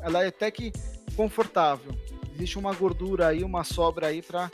ela 0.00 0.24
é 0.24 0.28
até 0.28 0.50
que 0.50 0.72
confortável. 1.14 1.94
Existe 2.34 2.58
uma 2.58 2.72
gordura 2.72 3.28
aí, 3.28 3.44
uma 3.44 3.64
sobra 3.64 4.06
aí 4.06 4.22
para 4.22 4.50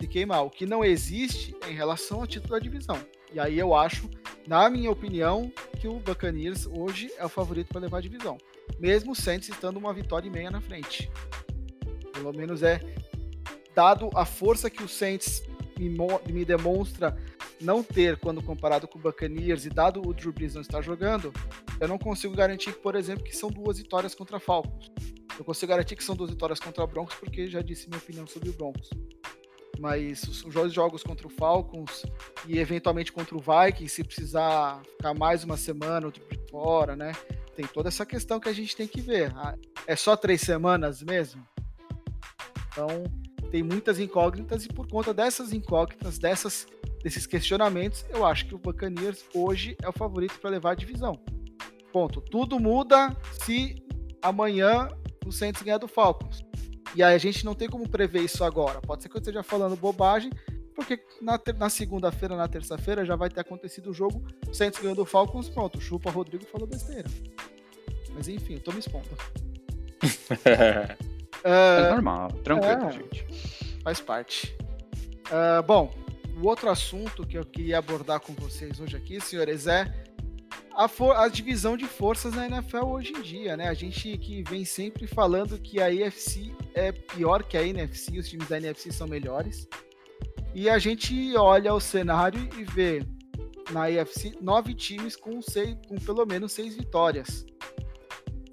se 0.00 0.06
queimar. 0.06 0.44
O 0.44 0.50
que 0.50 0.66
não 0.66 0.84
existe 0.84 1.54
é 1.64 1.70
em 1.70 1.74
relação 1.74 2.20
ao 2.20 2.26
título 2.26 2.54
da 2.54 2.58
divisão. 2.58 2.98
E 3.32 3.38
aí 3.38 3.58
eu 3.58 3.74
acho, 3.74 4.08
na 4.46 4.68
minha 4.68 4.90
opinião, 4.90 5.52
que 5.78 5.86
o 5.86 6.00
Buccaneers 6.00 6.66
hoje 6.66 7.12
é 7.16 7.24
o 7.24 7.28
favorito 7.28 7.68
para 7.68 7.80
levar 7.80 7.98
a 7.98 8.00
divisão. 8.00 8.38
Mesmo 8.78 9.12
o 9.12 9.14
Saints 9.14 9.48
estando 9.48 9.76
uma 9.76 9.92
vitória 9.92 10.26
e 10.26 10.30
meia 10.30 10.50
na 10.50 10.60
frente. 10.60 11.10
Pelo 12.12 12.32
menos 12.32 12.62
é 12.62 12.80
dado 13.74 14.10
a 14.14 14.24
força 14.24 14.70
que 14.70 14.82
o 14.82 14.88
Saints 14.88 15.42
me, 15.78 15.94
me 16.32 16.44
demonstra 16.44 17.16
não 17.60 17.82
ter 17.82 18.18
quando 18.18 18.42
comparado 18.42 18.86
com 18.86 18.98
o 18.98 19.02
Buccaneers 19.02 19.64
e 19.64 19.70
dado 19.70 20.00
o 20.06 20.12
Drew 20.12 20.32
Brees 20.32 20.54
não 20.54 20.60
estar 20.60 20.82
jogando, 20.82 21.32
eu 21.80 21.88
não 21.88 21.98
consigo 21.98 22.34
garantir, 22.34 22.72
por 22.72 22.94
exemplo, 22.94 23.24
que 23.24 23.36
são 23.36 23.50
duas 23.50 23.78
vitórias 23.78 24.14
contra 24.14 24.38
Falcons. 24.38 24.90
Eu 25.38 25.44
consigo 25.44 25.70
garantir 25.70 25.96
que 25.96 26.04
são 26.04 26.16
duas 26.16 26.30
vitórias 26.30 26.58
contra 26.58 26.86
Broncos 26.86 27.14
porque 27.16 27.46
já 27.48 27.60
disse 27.60 27.88
minha 27.88 27.98
opinião 27.98 28.26
sobre 28.26 28.48
o 28.48 28.52
Broncos. 28.52 28.88
Mas 29.78 30.22
os 30.22 30.72
jogos 30.72 31.02
contra 31.02 31.26
o 31.26 31.30
Falcons 31.30 32.04
e 32.46 32.58
eventualmente 32.58 33.12
contra 33.12 33.36
o 33.36 33.40
Vikings, 33.40 33.94
se 33.94 34.02
precisar 34.02 34.80
ficar 34.96 35.12
mais 35.12 35.44
uma 35.44 35.58
semana, 35.58 36.06
outro 36.06 36.22
fora, 36.50 36.96
né? 36.96 37.12
Tem 37.54 37.66
toda 37.66 37.88
essa 37.88 38.06
questão 38.06 38.40
que 38.40 38.48
a 38.48 38.52
gente 38.52 38.74
tem 38.74 38.88
que 38.88 39.00
ver. 39.00 39.32
Ah, 39.36 39.54
É 39.86 39.94
só 39.94 40.16
três 40.16 40.40
semanas 40.40 41.02
mesmo? 41.02 41.46
Então, 42.72 43.04
tem 43.50 43.62
muitas 43.62 43.98
incógnitas 43.98 44.64
e 44.64 44.68
por 44.68 44.88
conta 44.88 45.12
dessas 45.12 45.52
incógnitas, 45.52 46.18
dessas, 46.18 46.66
desses 47.06 47.24
questionamentos, 47.24 48.04
eu 48.10 48.26
acho 48.26 48.46
que 48.46 48.54
o 48.56 48.58
Buccaneers 48.58 49.24
hoje 49.32 49.76
é 49.80 49.88
o 49.88 49.92
favorito 49.92 50.40
para 50.40 50.50
levar 50.50 50.72
a 50.72 50.74
divisão. 50.74 51.16
Ponto. 51.92 52.20
Tudo 52.20 52.58
muda 52.58 53.16
se 53.44 53.76
amanhã 54.20 54.88
o 55.24 55.30
Saints 55.30 55.62
ganhar 55.62 55.78
do 55.78 55.86
Falcons. 55.86 56.44
E 56.96 57.04
aí 57.04 57.14
a 57.14 57.18
gente 57.18 57.44
não 57.44 57.54
tem 57.54 57.68
como 57.68 57.88
prever 57.88 58.22
isso 58.22 58.42
agora. 58.42 58.80
Pode 58.80 59.04
ser 59.04 59.08
que 59.08 59.16
eu 59.16 59.20
esteja 59.20 59.44
falando 59.44 59.76
bobagem, 59.76 60.32
porque 60.74 61.00
na, 61.22 61.40
na 61.56 61.70
segunda-feira, 61.70 62.34
na 62.34 62.48
terça-feira, 62.48 63.04
já 63.06 63.14
vai 63.14 63.28
ter 63.30 63.38
acontecido 63.38 63.90
o 63.90 63.94
jogo. 63.94 64.20
O 64.48 64.52
Saints 64.52 64.80
ganhando 64.80 64.96
do 64.96 65.06
Falcons, 65.06 65.48
pronto. 65.48 65.80
Chupa 65.80 66.10
Rodrigo 66.10 66.44
falou 66.46 66.66
besteira. 66.66 67.08
Mas 68.14 68.26
enfim, 68.26 68.54
eu 68.54 68.60
tô 68.60 68.72
me 68.72 68.80
expondo. 68.80 69.06
É 71.44 71.86
Ah, 71.88 71.90
normal, 71.94 72.32
tranquilo, 72.42 72.86
é. 72.88 72.90
gente. 72.90 73.24
faz 73.84 74.00
parte. 74.00 74.56
Ah, 75.30 75.62
bom, 75.62 75.92
o 76.36 76.46
outro 76.46 76.68
assunto 76.68 77.26
que 77.26 77.38
eu 77.38 77.44
queria 77.44 77.78
abordar 77.78 78.20
com 78.20 78.32
vocês 78.34 78.78
hoje 78.80 78.96
aqui, 78.96 79.20
senhores, 79.20 79.66
é 79.66 79.92
a, 80.72 80.88
a 81.22 81.28
divisão 81.28 81.76
de 81.76 81.86
forças 81.86 82.34
na 82.34 82.46
NFL 82.46 82.84
hoje 82.84 83.12
em 83.12 83.22
dia, 83.22 83.56
né? 83.56 83.68
A 83.68 83.74
gente 83.74 84.16
que 84.18 84.42
vem 84.42 84.64
sempre 84.64 85.06
falando 85.06 85.58
que 85.58 85.80
a 85.80 85.86
AFC 85.86 86.54
é 86.74 86.92
pior 86.92 87.42
que 87.42 87.56
a 87.56 87.66
NFC, 87.66 88.18
os 88.18 88.28
times 88.28 88.48
da 88.48 88.58
NFC 88.58 88.92
são 88.92 89.06
melhores. 89.08 89.66
E 90.54 90.68
a 90.68 90.78
gente 90.78 91.34
olha 91.36 91.72
o 91.72 91.80
cenário 91.80 92.48
e 92.58 92.64
vê 92.64 93.02
na 93.70 93.84
AFC 93.86 94.36
nove 94.40 94.74
times 94.74 95.16
com, 95.16 95.40
seis, 95.40 95.76
com 95.88 95.96
pelo 95.96 96.24
menos 96.26 96.52
seis 96.52 96.76
vitórias. 96.76 97.46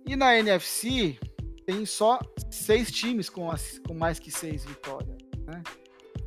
E 0.06 0.16
na 0.16 0.38
NFC 0.38 1.18
tem 1.66 1.86
só 1.86 2.20
seis 2.50 2.92
times 2.92 3.30
com, 3.30 3.50
as- 3.52 3.80
com 3.80 3.94
mais 3.94 4.20
que 4.20 4.32
seis 4.32 4.66
vitórias. 4.66 5.18
Né? 5.46 5.62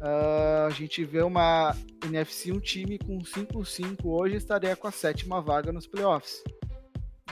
Ah, 0.01 0.67
a 0.67 0.71
gente 0.71 1.05
vê 1.05 1.23
uma 1.23 1.75
NFC, 2.05 2.53
um 2.53 2.61
time 2.61 2.99
com 2.99 3.19
5-5 3.19 4.05
hoje 4.05 4.37
estaria 4.37 4.77
com 4.77 4.87
a 4.87 4.93
sétima 4.93 5.41
vaga 5.41 5.73
nos 5.73 5.87
playoffs. 5.87 6.43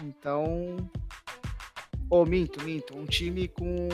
Então. 0.02 0.76
Ou 2.10 2.26
minto, 2.26 2.62
minto. 2.62 2.96
Um 2.96 3.06
time 3.06 3.48
com 3.48 3.88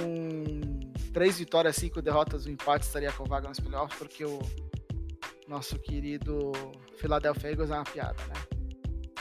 três 1.12 1.38
vitórias, 1.38 1.76
cinco 1.76 2.02
derrotas, 2.02 2.46
um 2.46 2.50
empate 2.50 2.84
estaria 2.84 3.12
com 3.12 3.24
vaga 3.24 3.48
nos 3.48 3.60
playoffs, 3.60 3.98
porque 3.98 4.24
o 4.24 4.40
nosso 5.48 5.78
querido 5.78 6.52
Philadelphia 6.96 7.50
Eagles 7.50 7.70
é 7.70 7.74
uma 7.74 7.84
piada, 7.84 8.22
né? 8.26 8.34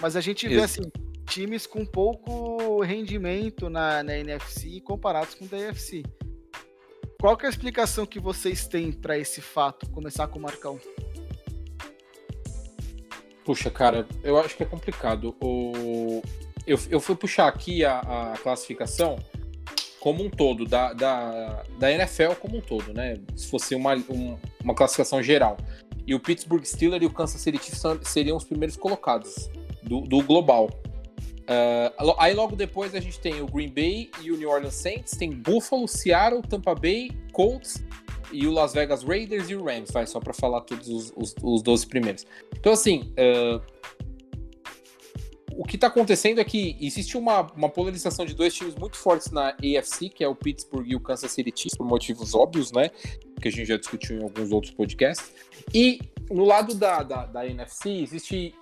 Mas 0.01 0.15
a 0.15 0.21
gente 0.21 0.47
vê 0.47 0.55
Isso. 0.55 0.63
assim, 0.65 0.91
times 1.27 1.65
com 1.65 1.85
pouco 1.85 2.81
rendimento 2.81 3.69
na, 3.69 4.03
na 4.03 4.17
NFC 4.17 4.81
comparados 4.81 5.35
com 5.35 5.45
o 5.45 5.47
da 5.47 5.57
AFC. 5.69 6.03
Qual 7.19 7.35
que 7.35 7.45
é 7.45 7.47
a 7.47 7.49
explicação 7.49 8.05
que 8.05 8.17
vocês 8.19 8.65
têm 8.65 8.93
para 8.93 9.17
esse 9.17 9.41
fato? 9.41 9.89
Começar 9.89 10.27
com 10.27 10.39
o 10.39 10.41
Marcão. 10.41 10.79
Puxa, 13.43 13.69
cara, 13.69 14.07
eu 14.23 14.37
acho 14.39 14.55
que 14.55 14.63
é 14.63 14.65
complicado. 14.65 15.35
O... 15.41 16.21
Eu, 16.65 16.79
eu 16.89 16.99
fui 17.01 17.15
puxar 17.15 17.47
aqui 17.47 17.83
a, 17.83 17.99
a 17.99 18.37
classificação 18.37 19.17
como 19.99 20.23
um 20.23 20.29
todo, 20.29 20.63
da, 20.65 20.93
da, 20.93 21.63
da 21.77 21.91
NFL 21.91 22.35
como 22.39 22.57
um 22.57 22.61
todo, 22.61 22.93
né? 22.93 23.19
Se 23.35 23.49
fosse 23.49 23.75
uma, 23.75 23.95
um- 23.95 24.37
uma 24.63 24.73
classificação 24.73 25.21
geral. 25.21 25.57
E 26.07 26.15
o 26.15 26.19
Pittsburgh 26.21 26.63
Steelers 26.63 27.03
e 27.03 27.05
o 27.05 27.11
Kansas 27.11 27.41
City 27.41 27.57
Chiefs 27.57 27.83
seriam 28.07 28.37
os 28.37 28.45
primeiros 28.45 28.77
colocados 28.77 29.49
do, 29.83 30.01
do 30.01 30.23
global. 30.23 30.69
Lo- 31.99 32.15
aí 32.19 32.33
logo 32.33 32.55
depois 32.55 32.93
a 32.93 32.99
gente 32.99 33.19
tem 33.19 33.41
o 33.41 33.47
Green 33.47 33.69
Bay 33.69 34.11
e 34.21 34.31
o 34.31 34.37
New 34.37 34.49
Orleans 34.49 34.75
Saints, 34.75 35.17
tem 35.17 35.31
Buffalo, 35.31 35.87
Seattle, 35.87 36.41
Tampa 36.41 36.75
Bay, 36.75 37.11
Colts 37.31 37.83
e 38.31 38.45
o 38.45 38.51
Las 38.51 38.73
Vegas 38.73 39.03
Raiders 39.03 39.49
e 39.49 39.55
o 39.55 39.63
Rams, 39.63 39.91
vai, 39.91 40.05
só 40.05 40.19
para 40.19 40.33
falar 40.33 40.61
todos 40.61 40.87
os, 40.87 41.11
os, 41.15 41.35
os 41.41 41.61
12 41.63 41.87
primeiros. 41.87 42.27
Então, 42.55 42.71
assim, 42.71 43.11
o, 43.17 43.61
o 45.61 45.63
que 45.65 45.75
está 45.75 45.87
acontecendo 45.87 46.39
é 46.39 46.43
que 46.43 46.77
existe 46.79 47.17
uma, 47.17 47.41
uma 47.53 47.69
polarização 47.69 48.25
de 48.25 48.35
dois 48.35 48.53
times 48.53 48.75
muito 48.75 48.97
fortes 48.97 49.31
na 49.31 49.49
AFC, 49.49 50.09
que 50.09 50.23
é 50.23 50.27
o 50.27 50.35
Pittsburgh 50.35 50.87
e 50.87 50.95
o 50.95 50.99
Kansas 50.99 51.31
City 51.31 51.51
Chiefs, 51.53 51.75
por 51.77 51.87
motivos 51.87 52.35
óbvios, 52.35 52.71
né? 52.71 52.91
Que 53.41 53.47
a 53.47 53.51
gente 53.51 53.65
já 53.65 53.77
discutiu 53.77 54.17
em 54.17 54.23
alguns 54.23 54.51
outros 54.51 54.73
podcasts. 54.73 55.33
E 55.73 55.99
no 56.29 56.45
lado 56.45 56.75
da, 56.75 57.03
da, 57.03 57.25
da 57.25 57.45
NFC, 57.45 57.89
existe. 57.89 58.55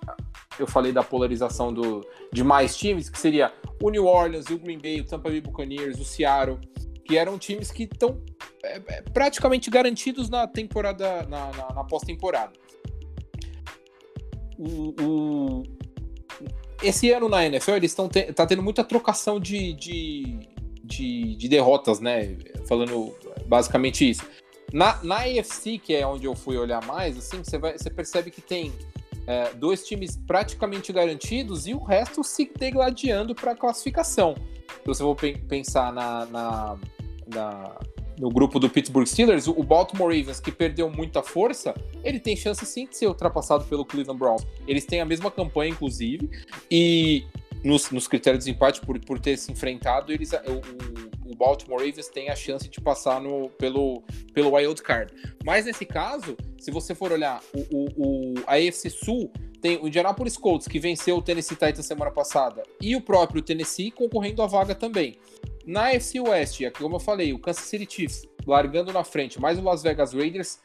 Eu 0.58 0.66
falei 0.66 0.90
da 0.90 1.02
polarização 1.02 1.72
do, 1.72 2.04
de 2.32 2.42
mais 2.42 2.76
times, 2.76 3.08
que 3.08 3.18
seria 3.18 3.52
o 3.80 3.90
New 3.90 4.06
Orleans, 4.06 4.46
o 4.46 4.58
Green 4.58 4.78
Bay, 4.78 5.00
o 5.00 5.04
Tampa 5.04 5.28
Bay 5.28 5.40
Buccaneers, 5.40 6.00
o 6.00 6.04
Seattle, 6.04 6.58
que 7.04 7.16
eram 7.16 7.38
times 7.38 7.70
que 7.70 7.84
estão 7.84 8.20
é, 8.64 8.82
é, 8.88 9.02
praticamente 9.02 9.70
garantidos 9.70 10.28
na 10.28 10.46
temporada, 10.46 11.22
na, 11.24 11.50
na, 11.52 11.74
na 11.74 11.84
pós-temporada. 11.84 12.52
O, 14.58 14.94
o, 15.00 15.62
esse 16.82 17.10
ano 17.12 17.28
na 17.28 17.46
NFL 17.46 17.72
eles 17.72 17.92
estão 17.92 18.08
te, 18.08 18.32
tá 18.32 18.44
tendo 18.44 18.62
muita 18.62 18.82
trocação 18.82 19.38
de, 19.38 19.72
de, 19.74 20.38
de, 20.82 21.36
de, 21.36 21.48
derrotas, 21.48 22.00
né? 22.00 22.36
Falando 22.66 23.14
basicamente 23.46 24.08
isso. 24.08 24.26
Na, 24.72 25.02
na 25.02 25.16
AFC, 25.22 25.78
que 25.78 25.94
é 25.94 26.06
onde 26.06 26.26
eu 26.26 26.34
fui 26.34 26.56
olhar 26.56 26.84
mais, 26.84 27.16
assim, 27.16 27.42
você, 27.42 27.58
vai, 27.58 27.76
você 27.76 27.88
percebe 27.88 28.30
que 28.30 28.40
tem 28.40 28.72
é, 29.26 29.52
dois 29.54 29.86
times 29.86 30.16
praticamente 30.16 30.92
garantidos 30.92 31.66
e 31.66 31.74
o 31.74 31.82
resto 31.82 32.22
se 32.24 32.50
degladiando 32.58 33.34
para 33.34 33.52
a 33.52 33.56
classificação. 33.56 34.34
Se 34.34 34.86
você 34.86 35.02
for 35.02 35.16
pensar 35.48 35.92
na, 35.92 36.26
na, 36.26 36.78
na, 37.26 37.76
no 38.18 38.30
grupo 38.30 38.58
do 38.58 38.68
Pittsburgh 38.68 39.06
Steelers, 39.06 39.46
o 39.46 39.62
Baltimore 39.62 40.14
Ravens, 40.14 40.40
que 40.40 40.50
perdeu 40.50 40.90
muita 40.90 41.22
força, 41.22 41.74
ele 42.02 42.18
tem 42.18 42.36
chance 42.36 42.64
sim 42.64 42.86
de 42.86 42.96
ser 42.96 43.06
ultrapassado 43.06 43.64
pelo 43.64 43.84
Cleveland 43.84 44.18
Browns. 44.18 44.46
Eles 44.66 44.84
têm 44.84 45.00
a 45.00 45.04
mesma 45.04 45.30
campanha, 45.30 45.70
inclusive, 45.70 46.30
e 46.70 47.24
nos, 47.62 47.90
nos 47.90 48.08
critérios 48.08 48.44
de 48.44 48.50
empate, 48.50 48.80
por, 48.80 48.98
por 49.00 49.18
ter 49.18 49.36
se 49.36 49.52
enfrentado, 49.52 50.12
eles, 50.12 50.32
o, 50.32 50.97
o 51.28 51.36
Baltimore 51.36 51.78
Ravens 51.78 52.08
tem 52.08 52.30
a 52.30 52.36
chance 52.36 52.68
de 52.68 52.80
passar 52.80 53.20
no, 53.20 53.48
pelo, 53.50 54.02
pelo 54.32 54.54
wild 54.54 54.82
card. 54.82 55.12
Mas 55.44 55.66
nesse 55.66 55.84
caso, 55.84 56.36
se 56.58 56.70
você 56.70 56.94
for 56.94 57.12
olhar 57.12 57.42
o, 57.54 57.60
o, 57.70 57.88
o 57.96 58.34
a 58.46 58.54
AFC 58.54 58.90
Sul, 58.90 59.30
tem 59.60 59.76
o 59.78 59.88
Indianapolis 59.88 60.36
Colts, 60.36 60.68
que 60.68 60.78
venceu 60.78 61.16
o 61.16 61.22
Tennessee 61.22 61.56
Titans 61.56 61.86
semana 61.86 62.10
passada, 62.10 62.62
e 62.80 62.96
o 62.96 63.00
próprio 63.00 63.42
Tennessee 63.42 63.90
concorrendo 63.90 64.42
à 64.42 64.46
vaga 64.46 64.74
também. 64.74 65.16
Na 65.66 65.92
FC 65.92 66.20
West, 66.20 66.60
como 66.78 66.96
eu 66.96 67.00
falei, 67.00 67.32
o 67.32 67.38
Kansas 67.38 67.64
City 67.64 67.86
Chiefs 67.88 68.26
largando 68.46 68.92
na 68.92 69.04
frente, 69.04 69.40
mais 69.40 69.58
o 69.58 69.62
Las 69.62 69.82
Vegas 69.82 70.14
Raiders 70.14 70.58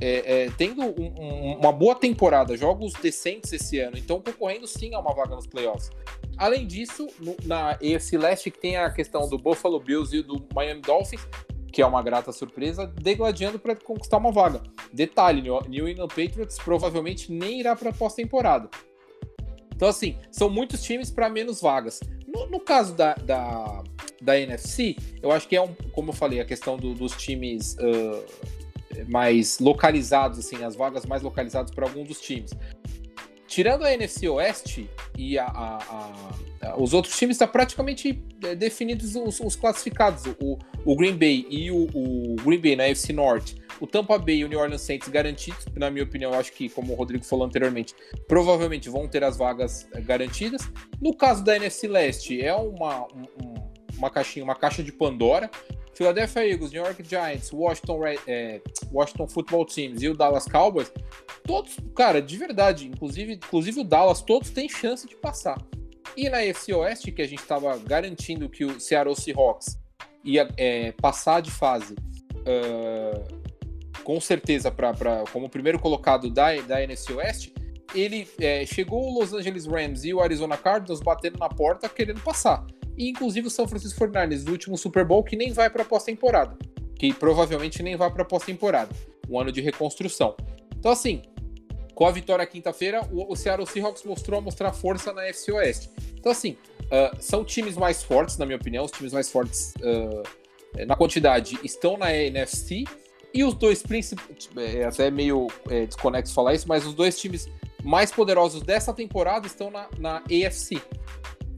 é, 0.00 0.44
é, 0.44 0.50
tendo 0.56 0.82
um, 0.82 1.14
um, 1.20 1.58
uma 1.58 1.72
boa 1.72 1.94
temporada, 1.94 2.56
jogos 2.56 2.92
decentes 2.94 3.52
esse 3.52 3.80
ano, 3.80 3.98
então 3.98 4.20
concorrendo 4.20 4.66
sim 4.66 4.94
a 4.94 5.00
uma 5.00 5.12
vaga 5.12 5.34
nos 5.34 5.46
playoffs. 5.46 5.90
Além 6.38 6.66
disso, 6.66 7.08
no, 7.18 7.36
na 7.44 7.72
AFC 7.72 8.16
Leste, 8.16 8.50
que 8.50 8.58
tem 8.60 8.76
a 8.76 8.88
questão 8.90 9.28
do 9.28 9.36
Buffalo 9.36 9.80
Bills 9.80 10.16
e 10.16 10.22
do 10.22 10.42
Miami 10.54 10.80
Dolphins, 10.80 11.26
que 11.72 11.82
é 11.82 11.86
uma 11.86 12.02
grata 12.02 12.32
surpresa, 12.32 12.86
degladiando 12.86 13.58
para 13.58 13.74
conquistar 13.74 14.18
uma 14.18 14.30
vaga. 14.30 14.62
Detalhe: 14.92 15.42
New 15.42 15.88
England 15.88 16.08
Patriots 16.08 16.56
provavelmente 16.58 17.32
nem 17.32 17.60
irá 17.60 17.74
para 17.74 17.90
a 17.90 17.92
pós-temporada. 17.92 18.70
Então, 19.74 19.88
assim, 19.88 20.16
são 20.30 20.50
muitos 20.50 20.82
times 20.82 21.10
para 21.10 21.28
menos 21.28 21.60
vagas. 21.60 22.00
No, 22.26 22.46
no 22.46 22.60
caso 22.60 22.94
da, 22.94 23.14
da, 23.14 23.84
da, 24.20 24.38
NFC, 24.38 24.96
eu 25.22 25.30
acho 25.30 25.46
que 25.46 25.54
é, 25.54 25.62
um, 25.62 25.72
como 25.92 26.10
eu 26.10 26.14
falei, 26.14 26.40
a 26.40 26.44
questão 26.44 26.76
do, 26.76 26.94
dos 26.94 27.12
times 27.12 27.74
uh, 27.74 28.24
mais 29.08 29.60
localizados, 29.60 30.38
assim, 30.40 30.64
as 30.64 30.74
vagas 30.74 31.06
mais 31.06 31.22
localizadas 31.22 31.70
para 31.70 31.86
algum 31.86 32.02
dos 32.02 32.20
times. 32.20 32.50
Tirando 33.48 33.84
a 33.84 33.92
NFC 33.94 34.28
Oeste 34.28 34.90
e 35.16 35.38
a, 35.38 35.46
a, 35.46 35.78
a, 36.62 36.76
os 36.76 36.92
outros 36.92 37.16
times, 37.16 37.36
está 37.36 37.46
praticamente 37.46 38.22
é, 38.44 38.54
definidos 38.54 39.16
os, 39.16 39.40
os 39.40 39.56
classificados. 39.56 40.24
O, 40.38 40.58
o, 40.84 40.94
Green 40.94 41.16
Bay 41.16 41.46
e 41.48 41.70
o, 41.70 41.88
o, 41.94 42.36
Green 42.44 42.60
Bay 42.60 42.76
na 42.76 42.86
NFC 42.86 43.10
Norte, 43.10 43.56
o 43.80 43.86
Tampa 43.86 44.18
Bay 44.18 44.40
e 44.40 44.44
o 44.44 44.48
New 44.48 44.60
Orleans 44.60 44.82
Saints 44.82 45.08
garantidos, 45.08 45.64
na 45.74 45.90
minha 45.90 46.04
opinião, 46.04 46.34
acho 46.34 46.52
que, 46.52 46.68
como 46.68 46.92
o 46.92 46.94
Rodrigo 46.94 47.24
falou 47.24 47.46
anteriormente, 47.46 47.94
provavelmente 48.28 48.90
vão 48.90 49.08
ter 49.08 49.24
as 49.24 49.38
vagas 49.38 49.88
é, 49.94 50.00
garantidas. 50.02 50.70
No 51.00 51.16
caso 51.16 51.42
da 51.42 51.56
NFC 51.56 51.88
Leste, 51.88 52.42
é 52.42 52.54
uma, 52.54 53.04
um, 53.06 53.54
uma 53.96 54.10
caixinha, 54.10 54.44
uma 54.44 54.54
caixa 54.54 54.82
de 54.82 54.92
Pandora. 54.92 55.50
Philadelphia 55.98 56.46
Eagles, 56.46 56.70
New 56.70 56.80
York 56.80 57.02
Giants, 57.02 57.52
Washington, 57.52 57.98
é, 58.28 58.60
Washington 58.92 59.26
Football 59.26 59.66
Teams 59.66 60.00
e 60.00 60.08
o 60.08 60.14
Dallas 60.14 60.44
Cowboys, 60.44 60.92
todos, 61.42 61.76
cara, 61.96 62.22
de 62.22 62.36
verdade, 62.36 62.86
inclusive, 62.86 63.32
inclusive 63.32 63.80
o 63.80 63.84
Dallas, 63.84 64.22
todos 64.22 64.50
têm 64.50 64.68
chance 64.68 65.08
de 65.08 65.16
passar. 65.16 65.60
E 66.16 66.30
na 66.30 66.38
AFC 66.38 66.72
Oeste, 66.72 67.10
que 67.10 67.20
a 67.20 67.26
gente 67.26 67.40
estava 67.40 67.76
garantindo 67.78 68.48
que 68.48 68.64
o 68.64 68.78
Seattle 68.78 69.16
Seahawks 69.16 69.76
ia 70.24 70.48
é, 70.56 70.92
passar 70.92 71.42
de 71.42 71.50
fase 71.50 71.94
uh, 71.94 74.02
com 74.04 74.20
certeza 74.20 74.70
pra, 74.70 74.94
pra, 74.94 75.24
como 75.32 75.50
primeiro 75.50 75.80
colocado 75.80 76.30
da, 76.30 76.54
da 76.60 76.80
NFC 76.80 77.12
Oeste, 77.12 77.52
ele 77.92 78.28
é, 78.40 78.64
chegou 78.64 79.02
o 79.02 79.18
Los 79.18 79.32
Angeles 79.32 79.66
Rams 79.66 80.04
e 80.04 80.14
o 80.14 80.20
Arizona 80.20 80.56
Cardinals 80.56 81.00
batendo 81.00 81.40
na 81.40 81.48
porta 81.48 81.88
querendo 81.88 82.20
passar 82.20 82.64
e 82.98 83.08
inclusive 83.08 83.46
o 83.46 83.50
São 83.50 83.68
Francisco 83.68 84.04
49ers 84.04 84.44
do 84.44 84.52
último 84.52 84.76
Super 84.76 85.04
Bowl 85.04 85.22
que 85.22 85.36
nem 85.36 85.52
vai 85.52 85.70
para 85.70 85.84
pós-temporada, 85.84 86.56
que 86.96 87.12
provavelmente 87.14 87.82
nem 87.82 87.96
vai 87.96 88.10
para 88.10 88.24
pós-temporada, 88.24 88.94
um 89.30 89.38
ano 89.38 89.52
de 89.52 89.60
reconstrução. 89.60 90.36
Então 90.76 90.90
assim, 90.90 91.22
com 91.94 92.06
a 92.06 92.10
vitória 92.10 92.44
quinta-feira, 92.44 93.08
o, 93.12 93.32
o 93.32 93.36
Seattle 93.36 93.66
Seahawks 93.66 94.02
mostrou 94.02 94.38
a 94.38 94.42
mostrar 94.42 94.72
força 94.72 95.12
na 95.12 95.24
FC 95.26 95.52
Oeste. 95.52 95.90
Então 96.18 96.32
assim, 96.32 96.56
uh, 96.86 97.16
são 97.20 97.44
times 97.44 97.76
mais 97.76 98.02
fortes, 98.02 98.36
na 98.36 98.44
minha 98.44 98.56
opinião, 98.56 98.84
os 98.84 98.90
times 98.90 99.12
mais 99.12 99.30
fortes 99.30 99.72
uh, 99.76 100.86
na 100.86 100.96
quantidade 100.96 101.58
estão 101.62 101.96
na 101.96 102.14
NFC 102.14 102.84
e 103.32 103.44
os 103.44 103.54
dois 103.54 103.82
principais, 103.82 104.48
é 104.56 104.84
até 104.84 105.10
meio 105.10 105.48
é, 105.68 105.86
desconexo 105.86 106.34
falar 106.34 106.54
isso, 106.54 106.66
mas 106.66 106.86
os 106.86 106.94
dois 106.94 107.18
times 107.18 107.48
mais 107.84 108.10
poderosos 108.10 108.62
dessa 108.62 108.92
temporada 108.92 109.46
estão 109.46 109.70
na, 109.70 109.88
na 109.98 110.16
AFC. 110.18 110.80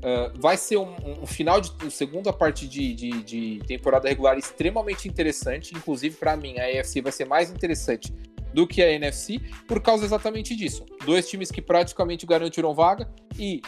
Uh, 0.01 0.40
vai 0.40 0.57
ser 0.57 0.78
um, 0.78 1.22
um 1.22 1.26
final 1.26 1.61
de 1.61 1.70
um 1.84 1.90
segunda 1.90 2.32
parte 2.32 2.66
de, 2.66 2.94
de, 2.94 3.22
de, 3.22 3.59
temporada 3.66 4.09
regular 4.09 4.38
extremamente 4.38 5.07
interessante. 5.07 5.74
Inclusive, 5.76 6.16
para 6.16 6.36
mim, 6.36 6.59
a 6.59 6.80
AFC 6.80 7.03
vai 7.03 7.12
ser 7.12 7.26
mais 7.26 7.51
interessante 7.51 8.11
do 8.55 8.66
que 8.66 8.82
a 8.82 8.90
NFC 8.90 9.40
por 9.68 9.80
causa 9.80 10.05
exatamente 10.05 10.57
disso. 10.57 10.86
Dois 11.05 11.28
times 11.28 11.51
que 11.51 11.61
praticamente 11.61 12.24
garantiram 12.24 12.74
vaga 12.74 13.12
e 13.38 13.61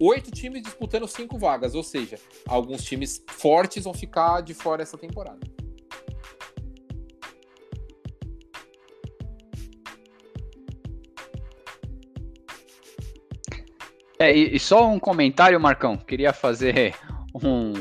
oito 0.00 0.30
times 0.30 0.62
disputando 0.62 1.06
cinco 1.06 1.38
vagas, 1.38 1.74
ou 1.74 1.82
seja, 1.82 2.18
alguns 2.46 2.82
times 2.82 3.22
fortes 3.28 3.84
vão 3.84 3.94
ficar 3.94 4.40
de 4.40 4.54
fora 4.54 4.82
essa 4.82 4.98
temporada. 4.98 5.38
É, 14.20 14.36
e, 14.36 14.54
e, 14.54 14.60
só 14.60 14.86
um 14.86 14.98
comentário, 14.98 15.58
Marcão. 15.58 15.96
Queria 15.96 16.30
fazer 16.30 16.94
um, 17.42 17.72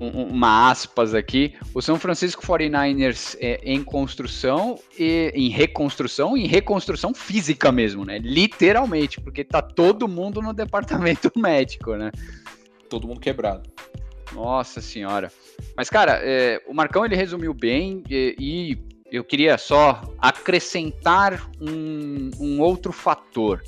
um, 0.00 0.22
uma 0.28 0.70
aspas 0.70 1.14
aqui. 1.14 1.52
O 1.74 1.82
São 1.82 1.98
Francisco 1.98 2.42
49ers 2.42 3.36
é 3.38 3.60
em 3.62 3.84
construção 3.84 4.78
e 4.98 5.30
em 5.34 5.50
reconstrução, 5.50 6.34
em 6.34 6.46
reconstrução 6.46 7.12
física 7.12 7.70
mesmo, 7.70 8.06
né? 8.06 8.16
Literalmente, 8.16 9.20
porque 9.20 9.44
tá 9.44 9.60
todo 9.60 10.08
mundo 10.08 10.40
no 10.40 10.54
departamento 10.54 11.30
médico, 11.36 11.94
né? 11.94 12.10
Todo 12.88 13.06
mundo 13.06 13.20
quebrado. 13.20 13.68
Nossa 14.32 14.80
senhora. 14.80 15.30
Mas, 15.76 15.90
cara, 15.90 16.20
é, 16.22 16.58
o 16.66 16.72
Marcão 16.72 17.04
ele 17.04 17.16
resumiu 17.16 17.52
bem 17.52 18.02
e, 18.08 18.34
e 18.38 18.78
eu 19.14 19.22
queria 19.22 19.58
só 19.58 20.00
acrescentar 20.18 21.50
um, 21.60 22.30
um 22.40 22.60
outro 22.62 22.92
fator. 22.92 23.62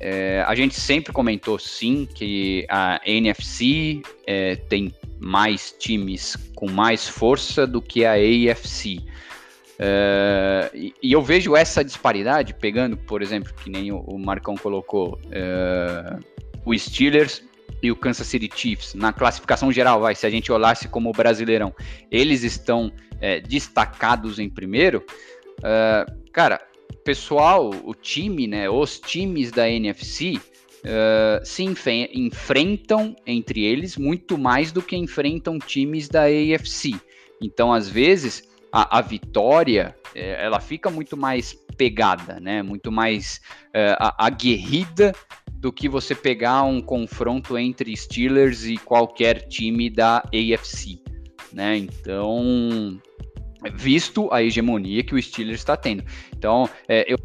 É, 0.00 0.44
a 0.46 0.54
gente 0.54 0.78
sempre 0.78 1.12
comentou 1.12 1.58
sim 1.58 2.06
que 2.06 2.64
a 2.68 3.00
NFC 3.04 4.00
é, 4.26 4.54
tem 4.54 4.94
mais 5.18 5.74
times 5.76 6.36
com 6.54 6.70
mais 6.70 7.08
força 7.08 7.66
do 7.66 7.82
que 7.82 8.04
a 8.04 8.12
AFC. 8.12 9.00
É, 9.78 10.70
e, 10.74 10.94
eu 11.02 11.22
vejo 11.22 11.56
essa 11.56 11.84
disparidade 11.84 12.54
pegando, 12.54 12.96
por 12.96 13.22
exemplo, 13.22 13.52
que 13.54 13.70
nem 13.70 13.90
o, 13.92 13.98
o 14.00 14.18
Marcão 14.18 14.56
colocou, 14.56 15.18
é, 15.30 16.16
o 16.64 16.76
Steelers 16.76 17.42
e 17.82 17.90
o 17.90 17.96
Kansas 17.96 18.26
City 18.26 18.50
Chiefs 18.54 18.94
na 18.94 19.12
classificação 19.12 19.70
geral, 19.72 20.00
vai, 20.00 20.14
se 20.14 20.26
a 20.26 20.30
gente 20.30 20.50
olhasse 20.50 20.88
como 20.88 21.12
brasileirão, 21.12 21.74
eles 22.10 22.42
estão 22.42 22.92
é, 23.20 23.40
destacados 23.40 24.38
em 24.38 24.48
primeiro. 24.48 25.04
É, 25.62 26.06
cara, 26.32 26.60
pessoal, 27.04 27.70
o 27.84 27.94
time, 27.94 28.46
né, 28.46 28.68
os 28.68 28.98
times 28.98 29.50
da 29.50 29.68
NFC 29.68 30.34
uh, 30.36 31.44
se 31.44 31.62
enfrentam 31.62 33.16
entre 33.26 33.64
eles 33.64 33.96
muito 33.96 34.36
mais 34.36 34.72
do 34.72 34.82
que 34.82 34.96
enfrentam 34.96 35.58
times 35.58 36.08
da 36.08 36.24
AFC. 36.24 36.94
Então, 37.40 37.72
às 37.72 37.88
vezes, 37.88 38.42
a, 38.72 38.98
a 38.98 39.00
vitória 39.00 39.94
ela 40.14 40.58
fica 40.58 40.90
muito 40.90 41.16
mais 41.16 41.54
pegada, 41.76 42.40
né, 42.40 42.62
muito 42.62 42.90
mais 42.90 43.40
uh, 43.68 44.12
aguerrida 44.18 45.14
do 45.58 45.72
que 45.72 45.88
você 45.88 46.14
pegar 46.14 46.62
um 46.62 46.80
confronto 46.80 47.58
entre 47.58 47.96
Steelers 47.96 48.64
e 48.64 48.76
qualquer 48.76 49.48
time 49.48 49.90
da 49.90 50.18
AFC, 50.18 51.00
né? 51.52 51.76
Então, 51.76 53.00
visto 53.74 54.32
a 54.32 54.42
hegemonia 54.42 55.02
que 55.02 55.14
o 55.14 55.22
Steelers 55.22 55.60
está 55.60 55.76
tendo. 55.76 56.04
Então, 56.36 56.68
é, 56.88 57.04
eu 57.12 57.18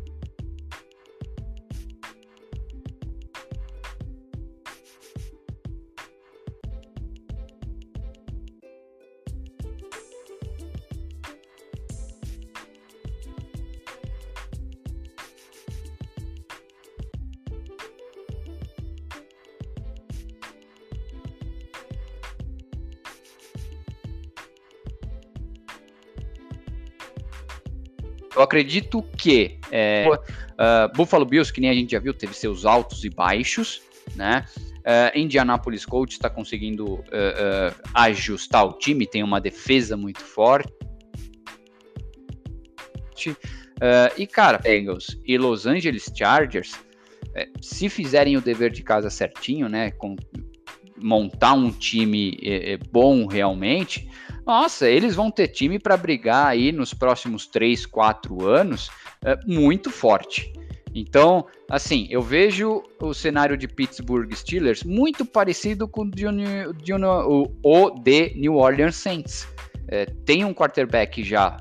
acredito 28.54 29.02
que 29.18 29.58
é, 29.72 30.06
uh, 30.08 30.96
Buffalo 30.96 31.26
Bills, 31.26 31.52
que 31.52 31.60
nem 31.60 31.70
a 31.72 31.74
gente 31.74 31.92
já 31.92 32.00
viu, 32.00 32.14
teve 32.14 32.36
seus 32.36 32.66
altos 32.66 33.04
e 33.04 33.10
baixos, 33.10 33.82
né? 34.16 34.46
Uh, 34.80 35.18
Indianapolis 35.18 35.86
Colts 35.86 36.16
está 36.16 36.30
conseguindo 36.30 36.96
uh, 36.96 37.04
ajustar 37.96 38.66
o 38.66 38.74
time, 38.74 39.08
tem 39.08 39.24
uma 39.24 39.42
defesa 39.42 39.98
muito 39.98 40.22
forte. 40.22 40.72
e 44.18 44.28
cara, 44.28 44.58
Bengals 44.60 45.18
e 45.26 45.38
Los 45.38 45.66
Angeles 45.66 46.12
Chargers, 46.16 46.74
se 47.62 47.90
fizerem 47.90 48.38
o 48.38 48.42
dever 48.42 48.72
de 48.72 48.84
casa 48.84 49.10
certinho, 49.10 49.68
né, 49.68 49.92
com 49.92 50.16
montar 51.02 51.54
um 51.54 51.72
time 51.72 52.38
bom 52.92 53.26
realmente, 53.26 54.08
nossa, 54.46 54.90
eles 54.90 55.16
vão 55.16 55.32
ter 55.32 55.48
time 55.48 55.80
para 55.80 55.98
brigar 55.98 56.48
aí 56.48 56.72
nos 56.72 56.94
próximos 56.94 57.46
3, 57.48 57.86
4 57.86 58.46
anos 58.46 58.90
é, 59.24 59.38
muito 59.46 59.90
forte. 59.90 60.54
Então, 60.96 61.46
assim, 61.70 62.08
eu 62.10 62.22
vejo 62.22 62.84
o 63.00 63.14
cenário 63.14 63.58
de 63.58 63.68
Pittsburgh 63.68 64.32
Steelers 64.34 64.84
muito 64.84 65.26
parecido 65.26 65.88
com 65.88 66.04
o 66.04 66.12
de, 66.12 66.26
o 66.28 67.90
de 68.04 68.34
New 68.36 68.56
Orleans 68.56 68.96
Saints. 68.96 69.48
É, 69.88 70.06
tem 70.06 70.46
um 70.46 70.54
quarterback 70.54 71.24
já 71.24 71.58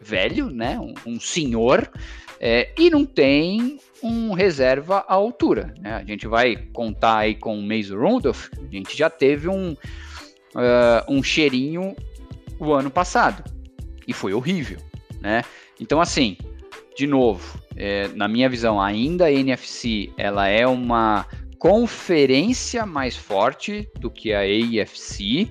velho, 0.00 0.50
né, 0.50 0.78
um, 0.78 0.94
um 1.14 1.20
senhor, 1.20 1.90
é, 2.38 2.70
e 2.78 2.90
não 2.90 3.04
tem 3.04 3.78
um 4.02 4.32
reserva 4.32 5.04
à 5.08 5.14
altura. 5.14 5.74
Né? 5.80 5.94
A 5.94 6.04
gente 6.04 6.28
vai 6.28 6.56
contar 6.72 7.18
aí 7.18 7.34
com 7.34 7.58
o 7.58 7.62
Mason 7.62 7.96
Rudolph, 7.96 8.48
a 8.56 8.72
gente 8.72 8.96
já 8.96 9.10
teve 9.10 9.48
um, 9.48 9.72
uh, 9.72 9.76
um 11.08 11.22
cheirinho 11.22 11.96
o 12.58 12.72
ano 12.72 12.90
passado. 12.90 13.44
E 14.06 14.12
foi 14.12 14.32
horrível, 14.32 14.78
né? 15.20 15.42
Então, 15.80 16.00
assim, 16.00 16.36
de 16.96 17.06
novo, 17.06 17.60
é, 17.76 18.08
na 18.08 18.26
minha 18.26 18.48
visão, 18.48 18.80
ainda 18.80 19.26
a 19.26 19.32
NFC 19.32 20.10
ela 20.16 20.48
é 20.48 20.66
uma 20.66 21.26
conferência 21.58 22.86
mais 22.86 23.16
forte 23.16 23.88
do 23.98 24.10
que 24.10 24.32
a 24.32 24.40
AFC. 24.40 25.50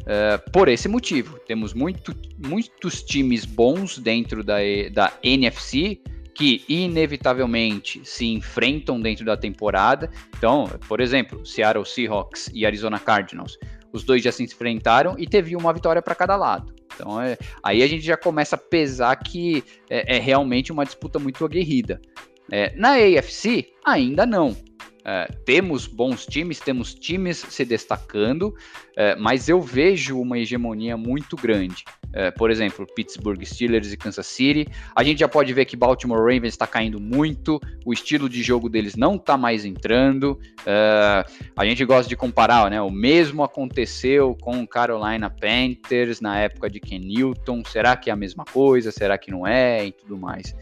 Uh, 0.00 0.04
é, 0.06 0.38
por 0.52 0.68
esse 0.68 0.86
motivo, 0.86 1.38
temos 1.46 1.72
muito, 1.72 2.14
muitos 2.44 3.02
times 3.02 3.46
bons 3.46 3.98
dentro 3.98 4.44
da, 4.44 4.56
da 4.92 5.12
NFC 5.22 6.00
que 6.34 6.64
inevitavelmente 6.68 8.02
se 8.04 8.26
enfrentam 8.26 9.00
dentro 9.00 9.24
da 9.24 9.36
temporada. 9.36 10.10
Então, 10.36 10.68
por 10.88 11.00
exemplo, 11.00 11.46
Seattle 11.46 11.86
Seahawks 11.86 12.50
e 12.52 12.66
Arizona 12.66 12.98
Cardinals 12.98 13.56
os 13.94 14.02
dois 14.02 14.22
já 14.22 14.32
se 14.32 14.42
enfrentaram 14.42 15.14
e 15.16 15.26
teve 15.26 15.54
uma 15.54 15.72
vitória 15.72 16.02
para 16.02 16.16
cada 16.16 16.34
lado. 16.34 16.74
Então 16.94 17.20
é, 17.20 17.38
aí 17.62 17.80
a 17.80 17.86
gente 17.86 18.04
já 18.04 18.16
começa 18.16 18.56
a 18.56 18.58
pesar 18.58 19.14
que 19.16 19.62
é, 19.88 20.16
é 20.16 20.18
realmente 20.18 20.72
uma 20.72 20.84
disputa 20.84 21.20
muito 21.20 21.44
aguerrida. 21.44 22.02
É, 22.50 22.74
na 22.76 22.94
AFC, 22.94 23.72
ainda 23.84 24.26
não. 24.26 24.56
É, 25.04 25.26
temos 25.44 25.86
bons 25.86 26.26
times, 26.26 26.58
temos 26.58 26.94
times 26.94 27.38
se 27.48 27.64
destacando, 27.64 28.54
é, 28.96 29.14
mas 29.14 29.48
eu 29.48 29.60
vejo 29.60 30.18
uma 30.18 30.38
hegemonia 30.38 30.96
muito 30.96 31.36
grande. 31.36 31.84
É, 32.14 32.30
por 32.30 32.48
exemplo, 32.48 32.86
Pittsburgh 32.94 33.42
Steelers 33.44 33.92
e 33.92 33.96
Kansas 33.96 34.26
City. 34.26 34.68
A 34.94 35.02
gente 35.02 35.18
já 35.18 35.28
pode 35.28 35.52
ver 35.52 35.64
que 35.64 35.76
Baltimore 35.76 36.20
Ravens 36.20 36.54
está 36.54 36.66
caindo 36.66 37.00
muito, 37.00 37.60
o 37.84 37.92
estilo 37.92 38.28
de 38.28 38.40
jogo 38.40 38.68
deles 38.68 38.94
não 38.94 39.16
está 39.16 39.36
mais 39.36 39.64
entrando. 39.64 40.38
É, 40.64 41.24
a 41.56 41.64
gente 41.64 41.84
gosta 41.84 42.08
de 42.08 42.16
comparar, 42.16 42.70
né? 42.70 42.80
O 42.80 42.90
mesmo 42.90 43.42
aconteceu 43.42 44.36
com 44.40 44.64
Carolina 44.64 45.28
Panthers 45.28 46.20
na 46.20 46.38
época 46.38 46.70
de 46.70 46.78
Ken 46.78 47.00
Newton. 47.00 47.64
Será 47.64 47.96
que 47.96 48.08
é 48.08 48.12
a 48.12 48.16
mesma 48.16 48.44
coisa? 48.44 48.92
Será 48.92 49.18
que 49.18 49.32
não 49.32 49.44
é? 49.44 49.86
E 49.86 49.92
tudo 49.92 50.16
mais. 50.16 50.54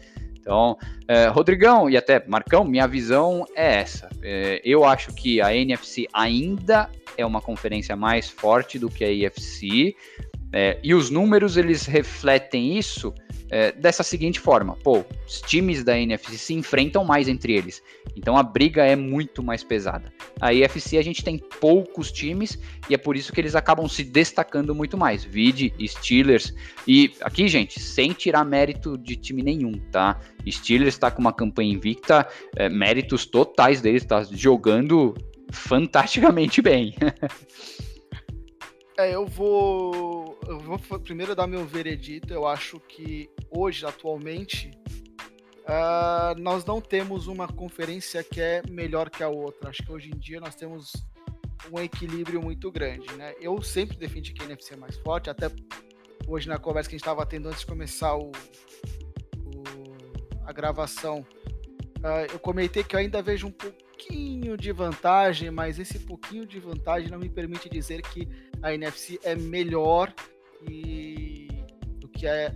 Então, 0.43 0.77
é, 1.07 1.27
Rodrigão 1.27 1.89
e 1.89 1.95
até 1.95 2.21
Marcão, 2.27 2.65
minha 2.65 2.85
visão 2.85 3.45
é 3.55 3.75
essa. 3.75 4.09
É, 4.21 4.59
eu 4.65 4.83
acho 4.83 5.13
que 5.13 5.39
a 5.39 5.55
NFC 5.55 6.05
ainda 6.11 6.89
é 7.17 7.25
uma 7.25 7.39
conferência 7.39 7.95
mais 7.95 8.29
forte 8.29 8.77
do 8.77 8.89
que 8.89 9.05
a 9.05 9.09
IFC. 9.09 9.95
É, 10.53 10.77
e 10.83 10.93
os 10.93 11.09
números 11.09 11.57
eles 11.57 11.87
refletem 11.87 12.77
isso 12.77 13.11
é, 13.49 13.71
dessa 13.71 14.03
seguinte 14.03 14.39
forma: 14.39 14.75
pô, 14.83 15.03
os 15.27 15.41
times 15.41 15.83
da 15.83 15.99
NFC 15.99 16.37
se 16.37 16.53
enfrentam 16.53 17.03
mais 17.03 17.27
entre 17.27 17.53
eles, 17.53 17.81
então 18.15 18.37
a 18.37 18.43
briga 18.43 18.85
é 18.85 18.95
muito 18.95 19.41
mais 19.41 19.63
pesada. 19.63 20.13
A 20.39 20.53
IFC 20.53 20.97
a 20.97 21.01
gente 21.01 21.23
tem 21.23 21.39
poucos 21.59 22.11
times 22.11 22.59
e 22.87 22.93
é 22.93 22.97
por 22.97 23.17
isso 23.17 23.33
que 23.33 23.41
eles 23.41 23.55
acabam 23.55 23.87
se 23.87 24.03
destacando 24.03 24.75
muito 24.75 24.95
mais. 24.95 25.23
Vide 25.23 25.73
Steelers 25.87 26.53
e 26.87 27.13
aqui, 27.21 27.47
gente, 27.47 27.79
sem 27.79 28.13
tirar 28.13 28.45
mérito 28.45 28.95
de 28.95 29.15
time 29.15 29.41
nenhum, 29.41 29.73
tá? 29.91 30.19
Steelers 30.47 30.93
está 30.93 31.09
com 31.09 31.21
uma 31.21 31.33
campanha 31.33 31.73
invicta, 31.73 32.27
é, 32.55 32.69
méritos 32.69 33.25
totais 33.25 33.81
deles, 33.81 34.05
tá 34.05 34.23
jogando 34.23 35.15
fantasticamente 35.51 36.61
bem. 36.61 36.95
É, 38.97 39.13
eu 39.13 39.25
vou. 39.25 40.37
Eu 40.47 40.59
vou 40.59 40.77
primeiro 40.99 41.35
dar 41.35 41.47
meu 41.47 41.65
veredito. 41.65 42.33
Eu 42.33 42.47
acho 42.47 42.79
que 42.79 43.29
hoje, 43.49 43.85
atualmente, 43.85 44.71
uh, 45.63 46.39
nós 46.39 46.63
não 46.63 46.79
temos 46.79 47.27
uma 47.27 47.47
conferência 47.47 48.23
que 48.23 48.39
é 48.39 48.61
melhor 48.69 49.09
que 49.09 49.23
a 49.23 49.29
outra. 49.29 49.69
Acho 49.69 49.83
que 49.83 49.91
hoje 49.91 50.11
em 50.13 50.17
dia 50.17 50.39
nós 50.39 50.53
temos 50.53 50.93
um 51.71 51.79
equilíbrio 51.79 52.41
muito 52.41 52.71
grande, 52.71 53.11
né? 53.15 53.33
Eu 53.39 53.61
sempre 53.61 53.97
defendi 53.97 54.33
que 54.33 54.43
a 54.43 54.45
NFC 54.45 54.73
é 54.73 54.77
mais 54.77 54.97
forte, 54.97 55.29
até 55.29 55.49
hoje 56.27 56.47
na 56.47 56.59
conversa 56.59 56.89
que 56.89 56.95
a 56.95 56.97
gente 56.97 57.03
estava 57.03 57.25
tendo 57.25 57.47
antes 57.47 57.61
de 57.61 57.65
começar 57.65 58.15
o, 58.15 58.31
o 59.37 59.63
a 60.45 60.51
gravação, 60.51 61.25
uh, 61.99 62.31
eu 62.31 62.39
comentei 62.39 62.83
que 62.83 62.95
eu 62.95 62.99
ainda 62.99 63.21
vejo 63.21 63.47
um 63.47 63.51
pouquinho 63.51 64.57
de 64.57 64.71
vantagem, 64.71 65.49
mas 65.49 65.79
esse 65.79 65.99
pouquinho 65.99 66.45
de 66.45 66.59
vantagem 66.59 67.09
não 67.09 67.17
me 67.17 67.29
permite 67.29 67.69
dizer 67.69 68.01
que 68.01 68.27
a 68.63 68.73
NFC 68.73 69.19
é 69.23 69.35
melhor 69.35 70.11
e, 70.67 71.49
do 71.99 72.07
que 72.07 72.25
a 72.25 72.51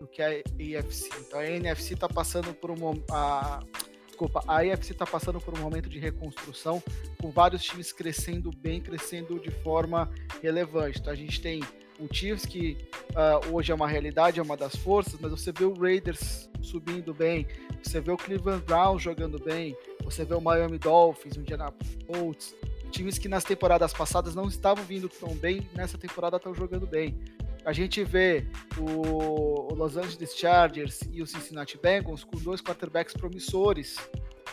do 0.00 0.08
que 0.08 0.20
a 0.20 0.28
AFC. 0.28 1.08
Então 1.20 1.38
a 1.38 1.46
NFC 1.46 1.94
está 1.94 2.08
passando 2.08 2.52
por 2.52 2.72
um 2.72 2.76
a, 3.08 3.60
desculpa, 4.06 4.42
a 4.48 4.58
AFC 4.58 4.92
está 4.92 5.06
passando 5.06 5.40
por 5.40 5.56
um 5.56 5.62
momento 5.62 5.88
de 5.88 6.00
reconstrução, 6.00 6.82
com 7.20 7.30
vários 7.30 7.62
times 7.62 7.92
crescendo 7.92 8.50
bem, 8.50 8.80
crescendo 8.80 9.38
de 9.38 9.52
forma 9.62 10.10
relevante. 10.42 10.98
Então 10.98 11.12
a 11.12 11.16
gente 11.16 11.40
tem 11.40 11.62
o 12.00 12.12
Chiefs 12.12 12.44
que 12.44 12.76
uh, 13.10 13.54
hoje 13.54 13.70
é 13.70 13.74
uma 13.74 13.86
realidade, 13.86 14.40
é 14.40 14.42
uma 14.42 14.56
das 14.56 14.74
forças, 14.74 15.14
mas 15.20 15.30
você 15.30 15.52
vê 15.52 15.64
o 15.64 15.74
Raiders 15.74 16.50
subindo 16.60 17.14
bem, 17.14 17.46
você 17.82 18.00
vê 18.00 18.10
o 18.10 18.16
Cleveland 18.16 18.64
Browns 18.64 19.02
jogando 19.02 19.38
bem, 19.38 19.76
você 20.02 20.24
vê 20.24 20.34
o 20.34 20.40
Miami 20.40 20.78
Dolphins, 20.78 21.36
o 21.36 21.40
Indianapolis 21.40 21.98
Colts, 22.06 22.56
times 22.92 23.18
que 23.18 23.28
nas 23.28 23.42
temporadas 23.42 23.92
passadas 23.92 24.34
não 24.34 24.46
estavam 24.46 24.84
vindo 24.84 25.08
tão 25.08 25.34
bem, 25.34 25.68
nessa 25.74 25.98
temporada 25.98 26.36
estão 26.36 26.54
jogando 26.54 26.86
bem. 26.86 27.18
A 27.64 27.72
gente 27.72 28.02
vê 28.04 28.46
o 28.78 29.72
Los 29.74 29.96
Angeles 29.96 30.36
Chargers 30.36 31.00
e 31.12 31.22
o 31.22 31.26
Cincinnati 31.26 31.78
Bengals 31.78 32.24
com 32.24 32.36
dois 32.38 32.60
quarterbacks 32.60 33.14
promissores 33.14 33.96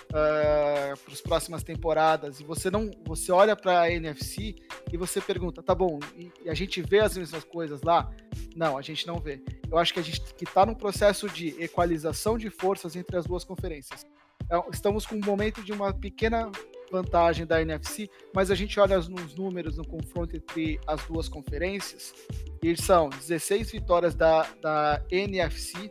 uh, 0.09 0.97
para 0.97 1.13
as 1.13 1.21
próximas 1.21 1.63
temporadas. 1.63 2.39
E 2.39 2.43
você 2.43 2.69
não, 2.69 2.91
você 3.05 3.31
olha 3.31 3.55
para 3.55 3.81
a 3.81 3.91
NFC 3.91 4.55
e 4.91 4.97
você 4.97 5.19
pergunta, 5.19 5.63
tá 5.63 5.73
bom? 5.73 5.99
E, 6.15 6.49
a 6.49 6.53
gente 6.53 6.81
vê 6.81 6.99
as 6.99 7.17
mesmas 7.17 7.43
coisas 7.43 7.81
lá? 7.81 8.11
Não, 8.55 8.77
a 8.77 8.81
gente 8.81 9.07
não 9.07 9.19
vê. 9.19 9.41
Eu 9.71 9.77
acho 9.77 9.93
que 9.93 9.99
a 9.99 10.03
gente 10.03 10.21
que 10.35 10.43
está 10.43 10.65
num 10.65 10.75
processo 10.75 11.27
de 11.27 11.55
equalização 11.61 12.37
de 12.37 12.49
forças 12.49 12.95
entre 12.95 13.17
as 13.17 13.25
duas 13.25 13.43
conferências. 13.43 14.05
É, 14.51 14.61
estamos 14.71 15.05
com 15.05 15.15
um 15.15 15.25
momento 15.25 15.63
de 15.63 15.71
uma 15.71 15.93
pequena 15.93 16.51
vantagem 16.91 17.45
da 17.45 17.61
NFC, 17.61 18.09
mas 18.33 18.51
a 18.51 18.55
gente 18.55 18.79
olha 18.79 18.97
nos 18.99 19.35
números 19.35 19.77
no 19.77 19.85
confronto 19.85 20.35
entre 20.35 20.79
as 20.87 21.03
duas 21.05 21.27
conferências, 21.27 22.13
e 22.61 22.75
são 22.75 23.09
16 23.09 23.71
vitórias 23.71 24.15
da, 24.15 24.47
da 24.61 25.01
NFC 25.09 25.89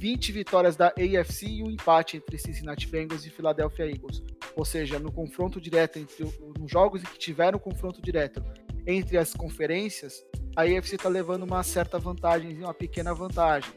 20 0.00 0.32
vitórias 0.32 0.76
da 0.76 0.86
AFC 0.86 1.46
e 1.46 1.62
um 1.62 1.70
empate 1.70 2.16
entre 2.16 2.38
Cincinnati 2.38 2.86
Bengals 2.86 3.26
e 3.26 3.30
Philadelphia 3.30 3.84
Eagles. 3.84 4.22
Ou 4.56 4.64
seja, 4.64 4.98
no 4.98 5.12
confronto 5.12 5.60
direto 5.60 5.98
entre 5.98 6.24
nos 6.58 6.70
jogos 6.70 7.02
que 7.02 7.18
tiveram 7.18 7.58
confronto 7.58 8.00
direto 8.00 8.42
entre 8.86 9.18
as 9.18 9.34
conferências, 9.34 10.24
a 10.56 10.62
AFC 10.62 10.96
está 10.96 11.10
levando 11.10 11.42
uma 11.42 11.62
certa 11.62 11.98
vantagem, 11.98 12.56
uma 12.64 12.72
pequena 12.72 13.12
vantagem. 13.12 13.70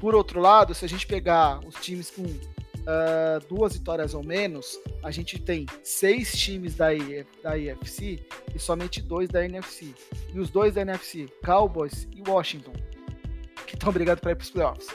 Por 0.00 0.14
outro 0.14 0.38
lado, 0.38 0.72
se 0.72 0.84
a 0.84 0.88
gente 0.88 1.04
pegar 1.04 1.58
os 1.66 1.74
times 1.74 2.12
com 2.12 2.24
uh, 2.90 3.46
duas 3.46 3.74
vitórias 3.74 4.14
ou 4.14 4.24
menos, 4.24 4.78
a 5.02 5.10
gente 5.10 5.38
tem 5.38 5.66
seis 5.82 6.32
times 6.32 6.74
da, 6.74 6.88
da 7.42 7.56
IFC 7.56 8.24
e 8.54 8.58
somente 8.58 9.00
dois 9.00 9.28
da 9.28 9.44
NFC. 9.44 9.94
E 10.34 10.38
os 10.38 10.50
dois 10.50 10.74
da 10.74 10.82
NFC, 10.82 11.28
Cowboys 11.44 12.08
e 12.12 12.22
Washington, 12.28 12.72
que 13.66 13.74
estão 13.74 13.92
brigando 13.92 14.20
para 14.20 14.32
ir 14.32 14.36
para 14.36 14.44
os 14.44 14.50
playoffs. 14.50 14.88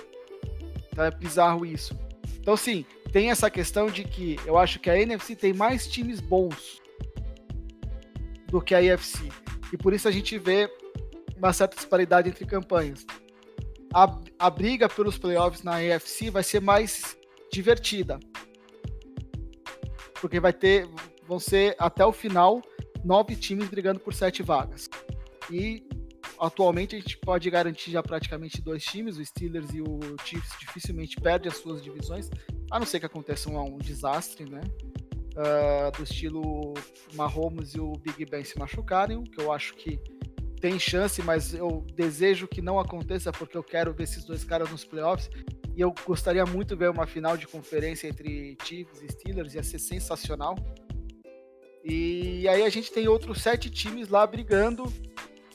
Então 0.91 1.05
é 1.05 1.11
bizarro 1.11 1.65
isso. 1.65 1.97
Então, 2.39 2.55
sim, 2.55 2.85
tem 3.11 3.31
essa 3.31 3.49
questão 3.49 3.87
de 3.87 4.03
que 4.03 4.37
eu 4.45 4.57
acho 4.57 4.79
que 4.79 4.89
a 4.89 4.99
NFC 4.99 5.35
tem 5.35 5.53
mais 5.53 5.87
times 5.87 6.19
bons 6.19 6.81
do 8.47 8.61
que 8.61 8.75
a 8.75 8.81
IFC. 8.81 9.29
E 9.73 9.77
por 9.77 9.93
isso 9.93 10.07
a 10.07 10.11
gente 10.11 10.37
vê 10.37 10.69
uma 11.35 11.51
certa 11.51 11.75
disparidade 11.75 12.29
entre 12.29 12.45
campanhas. 12.45 13.05
A, 13.93 14.19
a 14.37 14.49
briga 14.49 14.87
pelos 14.87 15.17
playoffs 15.17 15.63
na 15.63 15.77
AFC 15.77 16.29
vai 16.29 16.43
ser 16.43 16.61
mais 16.61 17.17
divertida. 17.55 18.19
Porque 20.19 20.39
vai 20.39 20.51
ter, 20.51 20.87
vão 21.27 21.39
ser 21.39 21.75
até 21.79 22.05
o 22.05 22.11
final 22.11 22.61
nove 23.03 23.35
times 23.35 23.69
brigando 23.69 23.99
por 23.99 24.13
sete 24.13 24.43
vagas. 24.43 24.89
E 25.49 25.87
atualmente 26.39 26.95
a 26.95 26.99
gente 26.99 27.17
pode 27.17 27.49
garantir 27.49 27.91
já 27.91 28.03
praticamente 28.03 28.61
dois 28.61 28.83
times, 28.83 29.17
o 29.17 29.25
Steelers 29.25 29.73
e 29.73 29.81
o 29.81 29.99
Chiefs 30.25 30.51
dificilmente 30.59 31.15
perdem 31.15 31.49
as 31.49 31.57
suas 31.57 31.81
divisões, 31.81 32.29
a 32.69 32.79
não 32.79 32.85
ser 32.85 32.99
que 32.99 33.05
aconteça 33.05 33.49
um, 33.49 33.75
um 33.75 33.77
desastre, 33.77 34.49
né? 34.49 34.61
Uh, 35.35 35.91
do 35.97 36.03
estilo 36.03 36.73
Mahomes 37.13 37.71
e 37.75 37.79
o 37.79 37.91
Big 37.93 38.25
Ben 38.25 38.43
se 38.43 38.57
machucarem, 38.57 39.21
que 39.23 39.39
eu 39.41 39.51
acho 39.51 39.75
que 39.75 39.99
tem 40.61 40.79
chance, 40.79 41.21
mas 41.21 41.53
eu 41.53 41.85
desejo 41.93 42.47
que 42.47 42.61
não 42.61 42.79
aconteça 42.79 43.31
porque 43.31 43.57
eu 43.57 43.63
quero 43.63 43.93
ver 43.93 44.05
esses 44.05 44.23
dois 44.23 44.43
caras 44.43 44.71
nos 44.71 44.85
playoffs 44.85 45.29
e 45.75 45.81
eu 45.81 45.93
gostaria 46.05 46.45
muito 46.45 46.69
de 46.69 46.75
ver 46.75 46.89
uma 46.89 47.05
final 47.05 47.35
de 47.35 47.45
conferência 47.45 48.07
entre 48.07 48.57
Chiefs 48.63 49.01
e 49.01 49.11
Steelers, 49.11 49.53
ia 49.55 49.63
ser 49.63 49.79
sensacional. 49.79 50.55
E 51.83 52.47
aí 52.47 52.63
a 52.63 52.69
gente 52.69 52.91
tem 52.91 53.07
outros 53.07 53.41
sete 53.41 53.69
times 53.69 54.07
lá 54.07 54.25
brigando, 54.25 54.91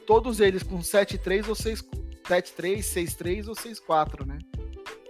todos 0.07 0.39
eles 0.39 0.63
com 0.63 0.79
7-3 0.79 1.49
ou 1.49 1.55
6 1.55 1.83
7-3, 2.31 2.79
6-3 2.79 3.49
ou 3.49 3.55
6-4, 3.55 4.25
né? 4.25 4.39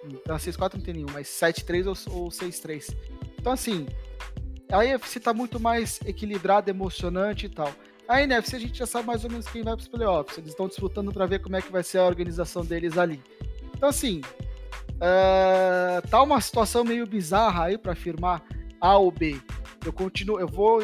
Então 0.05 0.37
6-4 0.37 0.75
não 0.75 0.81
tem 0.81 0.95
nenhum, 0.95 1.11
mas 1.13 1.29
7-3 1.29 1.87
ou, 1.87 2.23
ou 2.23 2.29
6-3. 2.31 2.97
Então 3.39 3.53
assim, 3.53 3.87
a 4.73 4.85
NFC 4.85 5.21
tá 5.21 5.35
muito 5.35 5.61
mais 5.61 6.01
equilibrada, 6.07 6.71
emocionante 6.71 7.47
e 7.47 7.49
tal. 7.51 7.71
A 8.09 8.23
NFC 8.23 8.57
a 8.57 8.61
gente 8.61 8.79
já 8.79 8.87
sabe 8.87 9.07
mais 9.07 9.25
ou 9.25 9.31
menos 9.31 9.47
quem 9.47 9.63
vai 9.63 9.75
para 9.75 9.83
os 9.83 9.89
playoffs. 9.89 10.39
Eles 10.39 10.51
estão 10.51 10.69
disputando 10.69 11.13
para 11.13 11.27
ver 11.27 11.41
como 11.41 11.57
é 11.57 11.61
que 11.61 11.71
vai 11.71 11.83
ser 11.83 11.99
a 11.99 12.07
organização 12.07 12.65
deles 12.65 12.97
ali. 12.97 13.23
Então 13.75 13.89
assim, 13.89 14.23
Uh, 15.01 16.07
tá 16.09 16.23
uma 16.23 16.41
situação 16.41 16.85
meio 16.85 17.07
bizarra 17.07 17.65
aí 17.65 17.79
para 17.79 17.93
afirmar 17.93 18.45
A 18.81 18.99
ou 18.99 19.11
B. 19.11 19.41
Eu 19.85 19.93
continuo, 19.93 20.39
eu 20.39 20.47
vou 20.47 20.83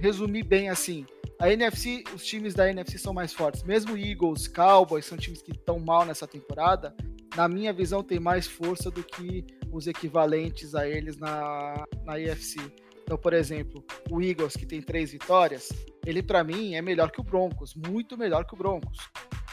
resumir 0.00 0.42
bem 0.42 0.68
assim. 0.68 1.06
A 1.38 1.50
NFC, 1.50 2.02
os 2.14 2.24
times 2.24 2.54
da 2.54 2.68
NFC 2.68 2.98
são 2.98 3.12
mais 3.12 3.32
fortes. 3.32 3.62
Mesmo 3.62 3.96
Eagles, 3.96 4.48
Cowboys 4.48 5.06
são 5.06 5.16
times 5.16 5.42
que 5.42 5.52
estão 5.52 5.78
mal 5.78 6.04
nessa 6.04 6.26
temporada. 6.26 6.94
Na 7.36 7.48
minha 7.48 7.72
visão, 7.72 8.02
tem 8.02 8.20
mais 8.20 8.46
força 8.46 8.90
do 8.90 9.02
que 9.02 9.44
os 9.70 9.86
equivalentes 9.86 10.74
a 10.74 10.86
eles 10.86 11.16
na, 11.16 11.84
na 12.04 12.14
AFC. 12.14 12.58
Então, 13.02 13.16
por 13.16 13.32
exemplo, 13.32 13.84
o 14.10 14.20
Eagles, 14.22 14.56
que 14.56 14.66
tem 14.66 14.80
três 14.80 15.12
vitórias, 15.12 15.68
ele 16.04 16.22
para 16.22 16.44
mim 16.44 16.74
é 16.74 16.82
melhor 16.82 17.10
que 17.10 17.20
o 17.20 17.24
Broncos, 17.24 17.74
muito 17.74 18.16
melhor 18.16 18.44
que 18.44 18.54
o 18.54 18.56
Broncos 18.56 18.98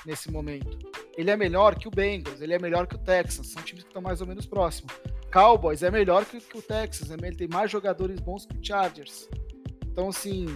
nesse 0.05 0.31
momento. 0.31 0.77
Ele 1.17 1.29
é 1.29 1.35
melhor 1.35 1.75
que 1.75 1.87
o 1.87 1.91
Bengals, 1.91 2.41
ele 2.41 2.53
é 2.53 2.59
melhor 2.59 2.87
que 2.87 2.95
o 2.95 2.99
Texans, 2.99 3.47
são 3.47 3.61
times 3.61 3.83
que 3.83 3.89
estão 3.89 4.01
mais 4.01 4.21
ou 4.21 4.27
menos 4.27 4.45
próximos. 4.45 4.93
Cowboys 5.31 5.83
é 5.83 5.91
melhor 5.91 6.25
que, 6.25 6.39
que 6.39 6.57
o 6.57 6.61
Texas, 6.61 7.09
ele 7.09 7.35
tem 7.35 7.47
mais 7.47 7.69
jogadores 7.69 8.19
bons 8.19 8.45
que 8.45 8.57
o 8.57 8.65
Chargers. 8.65 9.29
Então, 9.85 10.09
assim, 10.09 10.47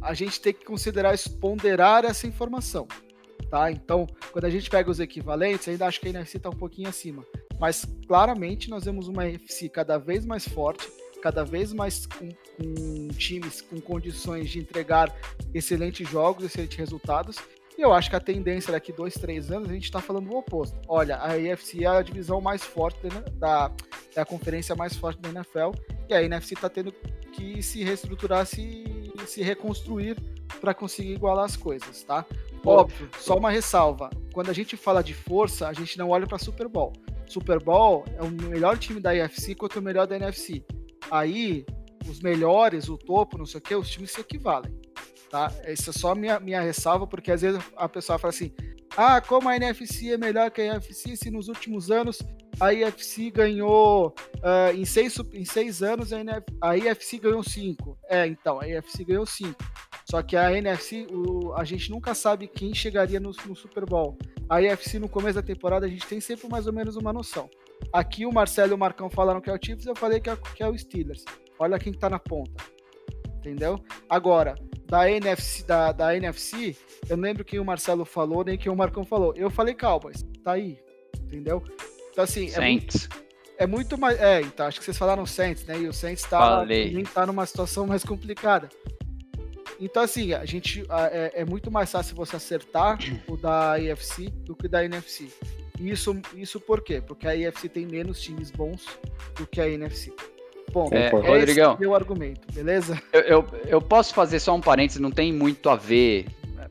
a 0.00 0.14
gente 0.14 0.40
tem 0.40 0.52
que 0.52 0.64
considerar 0.64 1.14
isso, 1.14 1.36
ponderar 1.38 2.04
essa 2.04 2.26
informação. 2.26 2.88
Tá? 3.50 3.70
Então, 3.70 4.06
quando 4.32 4.44
a 4.44 4.50
gente 4.50 4.70
pega 4.70 4.90
os 4.90 5.00
equivalentes, 5.00 5.68
ainda 5.68 5.86
acho 5.86 6.00
que 6.00 6.06
a 6.06 6.10
NFC 6.10 6.36
está 6.36 6.48
um 6.48 6.56
pouquinho 6.56 6.88
acima. 6.88 7.24
Mas 7.58 7.84
claramente 8.06 8.70
nós 8.70 8.84
vemos 8.84 9.08
uma 9.08 9.28
NFC 9.28 9.68
cada 9.68 9.98
vez 9.98 10.24
mais 10.24 10.46
forte, 10.48 10.88
cada 11.20 11.44
vez 11.44 11.72
mais 11.72 12.06
com, 12.06 12.28
com 12.28 13.08
times 13.08 13.60
com 13.60 13.80
condições 13.80 14.48
de 14.48 14.60
entregar 14.60 15.14
excelentes 15.52 16.08
jogos, 16.08 16.44
excelentes 16.44 16.78
resultados, 16.78 17.36
e 17.80 17.82
eu 17.82 17.94
acho 17.94 18.10
que 18.10 18.16
a 18.16 18.20
tendência 18.20 18.70
daqui 18.70 18.92
dois, 18.92 19.14
três 19.14 19.50
anos, 19.50 19.70
a 19.70 19.72
gente 19.72 19.84
está 19.84 20.02
falando 20.02 20.30
o 20.30 20.36
oposto. 20.36 20.78
Olha, 20.86 21.16
a 21.16 21.32
AFC 21.32 21.82
é 21.82 21.86
a 21.86 22.02
divisão 22.02 22.38
mais 22.38 22.62
forte 22.62 23.08
da, 23.36 23.72
é 24.14 24.20
a 24.20 24.24
conferência 24.26 24.74
mais 24.74 24.94
forte 24.94 25.18
da 25.18 25.30
NFL, 25.30 25.70
e 26.06 26.12
a 26.12 26.22
NFC 26.22 26.52
está 26.52 26.68
tendo 26.68 26.92
que 27.32 27.62
se 27.62 27.82
reestruturar, 27.82 28.44
se, 28.44 29.10
se 29.26 29.42
reconstruir 29.42 30.22
para 30.60 30.74
conseguir 30.74 31.14
igualar 31.14 31.46
as 31.46 31.56
coisas, 31.56 32.02
tá? 32.02 32.26
Óbvio, 32.62 33.08
só 33.18 33.34
uma 33.38 33.50
ressalva. 33.50 34.10
Quando 34.34 34.50
a 34.50 34.52
gente 34.52 34.76
fala 34.76 35.02
de 35.02 35.14
força, 35.14 35.66
a 35.66 35.72
gente 35.72 35.96
não 35.96 36.10
olha 36.10 36.26
para 36.26 36.36
Super 36.36 36.68
Bowl. 36.68 36.92
Super 37.26 37.62
Bowl 37.62 38.04
é 38.18 38.22
o 38.22 38.30
melhor 38.30 38.76
time 38.76 39.00
da 39.00 39.12
AFC 39.12 39.54
contra 39.54 39.80
o 39.80 39.82
melhor 39.82 40.06
da 40.06 40.16
NFC. 40.16 40.62
Aí, 41.10 41.64
os 42.06 42.20
melhores, 42.20 42.90
o 42.90 42.98
topo, 42.98 43.38
não 43.38 43.46
sei 43.46 43.58
o 43.58 43.62
que, 43.62 43.74
os 43.74 43.88
times 43.88 44.10
se 44.10 44.20
equivalem. 44.20 44.70
Tá? 45.30 45.52
Essa 45.62 45.90
é 45.90 45.92
só 45.92 46.14
minha, 46.14 46.40
minha 46.40 46.60
ressalva, 46.60 47.06
porque 47.06 47.30
às 47.30 47.40
vezes 47.40 47.62
a 47.76 47.88
pessoa 47.88 48.18
fala 48.18 48.34
assim: 48.34 48.52
ah, 48.96 49.20
como 49.20 49.48
a 49.48 49.56
NFC 49.56 50.12
é 50.12 50.18
melhor 50.18 50.50
que 50.50 50.60
a 50.60 50.64
NFC, 50.64 51.16
se 51.16 51.30
nos 51.30 51.48
últimos 51.48 51.90
anos 51.90 52.18
a 52.58 52.74
IFC 52.74 53.30
ganhou 53.30 54.14
uh, 54.38 54.76
em, 54.76 54.84
seis, 54.84 55.16
em 55.32 55.44
seis 55.44 55.82
anos, 55.82 56.12
a, 56.12 56.20
NF, 56.20 56.44
a 56.60 56.76
IFC 56.76 57.18
ganhou 57.18 57.42
cinco. 57.42 57.96
É, 58.08 58.26
então, 58.26 58.60
a 58.60 58.68
IFC 58.68 59.04
ganhou 59.04 59.24
cinco. 59.24 59.64
Só 60.04 60.22
que 60.22 60.36
a 60.36 60.52
NFC, 60.52 61.06
o, 61.10 61.54
a 61.54 61.64
gente 61.64 61.90
nunca 61.90 62.14
sabe 62.14 62.48
quem 62.48 62.74
chegaria 62.74 63.20
no, 63.20 63.30
no, 63.46 63.54
Super 63.54 63.86
Bowl. 63.86 64.18
A 64.48 64.60
IFC 64.60 64.98
no 64.98 65.08
começo 65.08 65.36
da 65.36 65.42
temporada 65.42 65.86
a 65.86 65.88
gente 65.88 66.06
tem 66.06 66.20
sempre 66.20 66.48
mais 66.48 66.66
ou 66.66 66.72
menos 66.72 66.96
uma 66.96 67.12
noção. 67.12 67.48
Aqui 67.92 68.26
o 68.26 68.32
Marcelo 68.32 68.72
e 68.72 68.74
o 68.74 68.78
Marcão 68.78 69.08
falaram 69.08 69.40
que 69.40 69.48
é 69.48 69.54
o 69.54 69.58
Chiefs, 69.64 69.86
eu 69.86 69.94
falei 69.94 70.20
que 70.20 70.28
é, 70.28 70.36
que 70.36 70.62
é 70.62 70.68
o 70.68 70.76
Steelers. 70.76 71.24
Olha 71.58 71.78
quem 71.78 71.92
tá 71.92 72.10
na 72.10 72.18
ponta. 72.18 72.62
Entendeu? 73.38 73.82
Agora, 74.08 74.54
da 74.90 75.08
NFC, 75.08 75.62
da, 75.62 75.92
da 75.92 76.16
NFC, 76.16 76.76
eu 77.08 77.16
não 77.16 77.22
lembro 77.22 77.44
quem 77.44 77.60
o 77.60 77.64
Marcelo 77.64 78.04
falou, 78.04 78.44
nem 78.44 78.58
quem 78.58 78.72
o 78.72 78.76
Marcão 78.76 79.04
falou. 79.04 79.32
Eu 79.36 79.48
falei 79.48 79.72
Cowboys, 79.72 80.26
tá 80.42 80.52
aí, 80.52 80.80
entendeu? 81.22 81.62
Então, 82.10 82.24
assim, 82.24 82.46
é 82.46 82.50
Saints. 82.50 83.04
é 83.04 83.08
muito, 83.08 83.24
é 83.58 83.66
muito 83.66 83.98
mais. 83.98 84.20
É, 84.20 84.40
então, 84.40 84.66
acho 84.66 84.80
que 84.80 84.84
vocês 84.84 84.98
falaram 84.98 85.24
Saints, 85.24 85.64
né? 85.64 85.78
E 85.78 85.86
o 85.86 85.92
Saints 85.92 86.24
tá, 86.24 86.66
tá 87.14 87.24
numa 87.24 87.46
situação 87.46 87.86
mais 87.86 88.02
complicada. 88.02 88.68
Então, 89.78 90.02
assim, 90.02 90.34
a 90.34 90.44
gente 90.44 90.84
é, 91.12 91.32
é, 91.36 91.44
muito 91.44 91.70
mais 91.70 91.90
fácil 91.90 92.16
você 92.16 92.34
acertar 92.34 92.98
o 93.28 93.36
da 93.36 93.78
IFC 93.78 94.28
do 94.44 94.56
que 94.56 94.66
da 94.66 94.84
NFC. 94.84 95.28
Isso, 95.78 96.20
isso 96.34 96.60
por 96.60 96.82
quê? 96.82 97.00
Porque 97.00 97.28
a 97.28 97.34
IFC 97.34 97.68
tem 97.68 97.86
menos 97.86 98.20
times 98.20 98.50
bons 98.50 98.84
do 99.36 99.46
que 99.46 99.60
a 99.60 99.68
NFC. 99.68 100.12
Bom, 100.72 100.88
é, 100.92 101.08
Rodrigão, 101.08 101.74
esse 101.74 101.84
é 101.84 101.88
o 101.88 101.94
argumento, 101.94 102.40
beleza? 102.52 103.00
Eu, 103.12 103.20
eu, 103.22 103.44
eu, 103.66 103.80
posso 103.80 104.14
fazer 104.14 104.38
só 104.38 104.54
um 104.54 104.60
parênteses, 104.60 105.00
não 105.00 105.10
tem 105.10 105.32
muito 105.32 105.68
a 105.68 105.76
ver. 105.76 106.26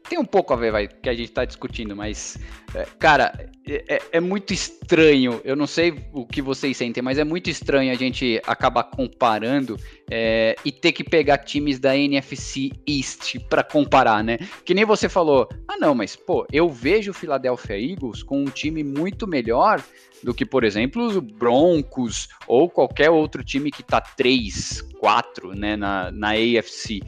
Tem 0.08 0.18
um 0.18 0.26
pouco 0.26 0.54
a 0.54 0.56
ver, 0.56 0.72
vai, 0.72 0.88
que 0.88 1.10
a 1.10 1.14
gente 1.14 1.32
tá 1.32 1.46
discutindo, 1.46 1.96
mas, 1.96 2.38
é, 2.74 2.86
cara, 2.98 3.50
é, 3.68 3.96
é, 3.96 4.02
é, 4.14 4.20
muito 4.20 4.54
estranho. 4.54 5.42
Eu 5.44 5.56
não 5.56 5.68
sei 5.68 5.94
o 6.14 6.26
que 6.26 6.42
vocês 6.42 6.78
sentem, 6.78 7.04
mas 7.04 7.18
é 7.18 7.24
muito 7.24 7.50
estranho 7.50 7.92
a 7.92 7.96
gente 7.96 8.42
acabar 8.48 8.84
comparando 8.84 9.78
é, 10.10 10.56
e 10.66 10.72
ter 10.72 10.92
que 10.92 11.04
pegar 11.04 11.40
times 11.40 11.80
da 11.80 11.96
NFC 11.96 12.72
East 12.88 13.38
para 13.50 13.64
comparar, 13.64 14.24
né? 14.24 14.38
Que 14.66 14.74
nem 14.74 14.86
você 14.86 15.08
falou, 15.08 15.48
ah, 15.68 15.78
não, 15.78 15.94
mas, 15.94 16.16
pô, 16.16 16.46
eu 16.52 16.70
vejo 16.70 17.12
o 17.12 17.14
Philadelphia 17.14 17.80
Eagles 17.80 18.24
com 18.24 18.42
um 18.42 18.46
time 18.46 18.84
muito 18.84 19.28
melhor 19.28 19.84
do 20.24 20.34
que, 20.34 20.46
por 20.46 20.64
exemplo, 20.64 21.06
os 21.06 21.18
Broncos 21.18 22.28
ou 22.48 22.70
qualquer 22.70 23.10
outro 23.10 23.44
time 23.44 23.72
que 23.72 23.84
tá 23.84 24.02
3, 24.02 24.82
4 25.00 25.56
né, 25.56 25.76
na, 25.76 26.12
na 26.12 26.32
AFC. 26.32 27.00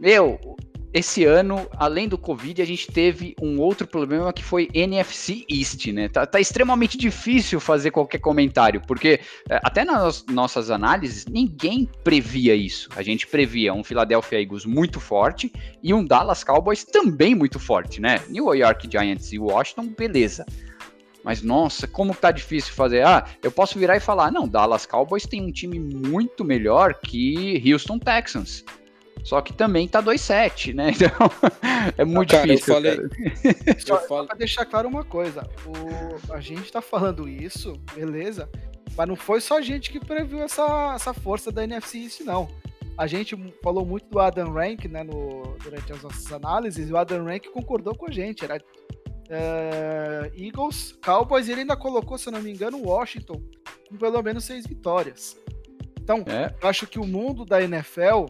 Meu, 0.00 0.38
esse 0.92 1.24
ano, 1.24 1.68
além 1.76 2.08
do 2.08 2.16
Covid, 2.16 2.62
a 2.62 2.64
gente 2.64 2.90
teve 2.90 3.34
um 3.42 3.60
outro 3.60 3.86
problema 3.86 4.32
que 4.32 4.42
foi 4.42 4.68
NFC 4.72 5.44
East, 5.50 5.86
né? 5.88 6.08
Tá, 6.08 6.26
tá 6.26 6.40
extremamente 6.40 6.96
difícil 6.96 7.60
fazer 7.60 7.90
qualquer 7.90 8.18
comentário, 8.18 8.80
porque 8.86 9.20
é, 9.50 9.60
até 9.62 9.84
nas 9.84 10.24
nossas 10.26 10.70
análises, 10.70 11.26
ninguém 11.26 11.88
previa 12.02 12.54
isso. 12.54 12.88
A 12.96 13.02
gente 13.02 13.26
previa 13.26 13.74
um 13.74 13.84
Philadelphia 13.84 14.40
Eagles 14.40 14.64
muito 14.64 14.98
forte 14.98 15.52
e 15.82 15.92
um 15.92 16.04
Dallas 16.04 16.42
Cowboys 16.42 16.84
também 16.84 17.34
muito 17.34 17.58
forte, 17.58 18.00
né? 18.00 18.20
New 18.28 18.54
York 18.54 18.88
Giants 18.90 19.32
e 19.32 19.38
Washington, 19.38 19.88
beleza. 19.88 20.46
Mas 21.22 21.42
nossa, 21.42 21.86
como 21.86 22.14
tá 22.14 22.30
difícil 22.30 22.72
fazer. 22.72 23.04
Ah, 23.04 23.26
eu 23.42 23.50
posso 23.50 23.78
virar 23.78 23.96
e 23.96 24.00
falar, 24.00 24.32
não, 24.32 24.48
Dallas 24.48 24.86
Cowboys 24.86 25.26
tem 25.26 25.42
um 25.42 25.52
time 25.52 25.78
muito 25.78 26.44
melhor 26.44 26.94
que 26.94 27.62
Houston 27.70 27.98
Texans. 27.98 28.64
Só 29.28 29.42
que 29.42 29.52
também 29.52 29.86
tá 29.86 30.02
2-7, 30.02 30.74
né? 30.74 30.92
Então 30.98 31.30
é 31.98 32.04
muito 32.04 32.30
cara, 32.30 32.46
difícil. 32.46 32.74
Eu 32.80 32.82
falei... 32.82 33.78
Só, 33.78 33.94
eu 33.96 34.08
falo... 34.08 34.26
pra 34.26 34.36
deixar 34.36 34.64
claro 34.64 34.88
uma 34.88 35.04
coisa: 35.04 35.46
o... 35.66 36.32
a 36.32 36.40
gente 36.40 36.72
tá 36.72 36.80
falando 36.80 37.28
isso, 37.28 37.74
beleza, 37.94 38.48
mas 38.96 39.06
não 39.06 39.14
foi 39.14 39.42
só 39.42 39.58
a 39.58 39.60
gente 39.60 39.90
que 39.90 40.00
previu 40.00 40.42
essa, 40.42 40.94
essa 40.94 41.12
força 41.12 41.52
da 41.52 41.62
NFC 41.62 41.98
East, 41.98 42.20
não. 42.20 42.48
A 42.96 43.06
gente 43.06 43.36
falou 43.62 43.84
muito 43.84 44.08
do 44.08 44.18
Adam 44.18 44.50
Rank 44.50 44.86
né, 44.86 45.04
no, 45.04 45.56
durante 45.62 45.92
as 45.92 46.02
nossas 46.02 46.32
análises, 46.32 46.88
e 46.88 46.92
o 46.92 46.96
Adam 46.96 47.24
Rank 47.24 47.48
concordou 47.52 47.94
com 47.94 48.06
a 48.06 48.10
gente. 48.10 48.44
Era 48.44 48.56
uh, 48.56 50.42
Eagles, 50.42 50.98
Cowboys, 51.04 51.48
e 51.48 51.52
ele 51.52 51.60
ainda 51.60 51.76
colocou, 51.76 52.16
se 52.16 52.28
eu 52.28 52.32
não 52.32 52.40
me 52.40 52.50
engano, 52.50 52.82
Washington 52.82 53.42
com 53.90 53.96
pelo 53.96 54.22
menos 54.22 54.44
seis 54.44 54.66
vitórias. 54.66 55.38
Então, 56.00 56.24
é. 56.26 56.54
eu 56.62 56.68
acho 56.68 56.86
que 56.86 56.98
o 56.98 57.06
mundo 57.06 57.44
da 57.44 57.62
NFL 57.62 58.24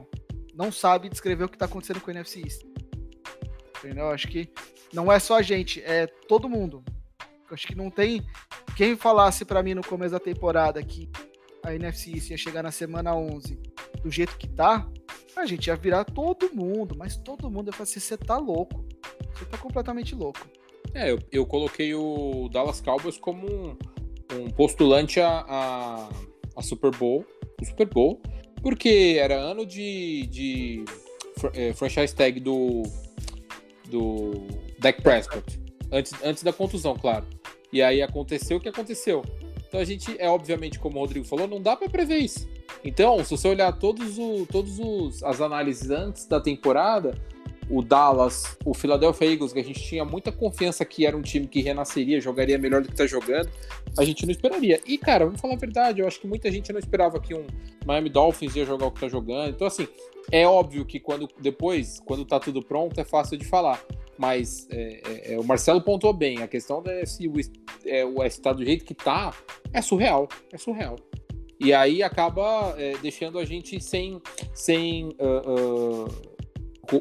não 0.58 0.72
sabe 0.72 1.08
descrever 1.08 1.44
o 1.44 1.48
que 1.48 1.54
está 1.54 1.66
acontecendo 1.66 2.00
com 2.00 2.08
o 2.08 2.10
NFC 2.10 2.40
East. 2.40 2.62
Entendeu? 3.78 4.06
Eu 4.06 4.10
acho 4.10 4.26
que 4.26 4.50
não 4.92 5.10
é 5.10 5.20
só 5.20 5.36
a 5.36 5.42
gente, 5.42 5.80
é 5.82 6.08
todo 6.28 6.48
mundo. 6.48 6.84
Acho 7.48 7.68
que 7.68 7.76
não 7.76 7.90
tem 7.90 8.26
quem 8.76 8.96
falasse 8.96 9.44
para 9.44 9.62
mim 9.62 9.74
no 9.74 9.84
começo 9.84 10.12
da 10.12 10.20
temporada 10.20 10.82
que 10.82 11.08
a 11.62 11.72
NFC 11.72 12.10
East 12.10 12.30
ia 12.30 12.36
chegar 12.36 12.62
na 12.64 12.72
semana 12.72 13.14
11 13.14 13.56
do 14.02 14.10
jeito 14.10 14.36
que 14.36 14.48
tá, 14.48 14.86
a 15.36 15.46
gente 15.46 15.68
ia 15.68 15.76
virar 15.76 16.04
todo 16.04 16.52
mundo, 16.52 16.96
mas 16.98 17.16
todo 17.16 17.50
mundo 17.50 17.68
ia 17.68 17.72
falar 17.72 17.84
assim, 17.84 18.00
você 18.00 18.16
tá 18.16 18.36
louco. 18.36 18.84
Você 19.34 19.44
tá 19.44 19.56
completamente 19.56 20.14
louco. 20.14 20.40
É, 20.92 21.10
eu, 21.10 21.18
eu 21.30 21.46
coloquei 21.46 21.94
o 21.94 22.48
Dallas 22.52 22.80
Cowboys 22.80 23.16
como 23.16 23.46
um, 23.46 23.76
um 24.32 24.50
postulante 24.50 25.20
a, 25.20 25.44
a, 25.48 26.08
a, 26.56 26.62
Super 26.62 26.90
Bowl, 26.90 27.24
o 27.60 27.64
Super 27.64 27.86
Bowl, 27.86 28.20
porque 28.62 29.16
era 29.18 29.36
ano 29.36 29.64
de, 29.64 30.26
de 30.26 30.84
é, 31.54 31.72
franchise 31.72 32.14
tag 32.14 32.40
do, 32.40 32.82
do 33.88 34.46
Dak 34.78 35.02
Prescott, 35.02 35.60
antes, 35.90 36.12
antes 36.24 36.42
da 36.42 36.52
contusão, 36.52 36.96
claro. 36.96 37.26
E 37.72 37.82
aí 37.82 38.00
aconteceu 38.02 38.56
o 38.56 38.60
que 38.60 38.68
aconteceu. 38.68 39.22
Então 39.66 39.80
a 39.80 39.84
gente, 39.84 40.16
é 40.18 40.28
obviamente, 40.28 40.78
como 40.78 40.96
o 40.96 41.00
Rodrigo 41.00 41.26
falou, 41.26 41.46
não 41.46 41.60
dá 41.60 41.76
para 41.76 41.88
prever 41.88 42.18
isso. 42.18 42.48
Então, 42.84 43.22
se 43.24 43.30
você 43.30 43.48
olhar 43.48 43.72
todos, 43.72 44.18
o, 44.18 44.46
todos 44.46 44.78
os, 44.78 45.22
as 45.22 45.40
análises 45.40 45.90
antes 45.90 46.26
da 46.26 46.40
temporada, 46.40 47.18
o 47.70 47.82
Dallas, 47.82 48.56
o 48.64 48.72
Philadelphia 48.72 49.30
Eagles, 49.30 49.52
que 49.52 49.58
a 49.58 49.64
gente 49.64 49.82
tinha 49.82 50.04
muita 50.04 50.32
confiança 50.32 50.84
que 50.84 51.06
era 51.06 51.16
um 51.16 51.22
time 51.22 51.46
que 51.46 51.60
renasceria, 51.60 52.20
jogaria 52.20 52.58
melhor 52.58 52.80
do 52.80 52.86
que 52.88 52.94
está 52.94 53.06
jogando, 53.06 53.50
a 53.96 54.04
gente 54.04 54.24
não 54.24 54.32
esperaria. 54.32 54.80
E, 54.86 54.96
cara, 54.96 55.26
vamos 55.26 55.40
falar 55.40 55.54
a 55.54 55.58
verdade, 55.58 56.00
eu 56.00 56.06
acho 56.06 56.20
que 56.20 56.26
muita 56.26 56.50
gente 56.50 56.72
não 56.72 56.78
esperava 56.78 57.20
que 57.20 57.34
um 57.34 57.46
Miami 57.84 58.08
Dolphins 58.08 58.56
ia 58.56 58.64
jogar 58.64 58.86
o 58.86 58.90
que 58.90 58.98
está 58.98 59.08
jogando. 59.08 59.50
Então, 59.50 59.66
assim, 59.66 59.86
é 60.30 60.46
óbvio 60.46 60.84
que 60.84 60.98
quando 60.98 61.28
depois, 61.40 62.00
quando 62.00 62.24
tá 62.24 62.40
tudo 62.40 62.62
pronto, 62.62 62.98
é 63.00 63.04
fácil 63.04 63.36
de 63.36 63.44
falar. 63.44 63.82
Mas 64.16 64.66
é, 64.70 65.00
é, 65.06 65.34
é 65.34 65.38
o 65.38 65.44
Marcelo 65.44 65.80
pontuou 65.80 66.12
bem, 66.12 66.42
a 66.42 66.48
questão 66.48 66.82
é 66.86 67.06
se 67.06 67.28
o, 67.28 67.34
é, 67.86 68.04
o 68.04 68.22
estado 68.24 68.58
do 68.58 68.64
jeito 68.64 68.84
que 68.84 68.94
tá, 68.94 69.32
é 69.72 69.80
surreal, 69.80 70.28
é 70.52 70.58
surreal. 70.58 70.96
E 71.60 71.72
aí 71.72 72.02
acaba 72.02 72.74
é, 72.78 72.96
deixando 72.98 73.38
a 73.38 73.44
gente 73.44 73.80
sem, 73.80 74.20
sem 74.54 75.06
uh, 75.20 76.06
uh, 76.06 76.37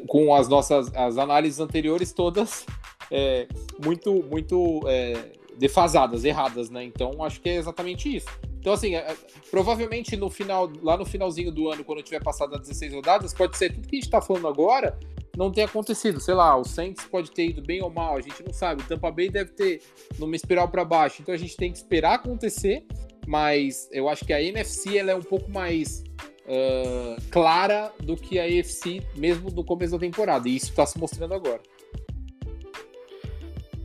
com, 0.06 0.34
as 0.34 0.48
nossas 0.48 0.94
as 0.94 1.16
análises 1.16 1.60
anteriores 1.60 2.12
todas 2.12 2.66
é, 3.10 3.46
muito 3.84 4.22
muito 4.30 4.80
é, 4.86 5.32
defasadas, 5.56 6.24
erradas, 6.24 6.70
né? 6.70 6.84
Então 6.84 7.22
acho 7.22 7.40
que 7.40 7.48
é 7.48 7.56
exatamente 7.56 8.14
isso. 8.14 8.28
Então 8.60 8.72
assim, 8.72 8.94
é, 8.94 9.16
provavelmente 9.50 10.16
no 10.16 10.28
final, 10.28 10.70
lá 10.82 10.96
no 10.96 11.06
finalzinho 11.06 11.50
do 11.50 11.70
ano, 11.70 11.84
quando 11.84 12.02
tiver 12.02 12.22
passado 12.22 12.54
as 12.54 12.60
16 12.60 12.94
rodadas, 12.94 13.32
pode 13.32 13.56
ser 13.56 13.72
tudo 13.72 13.88
que 13.88 13.96
a 13.96 13.98
gente 13.98 14.06
está 14.06 14.20
falando 14.20 14.48
agora 14.48 14.98
não 15.36 15.52
tenha 15.52 15.66
acontecido. 15.66 16.18
Sei 16.18 16.34
lá, 16.34 16.56
o 16.56 16.64
Saints 16.64 17.04
pode 17.04 17.30
ter 17.30 17.50
ido 17.50 17.62
bem 17.62 17.80
ou 17.80 17.88
mal, 17.88 18.16
a 18.16 18.20
gente 18.20 18.42
não 18.42 18.52
sabe. 18.52 18.82
O 18.82 18.84
Tampa 18.84 19.08
Bay 19.08 19.28
deve 19.30 19.52
ter 19.52 19.80
numa 20.18 20.34
espiral 20.34 20.68
para 20.68 20.84
baixo. 20.84 21.22
Então 21.22 21.32
a 21.32 21.38
gente 21.38 21.56
tem 21.56 21.70
que 21.70 21.78
esperar 21.78 22.14
acontecer 22.14 22.84
mas 23.28 23.90
eu 23.92 24.08
acho 24.08 24.24
que 24.24 24.32
a 24.32 24.42
NFC 24.42 24.96
ela 24.96 25.10
é 25.10 25.14
um 25.14 25.22
pouco 25.22 25.50
mais 25.50 26.02
uh, 26.48 27.30
clara 27.30 27.92
do 28.00 28.16
que 28.16 28.38
a 28.38 28.44
AFC, 28.44 29.02
mesmo 29.14 29.50
no 29.50 29.62
começo 29.62 29.92
da 29.92 29.98
temporada, 29.98 30.48
e 30.48 30.56
isso 30.56 30.70
está 30.70 30.86
se 30.86 30.98
mostrando 30.98 31.34
agora. 31.34 31.60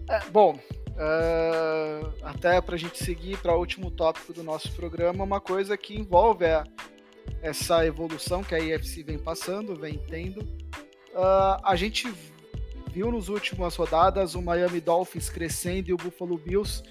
É, 0.09 0.20
bom, 0.32 0.53
uh, 0.55 2.14
até 2.24 2.59
para 2.61 2.76
a 2.76 2.78
gente 2.78 3.03
seguir 3.03 3.38
para 3.38 3.55
o 3.55 3.59
último 3.59 3.91
tópico 3.91 4.34
do 4.34 4.43
nosso 4.43 4.72
programa, 4.72 5.24
uma 5.24 5.41
coisa 5.41 5.78
que 5.78 5.95
envolve 5.95 6.45
a, 6.45 6.64
essa 7.41 7.86
evolução 7.86 8.43
que 8.43 8.55
a 8.55 8.57
AFC 8.57 9.03
vem 9.03 9.20
passando, 9.20 9.76
vem 9.76 9.97
tendo. 10.09 10.41
Uh, 10.41 11.59
a 11.64 11.76
gente 11.76 12.11
viu 12.91 13.11
nos 13.11 13.30
últimas 13.30 13.76
rodadas 13.76 14.36
o 14.36 14.41
Miami 14.41 14.80
Dolphins 14.80 15.30
crescendo 15.30 15.89
e 15.89 15.93
o 15.93 15.97
Buffalo 15.97 16.38
Bills 16.38 16.84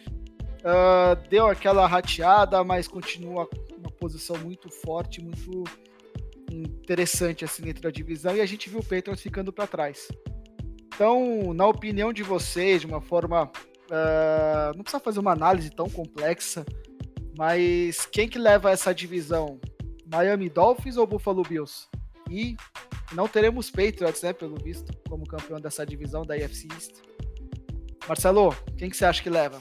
Uh, 0.63 1.17
deu 1.29 1.49
aquela 1.49 1.89
rateada, 1.89 2.63
mas 2.63 2.87
continua 2.87 3.49
uma 3.83 3.91
posição 3.91 4.37
muito 4.39 4.71
forte, 4.71 5.23
muito 5.23 5.65
interessante 6.51 7.45
assim 7.45 7.63
dentro 7.63 7.83
da 7.83 7.91
divisão. 7.91 8.37
E 8.37 8.41
a 8.41 8.47
gente 8.47 8.69
viu 8.69 8.81
o 8.81 8.85
Patriots 8.85 9.23
ficando 9.23 9.53
para 9.53 9.67
trás. 9.67 10.09
Então, 10.95 11.53
na 11.55 11.67
opinião 11.67 12.13
de 12.13 12.23
vocês, 12.23 12.81
de 12.81 12.87
uma 12.87 13.01
forma. 13.01 13.51
Uh, 13.91 14.75
não 14.75 14.83
precisa 14.83 15.03
fazer 15.03 15.21
uma 15.21 15.33
análise 15.33 15.69
tão 15.69 15.87
complexa, 15.87 16.65
mas 17.37 18.07
quem 18.07 18.27
que 18.27 18.39
leva 18.39 18.71
essa 18.71 18.95
divisão? 18.95 19.61
Miami 20.07 20.49
Dolphins 20.49 20.97
ou 20.97 21.07
Buffalo 21.07 21.43
Bills? 21.43 21.89
E 22.31 22.57
não 23.13 23.29
teremos 23.29 23.71
Patriots, 23.71 24.23
né, 24.23 24.33
pelo 24.33 24.57
visto, 24.57 24.97
como 25.09 25.27
campeão 25.27 25.61
dessa 25.61 25.85
divisão 25.85 26.25
da 26.25 26.35
AFC 26.35 26.69
East. 26.73 27.03
Marcelo, 28.09 28.55
quem 28.77 28.89
que 28.89 28.97
você 28.97 29.05
acha 29.05 29.23
que 29.23 29.29
leva? 29.29 29.61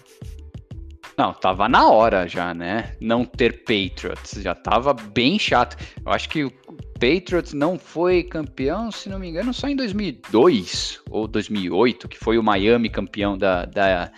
Não, 1.18 1.34
tava 1.34 1.68
na 1.68 1.88
hora 1.90 2.28
já, 2.28 2.54
né? 2.54 2.96
Não 3.00 3.26
ter 3.26 3.64
Patriots. 3.64 4.42
Já 4.42 4.56
tava 4.56 4.94
bem 4.94 5.38
chato. 5.38 5.78
Eu 6.06 6.12
acho 6.12 6.30
que 6.30 6.44
o 6.44 6.52
Patriots 6.94 7.54
não 7.54 7.78
foi 7.78 8.24
campeão, 8.24 8.92
se 8.92 9.10
não 9.10 9.20
me 9.20 9.28
engano, 9.28 9.54
só 9.54 9.68
em 9.68 9.76
2002 9.76 11.02
ou 11.10 11.28
2008, 11.28 12.08
que 12.08 12.18
foi 12.18 12.38
o 12.38 12.44
Miami 12.44 12.90
campeão 12.90 13.38
da, 13.38 13.66
da, 13.66 14.12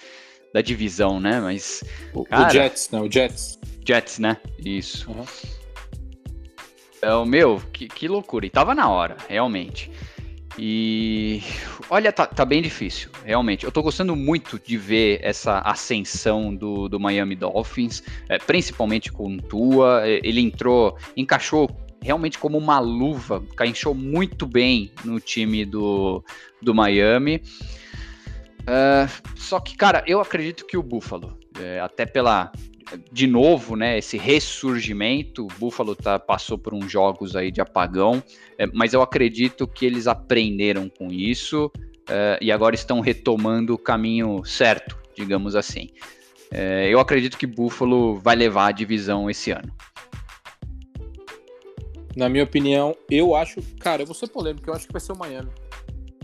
da 0.54 0.62
divisão, 0.62 1.20
né? 1.20 1.40
Mas. 1.40 1.84
O, 2.14 2.24
cara, 2.26 2.48
o 2.48 2.52
Jets, 2.52 2.90
né? 2.92 3.02
O 3.02 3.12
Jets. 3.12 3.60
Jets, 3.86 4.20
né? 4.20 4.38
Isso. 4.64 5.12
Uhum. 5.12 5.26
Então, 6.98 7.26
meu, 7.26 7.62
que, 7.74 7.88
que 7.88 8.08
loucura. 8.08 8.46
E 8.46 8.50
tava 8.50 8.74
na 8.74 8.90
hora, 8.90 9.18
realmente. 9.28 9.92
E 10.58 11.42
olha, 11.90 12.12
tá, 12.12 12.28
tá, 12.28 12.46
bem 12.46 12.62
difícil, 12.62 13.10
realmente. 13.26 13.66
Eu 13.66 13.72
tô 13.72 13.82
gostando 13.82 14.16
muito 14.16 14.60
de 14.60 14.78
ver 14.78 15.20
essa 15.24 15.60
ascensão 15.60 16.54
do, 16.54 16.88
do 16.88 17.00
Miami 17.00 17.36
Dolphins, 17.36 18.04
é, 18.30 18.38
principalmente 18.38 19.12
com 19.12 19.38
Tua. 19.38 20.08
É, 20.08 20.20
ele 20.24 20.42
entrou, 20.42 20.98
encaixou 21.18 21.70
realmente 22.02 22.38
como 22.38 22.58
uma 22.58 22.80
luva, 22.80 23.44
encaixou 23.52 23.96
muito 23.96 24.46
bem 24.46 24.92
no 25.04 25.20
time 25.20 25.66
do, 25.66 26.24
do 26.62 26.74
Miami. 26.76 27.42
Uh, 28.62 29.10
só 29.36 29.60
que, 29.60 29.76
cara, 29.76 30.04
eu 30.06 30.22
acredito 30.22 30.66
que 30.66 30.78
o 30.78 30.84
Buffalo, 30.84 31.38
é, 31.60 31.80
até 31.80 32.06
pela 32.06 32.52
de 33.12 33.28
novo, 33.28 33.76
né, 33.76 33.98
esse 33.98 34.18
ressurgimento. 34.18 35.46
O 35.46 35.60
Buffalo 35.60 35.96
tá, 35.96 36.20
passou 36.20 36.58
por 36.58 36.74
uns 36.74 36.92
jogos 36.92 37.36
aí 37.36 37.52
de 37.52 37.62
apagão, 37.62 38.24
é, 38.58 38.68
mas 38.68 38.94
eu 38.94 39.02
acredito 39.02 39.68
que 39.68 39.86
eles 39.86 40.08
aprenderam 40.08 40.90
com 40.90 41.12
isso 41.12 41.72
é, 42.10 42.38
e 42.42 42.52
agora 42.52 42.76
estão 42.76 43.00
retomando 43.00 43.74
o 43.74 43.78
caminho 43.78 44.44
certo, 44.44 44.98
digamos 45.16 45.56
assim. 45.56 45.90
É, 46.52 46.88
eu 46.90 47.00
acredito 47.00 47.38
que 47.38 47.48
Buffalo 47.48 48.20
vai 48.20 48.36
levar 48.36 48.68
a 48.68 48.72
divisão 48.72 49.30
esse 49.30 49.52
ano. 49.52 49.74
Na 52.16 52.30
minha 52.30 52.44
opinião, 52.44 52.96
eu 53.10 53.34
acho, 53.34 53.60
cara, 53.80 54.04
eu 54.04 54.06
vou 54.06 54.14
ser 54.14 54.28
polêmico, 54.28 54.70
eu 54.70 54.74
acho 54.74 54.86
que 54.86 54.94
vai 54.94 55.02
ser 55.02 55.14
o 55.14 55.18
Miami. 55.18 55.50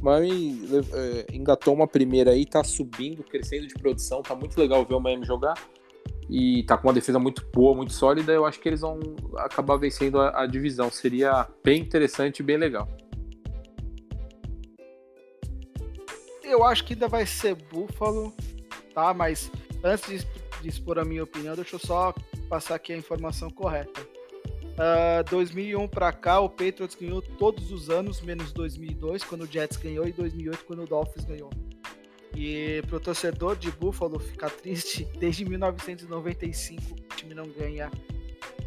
Miami 0.02 0.62
é, 0.94 1.36
engatou 1.36 1.74
uma 1.74 1.88
primeira 1.88 2.32
aí, 2.32 2.46
tá 2.46 2.64
subindo, 2.64 3.24
crescendo 3.24 3.68
de 3.68 3.74
produção, 3.74 4.22
tá 4.22 4.36
muito 4.36 4.58
legal 4.58 4.86
ver 4.86 4.94
o 4.94 5.00
Miami 5.00 5.26
jogar 5.26 5.56
e 6.30 6.64
tá 6.64 6.78
com 6.78 6.88
uma 6.88 6.94
defesa 6.94 7.18
muito 7.18 7.44
boa, 7.52 7.76
muito 7.76 7.92
sólida, 7.92 8.32
eu 8.32 8.46
acho 8.46 8.60
que 8.60 8.70
eles 8.70 8.82
vão 8.82 9.00
acabar 9.38 9.78
vencendo 9.78 10.20
a, 10.20 10.44
a 10.44 10.46
divisão. 10.46 10.92
Seria 10.92 11.48
bem 11.64 11.82
interessante 11.82 12.40
e 12.40 12.44
bem 12.44 12.58
legal. 12.58 12.88
Eu 16.44 16.64
acho 16.64 16.86
que 16.86 16.94
ainda 16.94 17.08
vai 17.08 17.26
ser 17.26 17.56
Buffalo, 17.56 18.34
tá? 18.94 19.14
Mas 19.14 19.52
antes 19.84 20.24
de, 20.24 20.28
de 20.62 20.70
expor 20.70 21.00
a 21.00 21.06
minha 21.06 21.24
opinião, 21.24 21.56
deixa 21.56 21.76
eu 21.76 21.80
só 21.80 22.14
passar 22.48 22.76
aqui 22.76 22.94
a 22.94 22.98
informação 22.98 23.50
correta. 23.50 24.02
Uh, 24.80 25.30
2001 25.30 25.88
para 25.88 26.12
cá, 26.14 26.40
o 26.40 26.50
Patriots 26.50 26.96
ganhou 26.96 27.22
todos 27.22 27.72
os 27.72 27.90
anos, 27.90 28.22
menos 28.22 28.54
2002, 28.54 29.24
quando 29.24 29.42
o 29.42 29.46
Jets 29.46 29.78
ganhou, 29.78 30.08
e 30.08 30.14
2008, 30.14 30.64
quando 30.66 30.84
o 30.84 30.88
Dolphins 30.88 31.26
ganhou. 31.26 31.50
E 32.36 32.82
pro 32.88 33.00
torcedor 33.00 33.56
de 33.56 33.72
Buffalo 33.72 34.20
ficar 34.20 34.50
triste, 34.50 35.06
desde 35.18 35.44
1995 35.46 36.94
o 36.94 37.16
time 37.16 37.34
não 37.34 37.48
ganha 37.48 37.90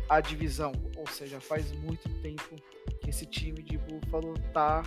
a 0.08 0.20
divisão. 0.20 0.72
Ou 0.96 1.06
seja, 1.06 1.40
faz 1.40 1.72
muito 1.72 2.08
tempo 2.20 2.56
que 3.00 3.10
esse 3.10 3.26
time 3.26 3.62
de 3.62 3.78
Buffalo 3.78 4.34
tá 4.52 4.82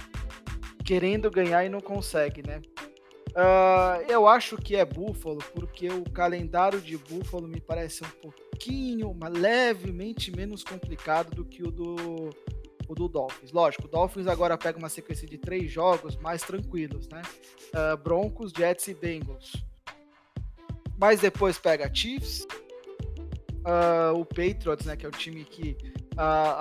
querendo 0.83 1.31
ganhar 1.31 1.65
e 1.65 1.69
não 1.69 1.81
consegue, 1.81 2.45
né? 2.45 2.61
Uh, 3.31 3.99
eu 4.07 4.27
acho 4.27 4.55
que 4.55 4.77
é 4.77 4.85
Buffalo, 4.85 5.39
porque 5.53 5.89
o 5.89 6.09
calendário 6.09 6.79
de 6.79 6.97
Buffalo 6.97 7.47
me 7.47 7.59
parece 7.59 8.01
um 8.03 8.09
pouquinho, 8.21 9.13
mas 9.13 9.33
levemente 9.33 10.31
menos 10.31 10.63
complicado 10.63 11.35
do 11.35 11.43
que 11.43 11.61
o 11.61 11.69
do, 11.69 12.29
o 12.87 12.95
do 12.95 13.07
Dolphins. 13.07 13.51
Lógico, 13.51 13.85
o 13.85 13.87
Dolphins 13.87 14.27
agora 14.27 14.57
pega 14.57 14.77
uma 14.77 14.89
sequência 14.89 15.27
de 15.27 15.37
três 15.37 15.71
jogos 15.71 16.15
mais 16.17 16.41
tranquilos, 16.41 17.07
né? 17.07 17.21
Uh, 17.73 17.97
Broncos, 17.97 18.51
Jets 18.55 18.87
e 18.87 18.93
Bengals. 18.93 19.53
Mas 20.97 21.19
depois 21.19 21.57
pega 21.57 21.93
Chiefs, 21.93 22.47
uh, 23.65 24.17
o 24.17 24.25
Patriots, 24.25 24.85
né? 24.85 24.95
Que 24.95 25.05
é 25.05 25.09
o 25.09 25.11
time 25.11 25.43
que 25.43 25.77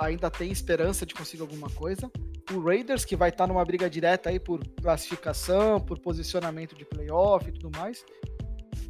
ainda 0.01 0.29
tem 0.29 0.51
esperança 0.51 1.05
de 1.05 1.13
conseguir 1.13 1.41
alguma 1.41 1.69
coisa 1.69 2.11
o 2.53 2.61
Raiders, 2.61 3.03
que 3.03 3.15
vai 3.15 3.29
estar 3.29 3.47
numa 3.47 3.63
briga 3.65 3.89
direta 3.89 4.29
aí 4.29 4.39
por 4.39 4.59
classificação, 4.81 5.79
por 5.79 5.99
posicionamento 5.99 6.75
de 6.75 6.85
playoff 6.85 7.47
e 7.47 7.51
tudo 7.51 7.75
mais. 7.77 8.05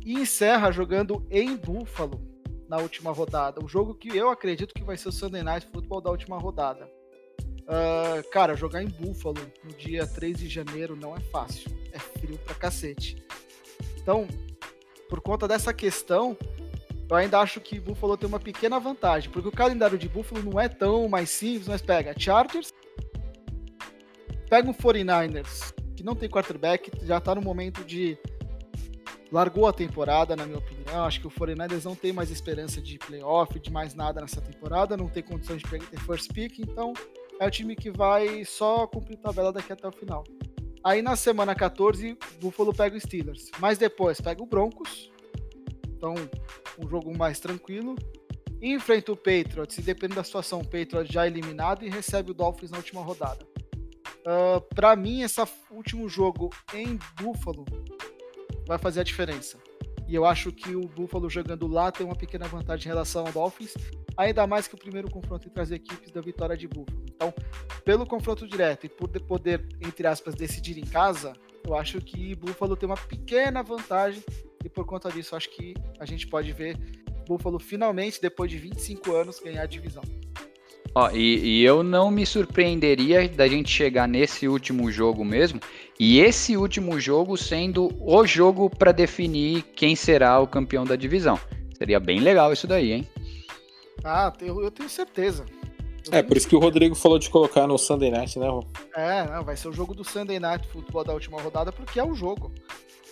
E 0.03 0.13
encerra 0.13 0.71
jogando 0.71 1.25
em 1.29 1.55
Buffalo 1.55 2.21
na 2.67 2.77
última 2.77 3.11
rodada. 3.11 3.63
O 3.63 3.67
jogo 3.67 3.93
que 3.93 4.15
eu 4.15 4.29
acredito 4.29 4.73
que 4.73 4.83
vai 4.83 4.97
ser 4.97 5.09
o 5.09 5.11
Sunday 5.11 5.43
Night 5.43 5.67
Football 5.67 6.01
da 6.01 6.11
última 6.11 6.37
rodada. 6.37 6.89
Uh, 7.65 8.29
cara, 8.29 8.55
jogar 8.55 8.83
em 8.83 8.87
Buffalo 8.87 9.41
no 9.63 9.73
dia 9.73 10.05
3 10.05 10.37
de 10.37 10.47
janeiro 10.47 10.95
não 10.95 11.15
é 11.15 11.19
fácil. 11.19 11.69
É 11.91 11.99
frio 11.99 12.37
pra 12.39 12.53
cacete. 12.53 13.23
Então, 13.97 14.27
por 15.09 15.19
conta 15.19 15.47
dessa 15.47 15.73
questão, 15.73 16.37
eu 17.09 17.15
ainda 17.15 17.39
acho 17.39 17.59
que 17.59 17.79
Buffalo 17.79 18.17
tem 18.17 18.27
uma 18.27 18.39
pequena 18.39 18.79
vantagem, 18.79 19.31
porque 19.31 19.47
o 19.47 19.51
calendário 19.51 19.97
de 19.97 20.07
Buffalo 20.07 20.43
não 20.43 20.59
é 20.59 20.67
tão 20.67 21.07
mais 21.07 21.29
simples, 21.29 21.67
mas 21.67 21.81
pega 21.81 22.13
Chargers, 22.17 22.71
pega 24.49 24.69
um 24.69 24.73
49ers, 24.73 25.73
que 25.95 26.03
não 26.03 26.15
tem 26.15 26.29
quarterback, 26.29 26.91
já 27.03 27.19
tá 27.19 27.35
no 27.35 27.41
momento 27.41 27.83
de. 27.83 28.17
Largou 29.31 29.67
a 29.67 29.73
temporada, 29.73 30.35
na 30.35 30.45
minha 30.45 30.59
opinião. 30.59 31.03
Acho 31.03 31.19
que 31.19 31.27
o 31.27 31.31
49ers 31.31 31.83
não 31.83 31.95
tem 31.95 32.13
mais 32.13 32.29
esperança 32.29 32.79
de 32.79 32.97
playoff, 32.99 33.59
de 33.59 33.71
mais 33.71 33.95
nada 33.95 34.21
nessa 34.21 34.39
temporada, 34.39 34.95
não 34.95 35.09
tem 35.09 35.23
condições 35.23 35.61
de 35.61 35.67
pegar 35.67 35.85
first 36.05 36.31
pick, 36.31 36.59
então 36.59 36.93
é 37.39 37.47
o 37.47 37.51
time 37.51 37.75
que 37.75 37.91
vai 37.91 38.45
só 38.45 38.87
cumprir 38.87 39.17
tabela 39.17 39.51
daqui 39.51 39.73
até 39.73 39.87
o 39.87 39.91
final. 39.91 40.23
Aí 40.83 41.01
na 41.01 41.15
semana 41.15 41.55
14, 41.55 42.17
Buffalo 42.39 42.73
pega 42.73 42.95
o 42.95 42.99
Steelers. 42.99 43.49
Mas 43.59 43.77
depois 43.77 44.21
pega 44.21 44.41
o 44.43 44.45
Broncos. 44.45 45.11
Então, 45.89 46.13
um 46.77 46.87
jogo 46.87 47.15
mais 47.17 47.39
tranquilo. 47.39 47.95
Enfrenta 48.61 49.11
o 49.11 49.17
Patriots, 49.17 49.77
e 49.77 49.81
dependendo 49.81 50.15
da 50.15 50.23
situação, 50.23 50.61
o 50.61 50.63
Patriots 50.63 51.11
já 51.11 51.27
eliminado 51.27 51.83
e 51.83 51.89
recebe 51.89 52.31
o 52.31 52.33
Dolphins 52.33 52.71
na 52.71 52.77
última 52.77 53.01
rodada. 53.01 53.45
Uh, 54.25 54.57
ah, 54.57 54.61
para 54.73 54.95
mim, 54.95 55.21
esse 55.21 55.41
último 55.69 56.07
jogo 56.07 56.49
em 56.73 56.97
Buffalo 57.19 57.65
vai 58.67 58.77
fazer 58.77 59.01
a 59.01 59.03
diferença. 59.03 59.57
E 60.07 60.15
eu 60.15 60.25
acho 60.25 60.51
que 60.51 60.75
o 60.75 60.87
Buffalo 60.87 61.29
jogando 61.29 61.67
lá 61.67 61.91
tem 61.91 62.05
uma 62.05 62.15
pequena 62.15 62.47
vantagem 62.47 62.85
em 62.85 62.89
relação 62.89 63.25
ao 63.25 63.31
Dolphins, 63.31 63.73
ainda 64.15 64.45
mais 64.45 64.67
que 64.67 64.75
o 64.75 64.77
primeiro 64.77 65.09
confronto 65.09 65.47
entre 65.47 65.61
as 65.61 65.71
equipes 65.71 66.11
da 66.11 66.21
vitória 66.21 66.55
de 66.55 66.67
Buffalo. 66.67 67.03
Então, 67.13 67.33
pelo 67.83 68.05
confronto 68.05 68.47
direto 68.47 68.85
e 68.85 68.89
por 68.89 69.09
poder, 69.21 69.67
entre 69.81 70.05
aspas, 70.05 70.35
decidir 70.35 70.77
em 70.77 70.85
casa, 70.85 71.33
eu 71.65 71.75
acho 71.75 71.99
que 71.99 72.35
Buffalo 72.35 72.75
tem 72.75 72.87
uma 72.87 72.97
pequena 72.97 73.63
vantagem 73.63 74.23
e 74.63 74.69
por 74.69 74.85
conta 74.85 75.09
disso 75.11 75.35
acho 75.35 75.49
que 75.49 75.73
a 75.99 76.05
gente 76.05 76.27
pode 76.27 76.51
ver 76.51 76.77
Buffalo 77.27 77.59
finalmente, 77.59 78.21
depois 78.21 78.51
de 78.51 78.57
25 78.57 79.13
anos, 79.13 79.39
ganhar 79.39 79.63
a 79.63 79.65
divisão. 79.65 80.03
Ó, 80.97 81.09
e, 81.11 81.59
e, 81.59 81.63
eu 81.65 81.83
não 81.83 82.09
me 82.09 82.25
surpreenderia 82.25 83.27
da 83.27 83.49
gente 83.49 83.69
chegar 83.69 84.07
nesse 84.07 84.47
último 84.47 84.89
jogo 84.89 85.25
mesmo, 85.25 85.59
e 85.99 86.21
esse 86.21 86.55
último 86.55 86.97
jogo 87.01 87.35
sendo 87.35 87.91
o 87.99 88.25
jogo 88.25 88.69
para 88.69 88.93
definir 88.93 89.63
quem 89.75 89.93
será 89.93 90.39
o 90.39 90.47
campeão 90.47 90.85
da 90.85 90.95
divisão. 90.95 91.37
Seria 91.77 91.99
bem 91.99 92.21
legal 92.21 92.53
isso 92.53 92.65
daí, 92.65 92.93
hein? 92.93 93.07
Ah, 94.05 94.31
eu, 94.39 94.61
eu 94.63 94.71
tenho 94.71 94.87
certeza. 94.87 95.45
Eu 96.09 96.17
é, 96.17 96.23
por 96.23 96.37
isso 96.37 96.47
que 96.47 96.55
o 96.55 96.59
Rodrigo 96.59 96.95
falou 96.95 97.19
de 97.19 97.29
colocar 97.29 97.67
no 97.67 97.77
Sunday 97.77 98.11
Night, 98.11 98.39
né, 98.39 98.47
Rô? 98.47 98.63
É, 98.95 99.25
não, 99.25 99.43
vai 99.43 99.57
ser 99.57 99.67
o 99.67 99.73
jogo 99.73 99.93
do 99.93 100.03
Sunday 100.05 100.39
Night 100.39 100.65
Futebol 100.67 101.03
da 101.03 101.11
última 101.11 101.41
rodada, 101.41 101.73
porque 101.73 101.99
é 101.99 102.05
o 102.05 102.15
jogo. 102.15 102.53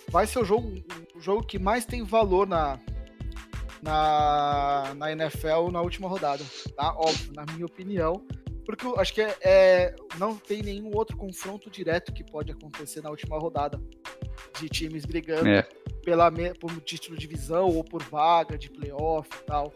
Vai 0.08 0.26
ser 0.26 0.38
o 0.38 0.44
jogo, 0.44 0.72
o 1.14 1.20
jogo 1.20 1.42
que 1.42 1.58
mais 1.58 1.84
tem 1.84 2.02
valor 2.02 2.46
na, 2.46 2.78
na, 3.84 4.94
na 4.96 5.12
NFL 5.12 5.70
na 5.70 5.82
última 5.82 6.08
rodada, 6.08 6.42
tá? 6.74 6.94
Óbvio, 6.96 7.32
na 7.34 7.44
minha 7.52 7.66
opinião. 7.66 8.24
Porque 8.64 8.86
eu 8.86 8.98
acho 8.98 9.12
que 9.12 9.20
é, 9.20 9.36
é, 9.42 9.96
não 10.18 10.36
tem 10.36 10.62
nenhum 10.62 10.90
outro 10.96 11.18
confronto 11.18 11.70
direto 11.70 12.14
que 12.14 12.24
pode 12.24 12.50
acontecer 12.50 13.02
na 13.02 13.10
última 13.10 13.38
rodada 13.38 13.78
de 14.58 14.68
times 14.70 15.04
brigando 15.04 15.48
é. 15.48 15.68
pela, 16.02 16.32
por 16.58 16.80
título 16.80 17.14
de 17.14 17.26
divisão 17.26 17.68
ou 17.68 17.84
por 17.84 18.02
vaga 18.02 18.56
de 18.56 18.70
playoff 18.70 19.28
e 19.38 19.44
tal. 19.44 19.72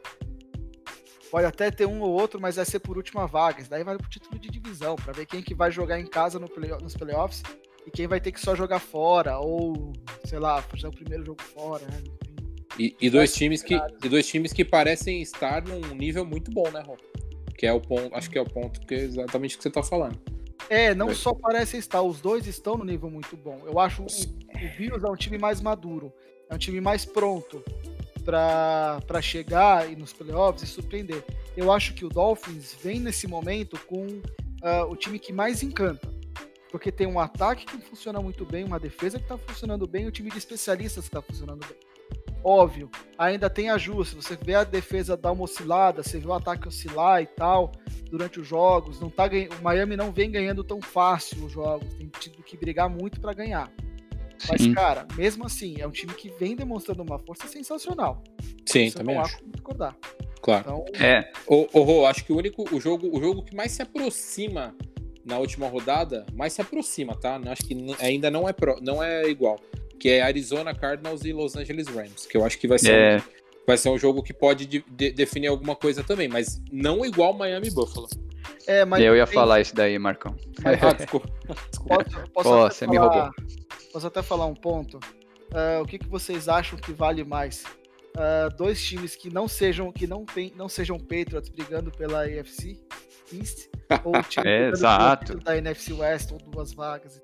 Pode 1.31 1.45
até 1.45 1.71
ter 1.71 1.85
um 1.85 2.01
ou 2.01 2.11
outro, 2.11 2.41
mas 2.41 2.57
vai 2.57 2.65
ser 2.65 2.79
por 2.79 2.97
última 2.97 3.27
vaga. 3.27 3.61
Isso 3.61 3.69
daí 3.69 3.85
vai 3.85 3.99
pro 3.99 4.09
título 4.09 4.39
de 4.39 4.49
divisão, 4.49 4.97
para 4.97 5.13
ver 5.13 5.27
quem 5.27 5.43
que 5.43 5.55
vai 5.55 5.71
jogar 5.71 6.01
em 6.01 6.07
casa 6.07 6.39
no 6.39 6.49
play, 6.49 6.71
nos 6.81 6.97
playoffs 6.97 7.43
e 7.87 7.91
quem 7.91 8.07
vai 8.07 8.19
ter 8.19 8.33
que 8.33 8.41
só 8.41 8.57
jogar 8.57 8.79
fora, 8.79 9.39
ou, 9.39 9.93
sei 10.25 10.39
lá, 10.39 10.63
fazer 10.63 10.87
o 10.87 10.93
primeiro 10.93 11.27
jogo 11.27 11.43
fora, 11.43 11.85
né? 11.85 12.03
E, 12.79 12.95
e 13.01 13.11
dois 13.11 13.35
times 13.35 13.63
que, 13.63 13.75
e 13.75 14.09
dois 14.09 14.27
times 14.27 14.53
que 14.53 14.65
parecem 14.65 15.21
estar 15.21 15.63
num 15.63 15.95
nível 15.95 16.25
muito 16.25 16.51
bom, 16.51 16.71
né, 16.71 16.83
Ron? 16.87 16.97
Que 17.57 17.67
é 17.67 17.73
o 17.73 17.81
ponto, 17.81 18.15
acho 18.15 18.31
que 18.31 18.39
é 18.39 18.41
o 18.41 18.47
ponto 18.47 18.81
que 18.87 18.95
é 18.95 18.99
exatamente 18.99 19.57
o 19.57 19.59
que 19.59 19.63
você 19.63 19.69
está 19.69 19.83
falando. 19.83 20.19
É, 20.71 20.95
não 20.95 21.11
é. 21.11 21.15
só 21.15 21.35
parecem 21.35 21.81
estar, 21.81 22.03
os 22.03 22.21
dois 22.21 22.47
estão 22.47 22.77
no 22.77 22.85
nível 22.85 23.11
muito 23.11 23.37
bom. 23.37 23.63
Eu 23.65 23.79
acho 23.81 24.03
o, 24.03 24.07
o 24.07 24.77
Bills 24.77 25.05
é 25.05 25.11
um 25.11 25.17
time 25.17 25.39
mais 25.39 25.61
maduro, 25.61 26.13
é 26.49 26.55
um 26.55 26.59
time 26.59 26.81
mais 26.81 27.05
pronto 27.05 27.65
para 28.25 29.23
chegar 29.23 29.91
e 29.91 29.97
nos 29.97 30.13
playoffs 30.13 30.63
e 30.63 30.67
surpreender. 30.67 31.25
Eu 31.57 31.73
acho 31.73 31.95
que 31.95 32.05
o 32.05 32.09
Dolphins 32.09 32.77
vem 32.81 33.01
nesse 33.01 33.27
momento 33.27 33.79
com 33.87 34.05
uh, 34.07 34.85
o 34.89 34.95
time 34.95 35.19
que 35.19 35.33
mais 35.33 35.63
encanta. 35.63 36.09
Porque 36.71 36.93
tem 36.93 37.07
um 37.07 37.19
ataque 37.19 37.65
que 37.65 37.79
funciona 37.79 38.21
muito 38.21 38.45
bem, 38.45 38.65
uma 38.65 38.79
defesa 38.79 39.19
que 39.19 39.25
está 39.25 39.39
funcionando 39.39 39.87
bem, 39.87 40.07
um 40.07 40.11
time 40.11 40.31
de 40.31 40.37
especialistas 40.37 41.05
que 41.05 41.09
está 41.09 41.23
funcionando 41.23 41.67
bem. 41.67 41.77
Óbvio, 42.43 42.91
ainda 43.17 43.51
tem 43.51 43.71
ajuste. 43.71 44.17
Você 44.17 44.37
vê 44.41 44.55
a 44.55 44.65
defesa 44.65 45.17
dar 45.17 45.33
uma 45.33 45.45
oscilada, 45.45 46.03
você 46.03 46.19
vê 46.19 46.27
o 46.27 46.33
ataque 46.33 46.69
oscilar 46.69 47.23
e 47.23 47.27
tal 47.27 47.73
durante 48.11 48.41
os 48.41 48.47
jogos. 48.47 49.01
Não 49.01 49.11
tá 49.11 49.27
ganha... 49.29 49.49
O 49.59 49.63
Miami 49.63 49.97
não 49.97 50.13
vem 50.13 50.31
ganhando 50.31 50.63
tão 50.65 50.81
fácil 50.81 51.45
os 51.45 51.53
jogos, 51.53 51.93
tem 51.95 52.09
tido 52.21 52.43
que 52.43 52.57
brigar 52.57 52.89
muito 52.89 53.21
para 53.21 53.33
ganhar. 53.33 53.71
Sim. 54.39 54.49
Mas, 54.51 54.75
cara, 54.75 55.07
mesmo 55.17 55.45
assim, 55.45 55.81
é 55.81 55.87
um 55.87 55.91
time 55.91 56.15
que 56.15 56.31
vem 56.31 56.55
demonstrando 56.55 57.03
uma 57.03 57.19
força 57.19 57.49
sensacional. 57.49 58.23
Sim, 58.65 58.89
Você 58.89 58.99
também 58.99 59.17
não 59.17 59.23
acho. 59.23 59.39
discordar. 59.47 59.97
Claro. 60.41 60.85
Então... 60.89 61.05
É. 61.05 61.31
O, 61.47 61.67
o, 61.73 62.07
acho 62.07 62.25
que 62.25 62.33
o 62.33 62.37
único 62.37 62.65
o 62.75 62.81
jogo, 62.81 63.11
o 63.13 63.21
jogo 63.21 63.43
que 63.43 63.57
mais 63.57 63.73
se 63.73 63.83
aproxima 63.83 64.75
na 65.25 65.39
última 65.39 65.67
rodada, 65.67 66.25
mais 66.33 66.53
se 66.53 66.63
aproxima, 66.63 67.15
tá? 67.17 67.39
Acho 67.47 67.65
que 67.65 67.77
ainda 68.01 68.31
não 68.31 68.49
é, 68.49 68.53
pro, 68.53 68.79
não 68.81 69.03
é 69.03 69.29
igual 69.29 69.59
que 69.99 70.09
é 70.09 70.23
Arizona 70.23 70.75
Cardinals 70.75 71.25
e 71.25 71.33
Los 71.33 71.57
Angeles 71.57 71.89
Rams, 71.89 72.27
que 72.27 72.37
eu 72.37 72.45
acho 72.45 72.59
que 72.59 72.69
vai 72.69 72.79
ser, 72.79 72.93
é. 72.93 73.17
um, 73.17 73.23
vai 73.67 73.77
ser 73.77 73.89
um 73.91 73.99
jogo 73.99 74.23
que 74.23 74.33
pode 74.33 74.67
de, 74.67 74.85
de, 74.89 75.11
definir 75.11 75.49
alguma 75.49 75.75
coisa 75.75 76.03
também, 76.05 76.29
mas 76.29 76.61
não 76.71 77.05
igual 77.05 77.33
Miami 77.33 77.71
Buffalo. 77.71 78.09
É, 78.67 78.85
mas 78.85 79.03
eu 79.03 79.17
ia 79.17 79.27
tem... 79.27 79.35
falar 79.35 79.61
isso 79.61 79.75
daí, 79.75 79.99
Marcão. 79.99 80.35
ah, 80.65 80.93
desculpa. 80.95 81.29
Posso, 81.47 82.31
posso 82.33 82.49
Pô, 82.49 82.69
você 82.69 82.87
falar, 82.87 82.91
me 82.91 82.97
roubou. 82.99 83.31
Posso 83.93 84.07
até 84.07 84.23
falar 84.23 84.47
um 84.47 84.55
ponto? 84.55 84.99
Uh, 85.49 85.83
o 85.83 85.87
que, 85.87 85.99
que 85.99 86.07
vocês 86.07 86.49
acham 86.49 86.79
que 86.79 86.93
vale 86.93 87.25
mais? 87.25 87.65
Uh, 88.15 88.55
dois 88.57 88.83
times 88.83 89.17
que 89.17 89.33
não 89.33 89.49
sejam 89.49 89.91
que 89.93 90.07
não, 90.07 90.25
tem, 90.25 90.53
não 90.57 90.69
sejam 90.69 90.99
Patriots 90.99 91.49
brigando 91.49 91.91
pela 91.91 92.25
AFC 92.25 92.79
East 93.33 93.69
ou 94.05 94.13
time 94.29 94.47
é, 94.47 94.69
exato. 94.69 95.39
da 95.39 95.57
NFC 95.57 95.93
West 95.93 96.33
ou 96.33 96.39
duas 96.39 96.73
vagas. 96.73 97.21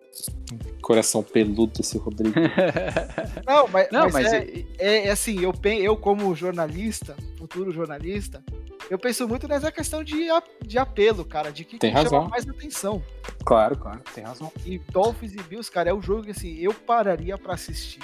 Coração 0.80 1.22
peludo 1.22 1.80
esse 1.80 1.98
Rodrigo. 1.98 2.34
não, 3.46 3.68
mas, 3.68 3.88
não, 3.90 4.02
mas, 4.04 4.12
mas 4.12 4.32
é, 4.32 4.64
é, 4.78 5.06
é, 5.06 5.10
assim, 5.10 5.40
eu, 5.40 5.52
eu 5.80 5.96
como 5.96 6.34
jornalista, 6.34 7.16
futuro 7.36 7.72
jornalista, 7.72 8.42
eu 8.90 8.98
penso 8.98 9.26
muito 9.26 9.48
nessa 9.48 9.72
questão 9.72 10.04
de, 10.04 10.28
de 10.64 10.78
apelo, 10.78 11.24
cara, 11.24 11.50
de 11.50 11.64
que, 11.64 11.78
tem 11.78 11.90
que 11.90 11.96
razão. 11.96 12.20
chama 12.20 12.28
mais 12.28 12.48
atenção. 12.48 13.02
Claro, 13.44 13.76
claro, 13.76 14.00
tem 14.14 14.24
razão. 14.24 14.52
E 14.64 14.78
Dolphins 14.78 15.34
e 15.34 15.42
Bills, 15.42 15.70
cara, 15.70 15.90
é 15.90 15.94
o 15.94 16.00
jogo 16.00 16.24
que 16.24 16.30
assim, 16.30 16.56
eu 16.58 16.72
pararia 16.72 17.36
para 17.38 17.54
assistir. 17.54 18.00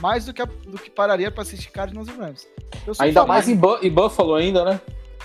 Mais 0.00 0.26
do 0.26 0.32
que, 0.32 0.42
a, 0.42 0.44
do 0.44 0.78
que 0.78 0.90
pararia 0.90 1.30
para 1.30 1.42
assistir 1.42 1.70
Cardinals 1.70 2.08
e 2.08 2.12
Rams. 2.12 2.46
Ainda 2.98 3.26
mais 3.26 3.48
em, 3.48 3.56
Bu 3.56 3.78
em 3.82 3.90
Buffalo 3.90 4.34
ainda, 4.34 4.64
né? 4.64 4.80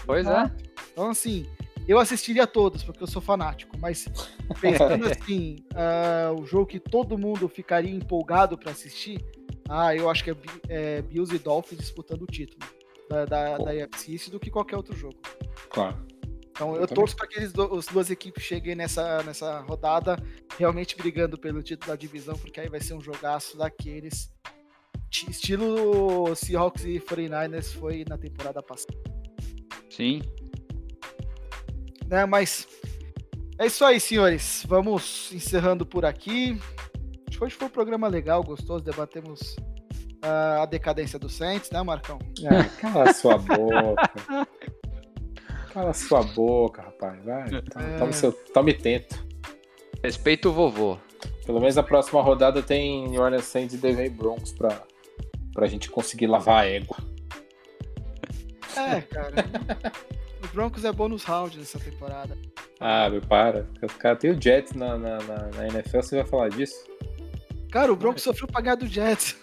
Pois 0.05 0.25
é. 0.25 0.51
Então, 0.91 1.09
assim, 1.09 1.47
Eu 1.87 1.99
assistiria 1.99 2.47
todos, 2.47 2.83
porque 2.83 3.03
eu 3.03 3.07
sou 3.07 3.21
fanático, 3.21 3.77
mas 3.77 4.07
pensando 4.61 5.05
assim, 5.05 5.57
uh, 5.73 6.39
o 6.39 6.45
jogo 6.45 6.65
que 6.65 6.79
todo 6.79 7.17
mundo 7.17 7.47
ficaria 7.49 7.93
empolgado 7.93 8.57
para 8.57 8.71
assistir, 8.71 9.23
ah, 9.69 9.95
eu 9.95 10.09
acho 10.09 10.23
que 10.23 10.31
é, 10.31 10.35
é 10.69 11.01
Bills 11.01 11.33
e 11.35 11.39
Dolphins 11.39 11.79
disputando 11.79 12.21
o 12.23 12.27
título 12.27 12.59
da, 13.09 13.25
da, 13.25 13.57
da 13.57 13.71
AFC 13.71 14.29
do 14.29 14.39
que 14.39 14.49
qualquer 14.49 14.77
outro 14.77 14.95
jogo. 14.95 15.17
Claro. 15.69 15.97
Então 16.51 16.75
eu, 16.75 16.81
eu 16.81 16.87
torço 16.87 17.15
para 17.15 17.27
que 17.27 17.37
eles 17.37 17.51
do, 17.51 17.75
as 17.75 17.87
duas 17.87 18.09
equipes 18.09 18.43
cheguem 18.43 18.75
nessa, 18.75 19.23
nessa 19.23 19.59
rodada 19.61 20.21
realmente 20.57 20.95
brigando 20.95 21.37
pelo 21.37 21.63
título 21.63 21.91
da 21.91 21.95
divisão, 21.95 22.37
porque 22.37 22.59
aí 22.59 22.69
vai 22.69 22.79
ser 22.79 22.93
um 22.93 23.01
jogaço 23.01 23.57
daqueles. 23.57 24.31
Estilo 25.29 26.35
Seahawks 26.35 26.85
e 26.85 26.99
49ers 26.99 27.73
foi 27.73 28.03
na 28.07 28.17
temporada 28.17 28.63
passada. 28.63 28.97
Sim. 29.89 30.21
Né, 32.13 32.27
mas 32.27 32.67
é 33.57 33.65
isso 33.65 33.83
aí, 33.83 33.99
senhores. 33.99 34.63
Vamos 34.67 35.31
encerrando 35.33 35.83
por 35.83 36.05
aqui. 36.05 36.61
Acho 37.27 37.39
que 37.39 37.43
hoje 37.43 37.55
foi 37.55 37.65
um 37.65 37.71
programa 37.71 38.07
legal, 38.07 38.43
gostoso. 38.43 38.83
Debatemos 38.83 39.55
uh, 40.23 40.61
a 40.61 40.65
decadência 40.67 41.17
do 41.17 41.27
Saints, 41.27 41.71
né, 41.71 41.81
Marcão? 41.81 42.19
Ah, 42.45 42.65
cala 42.79 43.11
sua 43.13 43.39
boca. 43.39 44.47
Cala 45.73 45.91
sua 45.91 46.21
boca, 46.21 46.83
rapaz. 46.83 47.25
Vai. 47.25 47.47
É... 47.47 47.97
Tome, 47.97 48.13
seu, 48.13 48.31
tome 48.31 48.75
tento. 48.75 49.25
Respeito 50.03 50.49
o 50.49 50.53
vovô. 50.53 50.99
Pelo 51.47 51.59
menos 51.59 51.79
a 51.79 51.83
próxima 51.83 52.21
rodada 52.21 52.61
tem 52.61 53.07
New 53.07 53.23
Orleans 53.23 53.45
Saints 53.45 53.73
e 53.73 53.77
Denver 53.79 54.11
Broncos 54.11 54.53
pra, 54.53 54.83
pra 55.51 55.65
gente 55.65 55.89
conseguir 55.89 56.27
lavar 56.27 56.61
a 56.61 56.67
égua. 56.67 56.97
É, 58.77 59.01
cara. 59.01 59.33
O 60.43 60.47
Broncos 60.49 60.83
é 60.83 60.91
bônus 60.91 61.23
round 61.23 61.57
nessa 61.57 61.79
temporada. 61.79 62.37
Ah, 62.79 63.09
meu, 63.09 63.21
para. 63.21 63.67
Os 63.81 63.93
caras 63.93 64.19
têm 64.19 64.31
o 64.31 64.41
Jets 64.41 64.73
na, 64.73 64.97
na, 64.97 65.17
na, 65.19 65.47
na, 65.55 65.67
NFL, 65.67 66.01
você 66.01 66.15
vai 66.17 66.25
falar 66.25 66.49
disso? 66.49 66.85
Cara, 67.71 67.91
o 67.91 67.95
Broncos 67.95 68.23
sofreu 68.23 68.47
pra 68.47 68.61
ganhar 68.61 68.75
do 68.75 68.87
Jets. 68.87 69.37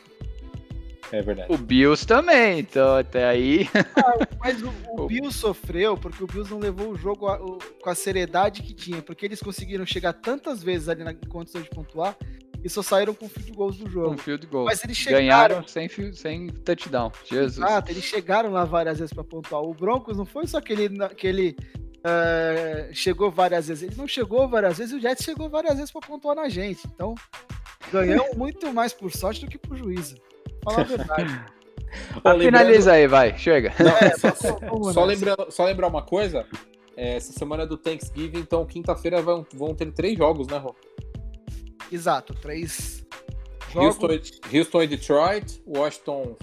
É 1.13 1.23
verdade. 1.23 1.53
O 1.53 1.59
Bills 1.59 2.07
também, 2.07 2.61
então 2.61 2.97
até 2.97 3.27
aí. 3.27 3.69
Ah, 3.75 4.27
mas 4.39 4.63
o, 4.63 4.73
o 4.97 5.07
Bills 5.07 5.37
sofreu 5.37 5.97
porque 5.97 6.23
o 6.23 6.27
Bills 6.27 6.53
não 6.53 6.61
levou 6.61 6.91
o 6.91 6.97
jogo 6.97 7.27
a, 7.27 7.43
o, 7.43 7.59
com 7.83 7.91
a 7.91 7.95
seriedade 7.95 8.63
que 8.63 8.73
tinha, 8.73 9.03
porque 9.03 9.27
eles 9.27 9.41
conseguiram 9.41 9.85
chegar 9.85 10.13
tantas 10.13 10.63
vezes 10.63 10.89
ali 10.89 11.03
na 11.03 11.13
condição 11.15 11.61
de 11.61 11.69
pontuar 11.69 12.17
e 12.63 12.69
só 12.69 12.83
saíram 12.83 13.15
com 13.15 13.29
field 13.29 13.53
goals 13.53 13.77
do 13.77 13.91
jogo. 13.91 14.11
Com 14.11 14.19
field 14.19 14.47
goal. 14.47 14.65
Mas 14.67 14.85
eles 14.85 14.97
chegaram... 14.97 15.21
Ganharam 15.23 15.69
sem, 15.69 15.89
sem 16.13 16.49
touchdown. 16.49 17.11
Jesus. 17.25 17.59
Exato, 17.59 17.91
eles 17.91 18.05
chegaram 18.05 18.51
lá 18.53 18.65
várias 18.65 18.99
vezes 18.99 19.13
para 19.13 19.25
pontuar. 19.25 19.63
O 19.63 19.75
Broncos 19.75 20.17
não 20.17 20.25
foi 20.27 20.47
só 20.47 20.59
aquele. 20.59 21.03
aquele 21.03 21.57
uh, 22.01 22.95
chegou 22.95 23.31
várias 23.31 23.69
vezes. 23.69 23.85
Ele 23.85 23.97
não 23.97 24.07
chegou 24.07 24.49
várias 24.49 24.79
vezes 24.79 24.93
e 24.93 24.97
o 24.97 25.01
Jets 25.01 25.25
chegou 25.25 25.49
várias 25.49 25.77
vezes 25.77 25.91
para 25.91 26.07
pontuar 26.07 26.37
na 26.37 26.49
gente. 26.49 26.87
Então, 26.87 27.15
ganhou 27.93 28.27
muito 28.37 28.73
mais 28.73 28.93
por 28.93 29.11
sorte 29.11 29.45
do 29.45 29.51
que 29.51 29.59
por 29.59 29.77
juízo. 29.77 30.17
Falar 30.63 30.81
a 30.81 30.85
verdade. 30.85 31.45
Ô, 32.23 32.39
Finaliza 32.39 32.93
aí, 32.93 33.09
vai, 33.09 33.37
chega. 33.37 33.73
Não, 33.79 33.97
é, 33.97 34.11
só, 34.17 34.35
só, 34.35 34.93
só, 34.93 35.05
lembrando, 35.05 35.51
só 35.51 35.65
lembrar 35.65 35.89
uma 35.89 36.03
coisa: 36.03 36.47
é, 36.97 37.17
essa 37.17 37.33
semana 37.33 37.65
é 37.65 37.67
do 37.67 37.77
Thanksgiving, 37.77 38.39
então 38.39 38.65
quinta-feira 38.65 39.21
vão, 39.21 39.45
vão 39.55 39.75
ter 39.75 39.91
três 39.93 40.17
jogos, 40.17 40.47
né, 40.47 40.59
Rô? 40.59 40.75
Exato, 41.91 42.35
três 42.35 43.05
jogos. 43.73 44.03
Houston, 44.03 44.57
Houston 44.57 44.83
e 44.83 44.87
Detroit, 44.87 45.63
Washington 45.67 46.37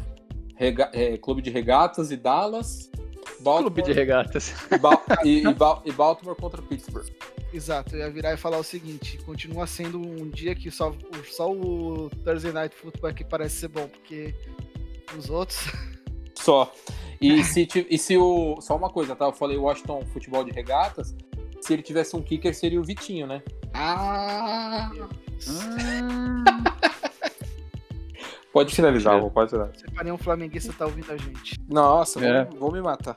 Rega, 0.55 0.89
é, 0.93 1.17
Clube 1.17 1.41
de 1.41 1.49
Regatas 1.49 2.11
e 2.11 2.17
Dallas. 2.17 2.89
Baltimore, 3.39 3.73
Clube 3.73 3.81
de 3.83 3.93
Regatas. 3.93 4.53
E, 4.71 4.77
ba 4.77 5.01
e, 5.23 5.43
e, 5.85 5.91
Baltimore 5.91 6.35
contra 6.35 6.61
Pittsburgh. 6.61 7.07
Exato, 7.53 7.95
eu 7.95 7.99
ia 7.99 8.09
virar 8.09 8.33
e 8.33 8.37
falar 8.37 8.57
o 8.57 8.63
seguinte: 8.63 9.17
continua 9.19 9.67
sendo 9.67 9.99
um 9.99 10.29
dia 10.29 10.55
que 10.55 10.71
só, 10.71 10.93
só 11.29 11.51
o 11.51 12.09
Thursday 12.23 12.51
Night 12.51 12.75
Football 12.75 13.11
aqui 13.11 13.23
parece 13.23 13.57
ser 13.57 13.67
bom, 13.67 13.87
porque 13.87 14.33
os 15.17 15.29
outros. 15.29 15.59
Só. 16.35 16.71
E 17.19 17.43
se, 17.43 17.67
e 17.89 17.97
se 17.97 18.15
o. 18.15 18.61
Só 18.61 18.77
uma 18.77 18.89
coisa, 18.89 19.15
tá? 19.15 19.25
Eu 19.25 19.33
falei 19.33 19.57
Washington 19.57 20.05
futebol 20.13 20.43
de 20.43 20.51
regatas. 20.51 21.15
Se 21.59 21.73
ele 21.73 21.81
tivesse 21.81 22.15
um 22.15 22.21
kicker, 22.21 22.53
seria 22.55 22.79
o 22.79 22.83
Vitinho, 22.83 23.25
né? 23.25 23.41
Ah! 23.73 24.91
pode 28.51 28.75
finalizar, 28.75 29.19
vou 29.19 29.31
pode 29.31 29.51
finalizar. 29.51 29.79
Separei 29.79 30.11
um 30.11 30.17
flamenguista 30.17 30.73
tá 30.73 30.85
ouvindo 30.85 31.11
a 31.11 31.17
gente. 31.17 31.55
Nossa, 31.69 32.23
é. 32.25 32.45
vou, 32.45 32.59
vou 32.59 32.71
me 32.71 32.81
matar. 32.81 33.15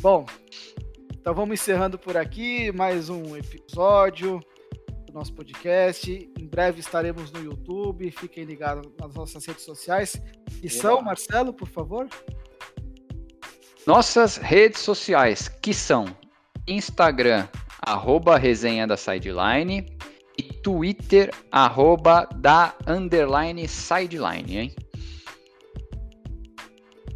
Bom, 0.00 0.26
então 1.12 1.34
vamos 1.34 1.58
encerrando 1.58 1.98
por 1.98 2.16
aqui 2.16 2.70
mais 2.72 3.08
um 3.08 3.34
episódio 3.34 4.40
do 5.06 5.14
nosso 5.14 5.32
podcast. 5.32 6.30
Em 6.38 6.46
breve 6.46 6.80
estaremos 6.80 7.32
no 7.32 7.42
YouTube. 7.42 8.10
Fiquem 8.10 8.44
ligados 8.44 8.92
nas 9.00 9.14
nossas 9.14 9.46
redes 9.46 9.64
sociais. 9.64 10.20
E 10.62 10.68
são, 10.68 11.00
Marcelo, 11.00 11.54
por 11.54 11.68
favor? 11.68 12.06
Nossas 13.86 14.36
redes 14.36 14.80
sociais, 14.80 15.48
que 15.48 15.72
são 15.72 16.04
Instagram, 16.66 17.46
arroba 17.86 18.36
resenha 18.36 18.86
da 18.86 18.96
sideline 18.96 19.86
e 20.36 20.42
Twitter, 20.42 21.32
arroba 21.50 22.28
da 22.34 22.74
underline 22.86 23.66
sideline, 23.68 24.56
hein? 24.56 24.74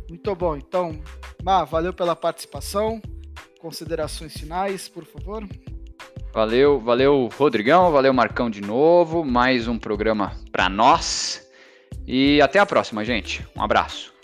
Muito 0.08 0.34
bom. 0.34 0.56
Então, 0.56 1.00
Má, 1.42 1.64
valeu 1.64 1.92
pela 1.92 2.14
participação. 2.16 3.00
Considerações 3.60 4.34
finais, 4.34 4.88
por 4.88 5.04
favor. 5.04 5.46
Valeu, 6.32 6.78
valeu, 6.78 7.28
Rodrigão, 7.36 7.90
valeu, 7.90 8.12
Marcão 8.12 8.48
de 8.48 8.60
novo. 8.60 9.24
Mais 9.24 9.66
um 9.66 9.78
programa 9.78 10.36
para 10.52 10.68
nós. 10.68 11.48
E 12.06 12.40
até 12.40 12.58
a 12.58 12.66
próxima, 12.66 13.04
gente. 13.04 13.46
Um 13.56 13.62
abraço. 13.62 14.14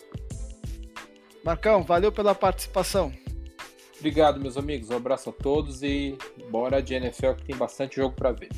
Marcão, 1.44 1.82
valeu 1.82 2.10
pela 2.10 2.34
participação. 2.34 3.12
Obrigado, 4.04 4.38
meus 4.38 4.58
amigos. 4.58 4.90
Um 4.90 4.96
abraço 4.96 5.30
a 5.30 5.32
todos 5.32 5.82
e 5.82 6.18
bora 6.50 6.82
de 6.82 6.92
NFL 6.92 7.32
que 7.38 7.44
tem 7.46 7.56
bastante 7.56 7.96
jogo 7.96 8.14
para 8.14 8.32
ver. 8.32 8.50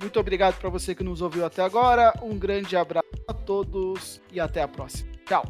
Muito 0.00 0.20
obrigado 0.20 0.60
para 0.60 0.70
você 0.70 0.94
que 0.94 1.02
nos 1.02 1.20
ouviu 1.20 1.44
até 1.44 1.60
agora. 1.60 2.14
Um 2.22 2.38
grande 2.38 2.76
abraço 2.76 3.08
a 3.26 3.34
todos 3.34 4.22
e 4.30 4.38
até 4.38 4.62
a 4.62 4.68
próxima. 4.68 5.10
Tchau. 5.26 5.44